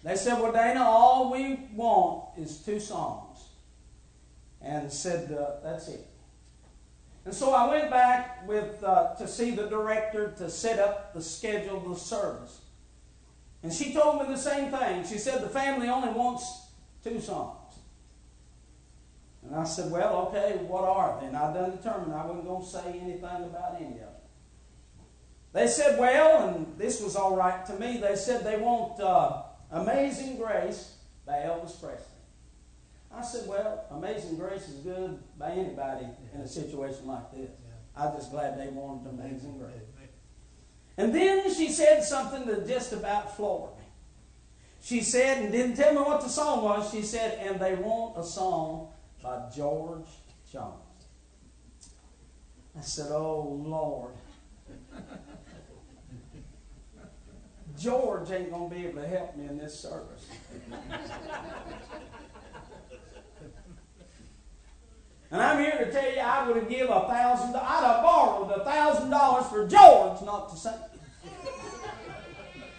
They 0.03 0.15
said, 0.15 0.39
well, 0.39 0.51
Dana, 0.51 0.83
all 0.83 1.31
we 1.31 1.59
want 1.75 2.37
is 2.37 2.59
two 2.59 2.79
songs 2.79 3.28
and 4.61 4.91
said, 4.91 5.31
uh, 5.31 5.61
That's 5.63 5.87
it. 5.87 6.05
And 7.25 7.33
so 7.33 7.53
I 7.53 7.69
went 7.69 7.89
back 7.89 8.47
with 8.47 8.83
uh, 8.83 9.13
to 9.15 9.27
see 9.27 9.51
the 9.51 9.67
director 9.67 10.33
to 10.37 10.49
set 10.49 10.79
up 10.79 11.13
the 11.13 11.21
schedule 11.21 11.77
of 11.77 11.89
the 11.89 11.95
service. 11.95 12.61
And 13.61 13.73
she 13.73 13.93
told 13.93 14.21
me 14.21 14.33
the 14.33 14.39
same 14.39 14.71
thing. 14.71 15.05
She 15.05 15.17
said, 15.17 15.43
The 15.43 15.49
family 15.49 15.89
only 15.89 16.09
wants 16.09 16.67
two 17.03 17.19
songs. 17.19 17.75
And 19.43 19.55
I 19.55 19.63
said, 19.63 19.91
Well, 19.91 20.27
okay, 20.27 20.57
what 20.67 20.83
are 20.83 21.19
they? 21.19 21.27
And 21.27 21.37
I 21.37 21.53
done 21.53 21.71
determined 21.71 22.13
I 22.13 22.25
wasn't 22.25 22.45
going 22.45 22.63
to 22.63 22.69
say 22.69 22.99
anything 23.01 23.23
about 23.23 23.75
any 23.77 23.87
of 23.87 23.99
them. 23.99 24.09
They 25.53 25.67
said, 25.67 25.99
Well, 25.99 26.49
and 26.49 26.77
this 26.77 27.01
was 27.01 27.15
all 27.15 27.35
right 27.35 27.65
to 27.65 27.73
me, 27.73 27.97
they 27.97 28.15
said 28.15 28.43
they 28.43 28.57
want 28.57 28.99
uh, 28.99 29.43
Amazing 29.71 30.37
Grace 30.37 30.95
by 31.25 31.33
Elvis 31.33 31.79
Presley. 31.79 32.18
I 33.15 33.23
said, 33.23 33.47
well, 33.47 33.85
Amazing 33.91 34.37
Grace 34.37 34.67
is 34.67 34.75
good 34.83 35.19
by 35.37 35.51
anybody 35.51 36.05
in 36.33 36.41
a 36.41 36.47
situation 36.47 37.07
like 37.07 37.31
this. 37.31 37.49
I'm 37.95 38.13
just 38.15 38.31
glad 38.31 38.59
they 38.59 38.67
wanted 38.67 39.09
Amazing 39.09 39.57
Grace. 39.57 39.89
And 40.97 41.15
then 41.15 41.53
she 41.53 41.69
said 41.69 42.03
something 42.03 42.45
that 42.45 42.67
just 42.67 42.91
about 42.91 43.35
floored 43.37 43.77
me. 43.77 43.85
She 44.81 45.01
said, 45.01 45.43
and 45.43 45.51
didn't 45.51 45.75
tell 45.75 45.93
me 45.93 45.99
what 45.99 46.21
the 46.21 46.27
song 46.27 46.63
was, 46.63 46.91
she 46.91 47.01
said, 47.01 47.39
and 47.39 47.59
they 47.59 47.75
want 47.75 48.17
a 48.17 48.23
song 48.23 48.89
by 49.23 49.49
George 49.55 50.07
Jones. 50.51 50.73
I 52.77 52.81
said, 52.81 53.07
oh, 53.11 53.61
Lord. 53.65 54.13
George 57.79 58.29
ain't 58.31 58.51
going 58.51 58.69
to 58.69 58.75
be 58.75 58.85
able 58.87 59.01
to 59.01 59.07
help 59.07 59.37
me 59.37 59.47
in 59.47 59.57
this 59.57 59.79
service. 59.79 60.27
And 65.31 65.41
I'm 65.41 65.59
here 65.59 65.77
to 65.77 65.91
tell 65.91 66.11
you, 66.11 66.19
I 66.19 66.47
would 66.47 66.55
have 66.55 66.69
given 66.69 66.91
a 66.91 67.07
thousand. 67.07 67.55
I'd 67.55 67.83
have 67.83 68.03
borrowed 68.03 68.51
a 68.51 68.63
thousand 68.63 69.11
dollars 69.11 69.45
for 69.47 69.67
George 69.67 70.21
not 70.23 70.49
to 70.49 70.57
sing. 70.57 70.73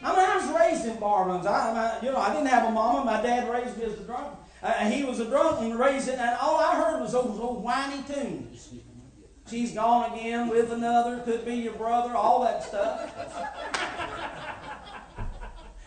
I 0.02 0.16
mean, 0.16 0.30
I 0.30 0.36
was 0.36 0.60
raised 0.60 0.86
in 0.86 0.98
barrooms. 0.98 1.46
I, 1.46 1.98
I, 2.00 2.04
you 2.04 2.10
know, 2.10 2.18
I 2.18 2.32
didn't 2.32 2.48
have 2.48 2.68
a 2.68 2.70
mama. 2.70 3.04
My 3.04 3.20
dad 3.22 3.48
raised 3.50 3.76
me 3.76 3.84
as 3.84 4.00
a 4.00 4.02
drunk. 4.02 4.34
Uh, 4.62 4.72
he 4.90 5.04
was 5.04 5.20
a 5.20 5.26
drunk 5.26 5.60
and 5.60 5.78
raised 5.78 6.08
it, 6.08 6.18
and 6.18 6.36
all 6.40 6.58
I 6.58 6.74
heard 6.76 7.00
was 7.00 7.12
those 7.12 7.38
old 7.38 7.62
whiny 7.62 8.02
tunes. 8.02 8.70
She's 9.48 9.72
gone 9.72 10.12
again 10.12 10.48
with 10.48 10.72
another. 10.72 11.20
Could 11.20 11.44
be 11.44 11.56
your 11.56 11.74
brother. 11.74 12.14
All 12.14 12.42
that 12.44 12.62
stuff. 12.62 13.14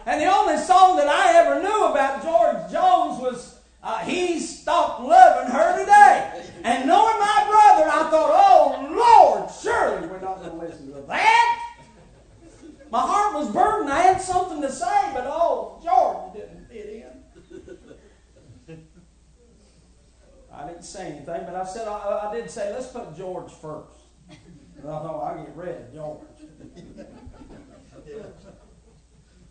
and 0.05 0.21
the 0.21 0.25
only 0.25 0.57
song 0.57 0.97
that 0.97 1.07
I 1.07 1.37
ever 1.37 1.61
knew 1.61 1.85
about 1.85 2.21
George 2.23 2.71
Jones 2.71 3.21
was 3.21 3.59
uh, 3.81 3.99
"He 3.99 4.39
Stopped 4.39 5.01
Loving 5.01 5.51
Her 5.51 5.79
Today." 5.79 6.32
And 6.63 6.87
knowing 6.87 7.19
my 7.19 7.43
brother, 7.45 7.89
I 7.89 8.09
thought, 8.09 8.31
"Oh 8.33 8.87
Lord, 8.95 9.51
surely 9.51 10.07
we're 10.07 10.21
not 10.21 10.39
going 10.39 10.51
to 10.51 10.65
listen 10.65 10.93
to 10.93 11.01
that." 11.01 11.59
My 12.89 13.01
heart 13.01 13.33
was 13.33 13.49
burdened. 13.49 13.91
I 13.91 14.01
had 14.01 14.21
something 14.21 14.61
to 14.61 14.71
say, 14.71 15.11
but 15.13 15.25
oh, 15.25 15.81
George 15.83 16.33
didn't 16.35 16.67
fit 16.69 17.03
in. 18.67 18.77
I 20.53 20.67
didn't 20.67 20.83
say 20.83 21.07
anything, 21.07 21.41
but 21.45 21.55
I 21.55 21.65
said 21.65 21.87
I, 21.87 22.29
I 22.29 22.35
did 22.35 22.49
say 22.49 22.71
let's 22.71 22.87
put 22.87 23.17
George 23.17 23.51
first. 23.51 23.99
And 24.29 24.87
I 24.87 24.99
thought 25.01 25.23
I'll 25.23 25.43
get 25.43 25.55
rid 25.55 25.81
of 25.81 25.93
George. 25.93 26.27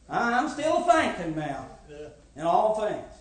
I'm 0.09 0.49
still 0.49 0.83
thinking 0.83 1.35
now 1.37 1.67
in 2.37 2.43
all 2.43 2.81
things. 2.81 3.13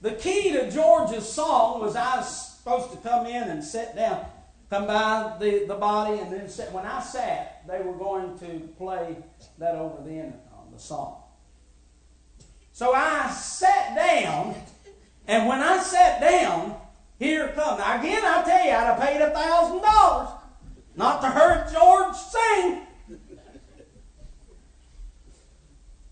The 0.00 0.12
key 0.12 0.52
to 0.52 0.70
George's 0.70 1.28
song 1.28 1.80
was 1.80 1.96
I 1.96 2.22
supposed 2.58 2.90
to 2.90 2.98
come 2.98 3.26
in 3.26 3.44
and 3.44 3.62
sit 3.62 3.94
down, 3.94 4.26
come 4.68 4.86
by 4.86 5.36
the, 5.40 5.64
the 5.66 5.74
body, 5.74 6.18
and 6.18 6.32
then 6.32 6.48
sit. 6.48 6.72
When 6.72 6.84
I 6.84 7.00
sat, 7.00 7.66
they 7.66 7.80
were 7.80 7.94
going 7.94 8.38
to 8.40 8.68
play 8.76 9.16
that 9.58 9.74
over 9.76 10.02
the 10.02 10.10
intercom, 10.10 10.68
uh, 10.68 10.72
the 10.72 10.78
song. 10.78 11.22
So 12.72 12.92
I 12.92 13.30
sat 13.30 13.94
down, 13.94 14.54
and 15.26 15.48
when 15.48 15.60
I 15.60 15.78
sat 15.78 16.20
down, 16.20 16.76
here 17.18 17.46
it 17.46 17.54
comes. 17.54 17.78
Now 17.78 18.00
again, 18.00 18.22
I 18.24 18.42
tell 18.42 18.64
you, 18.64 18.70
I'd 18.70 18.86
have 18.86 19.00
paid 19.00 19.20
a 19.20 19.30
thousand 19.30 19.82
dollars 19.82 20.28
not 20.96 21.20
to 21.22 21.30
hear 21.30 21.66
George 21.72 22.16
sing. 22.16 22.82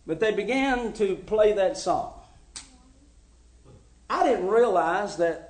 But 0.07 0.21
they 0.21 0.33
began 0.33 0.93
to 0.95 1.17
play 1.17 1.53
that 1.55 1.77
song. 1.77 2.13
I 4.09 4.25
didn't 4.25 4.47
realize 4.47 5.17
that 5.17 5.46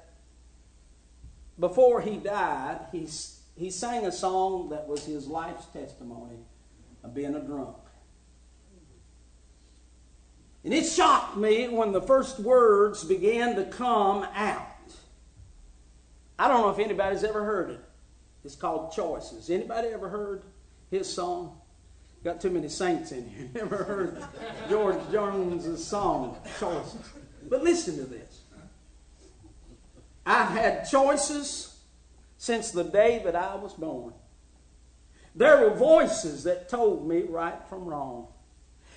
before 1.59 2.00
he 2.00 2.16
died, 2.16 2.80
he, 2.92 3.09
he 3.57 3.70
sang 3.70 4.07
a 4.07 4.12
song 4.12 4.68
that 4.70 4.86
was 4.86 5.04
his 5.04 5.26
life's 5.26 5.66
testimony 5.66 6.38
of 7.02 7.14
being 7.14 7.34
a 7.34 7.40
drunk. 7.40 7.76
And 10.64 10.74
it 10.74 10.84
shocked 10.84 11.36
me 11.36 11.68
when 11.68 11.92
the 11.92 12.02
first 12.02 12.40
words 12.40 13.04
began 13.04 13.54
to 13.54 13.64
come 13.64 14.26
out. 14.34 14.66
I 16.38 16.48
don't 16.48 16.62
know 16.62 16.70
if 16.70 16.78
anybody's 16.78 17.24
ever 17.24 17.44
heard 17.44 17.70
it. 17.70 17.80
It's 18.44 18.57
called 18.57 18.92
Choices. 18.92 19.48
Anybody 19.48 19.88
ever 19.88 20.09
heard 20.09 20.42
his 20.90 21.12
song? 21.12 21.61
Got 22.24 22.40
too 22.40 22.50
many 22.50 22.68
saints 22.68 23.12
in 23.12 23.28
here. 23.28 23.48
Never 23.54 23.84
heard 23.84 24.24
George 24.68 25.00
Jones's 25.12 25.84
song, 25.84 26.36
Choices. 26.59 27.11
But 27.48 27.62
listen 27.62 27.96
to 27.98 28.04
this. 28.04 28.36
I've 30.26 30.50
had 30.50 30.88
choices 30.90 31.78
since 32.36 32.72
the 32.72 32.82
day 32.82 33.22
that 33.24 33.36
I 33.36 33.54
was 33.54 33.72
born. 33.74 34.12
There 35.36 35.60
were 35.60 35.74
voices 35.76 36.44
that 36.44 36.68
told 36.68 37.06
me 37.08 37.22
right 37.22 37.62
from 37.68 37.84
wrong. 37.84 38.26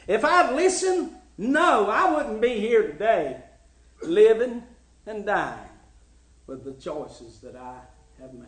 If 0.07 0.25
I'd 0.25 0.55
listened, 0.55 1.11
no, 1.38 1.88
I 1.88 2.15
wouldn't 2.15 2.41
be 2.41 2.59
here 2.59 2.88
today, 2.88 3.38
living 4.01 4.63
and 5.05 5.25
dying 5.25 5.69
with 6.47 6.63
the 6.63 6.73
choices 6.73 7.39
that 7.41 7.55
I 7.55 7.75
have 8.19 8.34
made. 8.34 8.47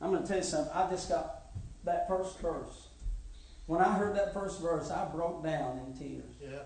I'm 0.00 0.10
going 0.10 0.22
to 0.22 0.28
tell 0.28 0.38
you 0.38 0.42
something. 0.42 0.72
I 0.74 0.90
just 0.90 1.08
got 1.08 1.46
that 1.84 2.06
first 2.08 2.38
verse. 2.40 2.88
When 3.66 3.80
I 3.80 3.94
heard 3.94 4.14
that 4.16 4.34
first 4.34 4.60
verse, 4.60 4.90
I 4.90 5.06
broke 5.06 5.42
down 5.42 5.80
in 5.86 5.98
tears. 5.98 6.34
Yeah. 6.42 6.58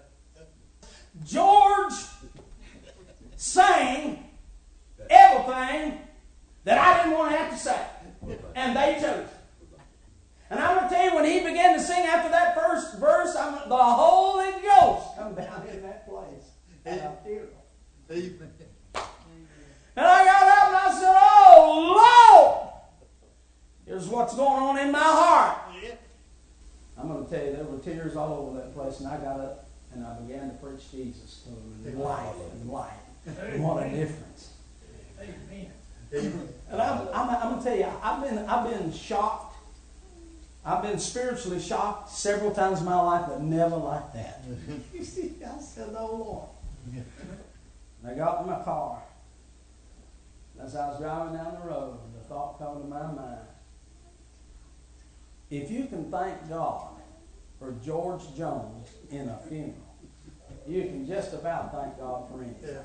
George 1.24 1.94
sang 3.38 4.24
everything 5.08 5.98
that 6.64 6.76
I 6.76 7.02
didn't 7.02 7.16
want 7.16 7.30
to 7.30 7.38
have 7.38 7.50
to 7.50 7.56
say. 7.56 7.80
And 8.54 8.76
they 8.76 8.98
chose. 9.00 9.28
And 10.50 10.58
I'm 10.60 10.76
going 10.76 10.88
to 10.88 10.94
tell 10.94 11.04
you, 11.04 11.14
when 11.14 11.24
he 11.24 11.38
began 11.40 11.74
to 11.74 11.80
sing 11.80 12.04
after 12.06 12.30
that 12.30 12.54
first 12.54 12.98
verse, 12.98 13.36
I'm, 13.36 13.68
the 13.68 13.76
Holy 13.76 14.50
Ghost 14.62 15.16
come 15.16 15.34
down 15.34 15.66
in 15.70 15.82
that 15.82 16.08
place. 16.08 16.50
And 16.84 17.00
I 17.00 17.04
teared. 17.26 17.48
Amen. 18.10 18.50
And 19.96 20.06
I 20.06 20.24
got 20.24 20.48
up 20.48 20.68
and 20.68 20.76
I 20.76 21.00
said, 21.00 21.16
Oh, 21.18 22.30
Lord! 22.32 22.68
Here's 23.86 24.08
what's 24.08 24.34
going 24.34 24.62
on 24.62 24.78
in 24.78 24.90
my 24.90 24.98
heart. 24.98 25.58
I'm 26.96 27.08
going 27.08 27.24
to 27.24 27.30
tell 27.30 27.44
you, 27.44 27.52
there 27.52 27.64
were 27.64 27.78
tears 27.78 28.16
all 28.16 28.32
over 28.34 28.58
that 28.58 28.74
place, 28.74 29.00
and 29.00 29.08
I 29.08 29.18
got 29.18 29.38
up 29.40 29.68
and 29.94 30.04
I 30.04 30.14
began 30.20 30.50
to 30.50 30.56
preach 30.56 30.90
Jesus 30.90 31.44
to 31.44 31.88
and 31.88 31.98
life 31.98 32.34
and 32.52 32.70
life. 32.70 32.92
What 33.58 33.86
a 33.86 33.90
difference. 33.90 34.50
Amen. 35.20 36.48
And 36.70 36.82
I'm, 36.82 37.08
I'm, 37.08 37.30
I'm 37.30 37.50
going 37.50 37.58
to 37.58 37.64
tell 37.64 37.78
you, 37.78 37.86
I've 38.02 38.22
been, 38.22 38.38
I've 38.38 38.70
been 38.70 38.92
shocked. 38.92 39.56
I've 40.64 40.82
been 40.82 40.98
spiritually 40.98 41.60
shocked 41.60 42.10
several 42.10 42.50
times 42.50 42.80
in 42.80 42.84
my 42.84 43.00
life, 43.00 43.26
but 43.28 43.40
never 43.40 43.76
like 43.76 44.12
that. 44.14 44.42
You 44.94 45.04
see, 45.04 45.34
I 45.44 45.60
said, 45.60 45.94
Oh, 45.96 46.16
Lord. 46.16 47.04
And 48.02 48.12
I 48.12 48.14
got 48.14 48.42
in 48.42 48.46
my 48.48 48.62
car. 48.62 49.02
As 50.60 50.74
I 50.74 50.88
was 50.88 50.98
driving 50.98 51.34
down 51.34 51.56
the 51.60 51.68
road, 51.68 51.98
the 52.14 52.24
thought 52.28 52.58
come 52.58 52.82
to 52.82 52.88
my 52.88 53.06
mind. 53.06 53.46
If 55.50 55.70
you 55.70 55.86
can 55.86 56.10
thank 56.10 56.48
God 56.48 56.88
for 57.58 57.74
George 57.84 58.22
Jones 58.36 58.88
in 59.10 59.28
a 59.28 59.38
funeral, 59.48 59.87
you 60.68 60.82
can 60.84 61.06
just 61.06 61.32
about 61.32 61.72
thank 61.72 61.98
God 61.98 62.28
for 62.28 62.42
anything. 62.42 62.76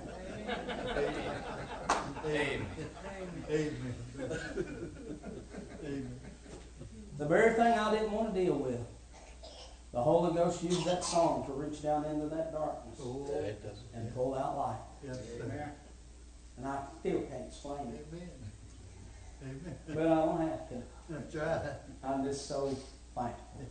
Amen. 2.26 2.66
Amen. 3.50 3.76
Amen. 5.84 6.20
The 7.18 7.26
very 7.26 7.54
thing 7.56 7.74
I 7.78 7.92
didn't 7.94 8.12
want 8.12 8.34
to 8.34 8.40
deal 8.44 8.56
with, 8.56 8.80
the 9.92 10.02
Holy 10.02 10.34
Ghost 10.34 10.64
used 10.64 10.86
that 10.86 11.04
song 11.04 11.46
to 11.46 11.52
reach 11.54 11.84
down 11.84 12.06
into 12.06 12.28
that 12.36 12.52
darkness 12.52 12.98
Oh, 13.02 13.28
and 13.94 14.16
pull 14.16 14.34
out 14.36 14.58
light. 14.58 14.80
yes, 15.06 15.20
sir. 15.38 15.72
And 16.58 16.68
I 16.68 16.80
still 17.00 17.22
can't 17.22 17.46
explain 17.48 17.88
it, 17.94 18.08
Amen. 18.12 18.30
Amen. 19.44 19.76
but 19.88 19.98
I 20.08 20.16
don't 20.26 20.42
have 20.50 20.70
to. 20.70 20.82
That's 21.10 21.36
right. 21.36 21.62
I'm 22.04 22.24
just 22.24 22.48
so 22.48 22.76
thankful. 23.16 23.62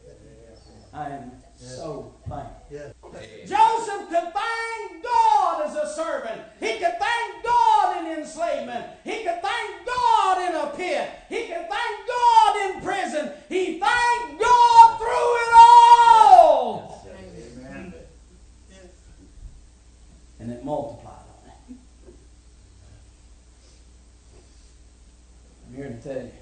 I 0.92 1.08
am 1.08 1.32
so 1.62 2.14
thankful. 2.28 2.66
Yes. 2.70 2.94
Joseph 3.48 4.08
could 4.08 4.32
thank 4.32 5.02
God 5.02 5.66
as 5.66 5.76
a 5.76 5.94
servant. 5.94 6.40
He 6.60 6.78
could 6.78 6.98
thank 6.98 7.44
God 7.44 8.04
in 8.04 8.18
enslavement. 8.18 8.86
He 9.04 9.22
could 9.24 9.40
thank 9.42 9.86
God 9.86 10.48
in 10.48 10.54
a 10.54 10.66
pit. 10.76 11.10
He 11.28 11.46
could 11.46 11.68
thank 11.68 12.08
God 12.08 12.56
in 12.56 12.80
prison. 12.82 13.32
He 13.48 13.78
thanked 13.78 14.40
God 14.40 14.98
through 14.98 15.36
it 15.36 15.54
all. 15.54 17.06
Amen. 17.58 17.94
And 20.40 20.52
it 20.52 20.64
multiplied 20.64 21.14
on 21.14 21.50
him. 21.68 21.78
I'm 25.68 25.74
here 25.76 25.88
to 25.88 26.02
tell 26.02 26.22
you. 26.22 26.41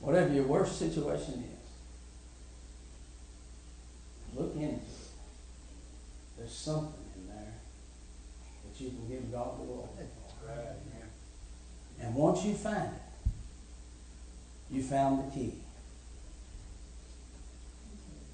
Whatever 0.00 0.32
your 0.32 0.44
worst 0.44 0.78
situation 0.78 1.44
is, 1.44 1.60
look 4.38 4.54
into 4.54 4.68
it. 4.68 4.80
There's 6.38 6.52
something 6.52 7.04
in 7.16 7.26
there 7.28 7.54
that 8.64 8.80
you 8.80 8.90
can 8.90 9.08
give 9.08 9.30
God 9.30 9.60
the 9.60 9.66
glory 9.66 9.88
for. 9.96 10.30
And 12.02 12.14
once 12.14 12.44
you 12.44 12.54
find 12.54 12.88
it, 12.94 13.32
you 14.70 14.82
found 14.82 15.30
the 15.30 15.34
key. 15.34 15.54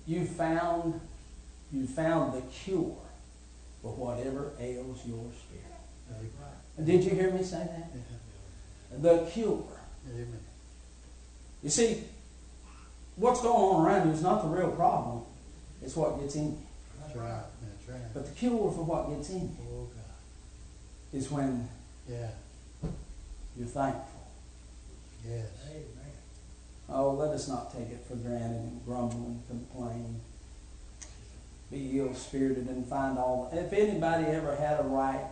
You 0.07 0.25
found 0.25 1.01
you 1.73 1.87
found 1.87 2.35
the 2.35 2.43
cure 2.43 2.97
for 3.83 3.93
whatever 3.97 4.53
ails 4.61 5.05
your 5.05 5.25
spirit. 5.33 5.67
Did 6.85 7.03
you 7.05 7.11
hear 7.11 7.33
me 7.33 7.43
say 7.43 7.67
that? 7.67 9.03
The 9.03 9.29
cure. 9.31 9.65
Amen. 10.09 10.41
You 11.63 11.71
see, 11.71 12.05
what's 13.17 13.41
going 13.43 13.55
on 13.57 13.85
around 13.87 14.09
you 14.09 14.15
is 14.15 14.23
not 14.23 14.43
the 14.43 14.49
real 14.49 14.71
problem. 14.73 15.23
It's 15.83 15.97
what 15.97 16.21
gets 16.21 16.35
in 16.37 16.45
you. 16.53 16.59
That's 17.03 17.17
right. 17.17 17.43
That's 17.63 17.89
right. 17.89 18.15
But 18.15 18.27
the 18.27 18.33
cure 18.33 18.71
for 18.73 18.85
what 18.85 19.11
gets 19.11 19.31
in 19.31 19.41
you 19.41 19.51
Oh, 19.73 19.85
God. 19.85 20.53
is 21.13 21.31
when 21.31 21.69
Yeah. 22.09 22.31
you're 23.57 23.67
thankful. 23.69 24.03
Yes. 25.27 25.47
Amen. 25.71 25.83
Oh, 26.89 27.13
let 27.13 27.31
us 27.31 27.49
not 27.49 27.73
take 27.73 27.91
it 27.91 28.05
for 28.09 28.15
granted 28.17 28.61
and 28.61 28.85
grumble 28.85 29.17
and 29.27 29.43
complain. 29.49 30.21
Be 31.71 31.99
ill 31.99 32.15
spirited 32.15 32.69
and 32.69 32.87
find 32.87 33.19
all. 33.19 33.51
If 33.53 33.73
anybody 33.73 34.27
ever 34.27 34.55
had 34.55 34.79
a 34.79 34.85
right 34.85 35.27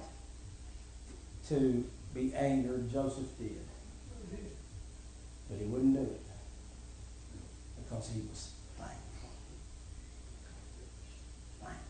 to 1.48 1.84
be 2.12 2.34
angered, 2.34 2.90
Joseph 2.90 3.38
did. 3.38 3.60
But 5.48 5.58
he 5.58 5.64
wouldn't 5.66 5.94
do 5.94 6.02
it 6.02 6.20
because 7.76 8.10
he 8.10 8.20
was 8.20 8.52
thankful. 8.78 9.30
Thankful. 11.60 11.84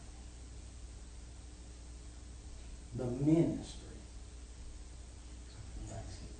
The 2.96 3.04
ministry. 3.24 3.80
of 5.76 5.90
Thanksgiving. 5.90 6.34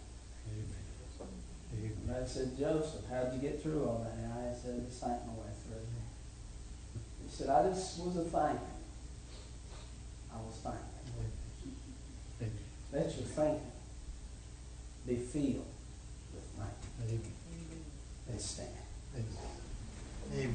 Amen. 1.73 1.93
And 2.07 2.17
I 2.17 2.27
said, 2.27 2.59
Joseph, 2.59 3.03
how'd 3.11 3.33
you 3.35 3.41
get 3.41 3.63
through 3.63 3.85
all 3.85 4.05
that? 4.05 4.15
And 4.23 4.33
I 4.33 4.55
said, 4.55 4.85
I 4.87 4.91
sank 4.93 5.27
my 5.27 5.33
way 5.35 5.53
through. 5.65 5.87
He 7.25 7.31
said, 7.31 7.49
I 7.49 7.69
just 7.69 7.99
was 8.01 8.17
a 8.17 8.25
thinking. 8.25 8.59
I 10.33 10.37
was. 10.37 10.59
Amen. 10.67 10.95
Let 12.93 13.07
your 13.17 13.27
thinking 13.27 13.73
be 15.07 15.17
filled. 15.17 15.74
Amen. 17.03 17.21
Let's 18.29 18.45
stand. 18.45 18.69
Amen. 19.17 20.55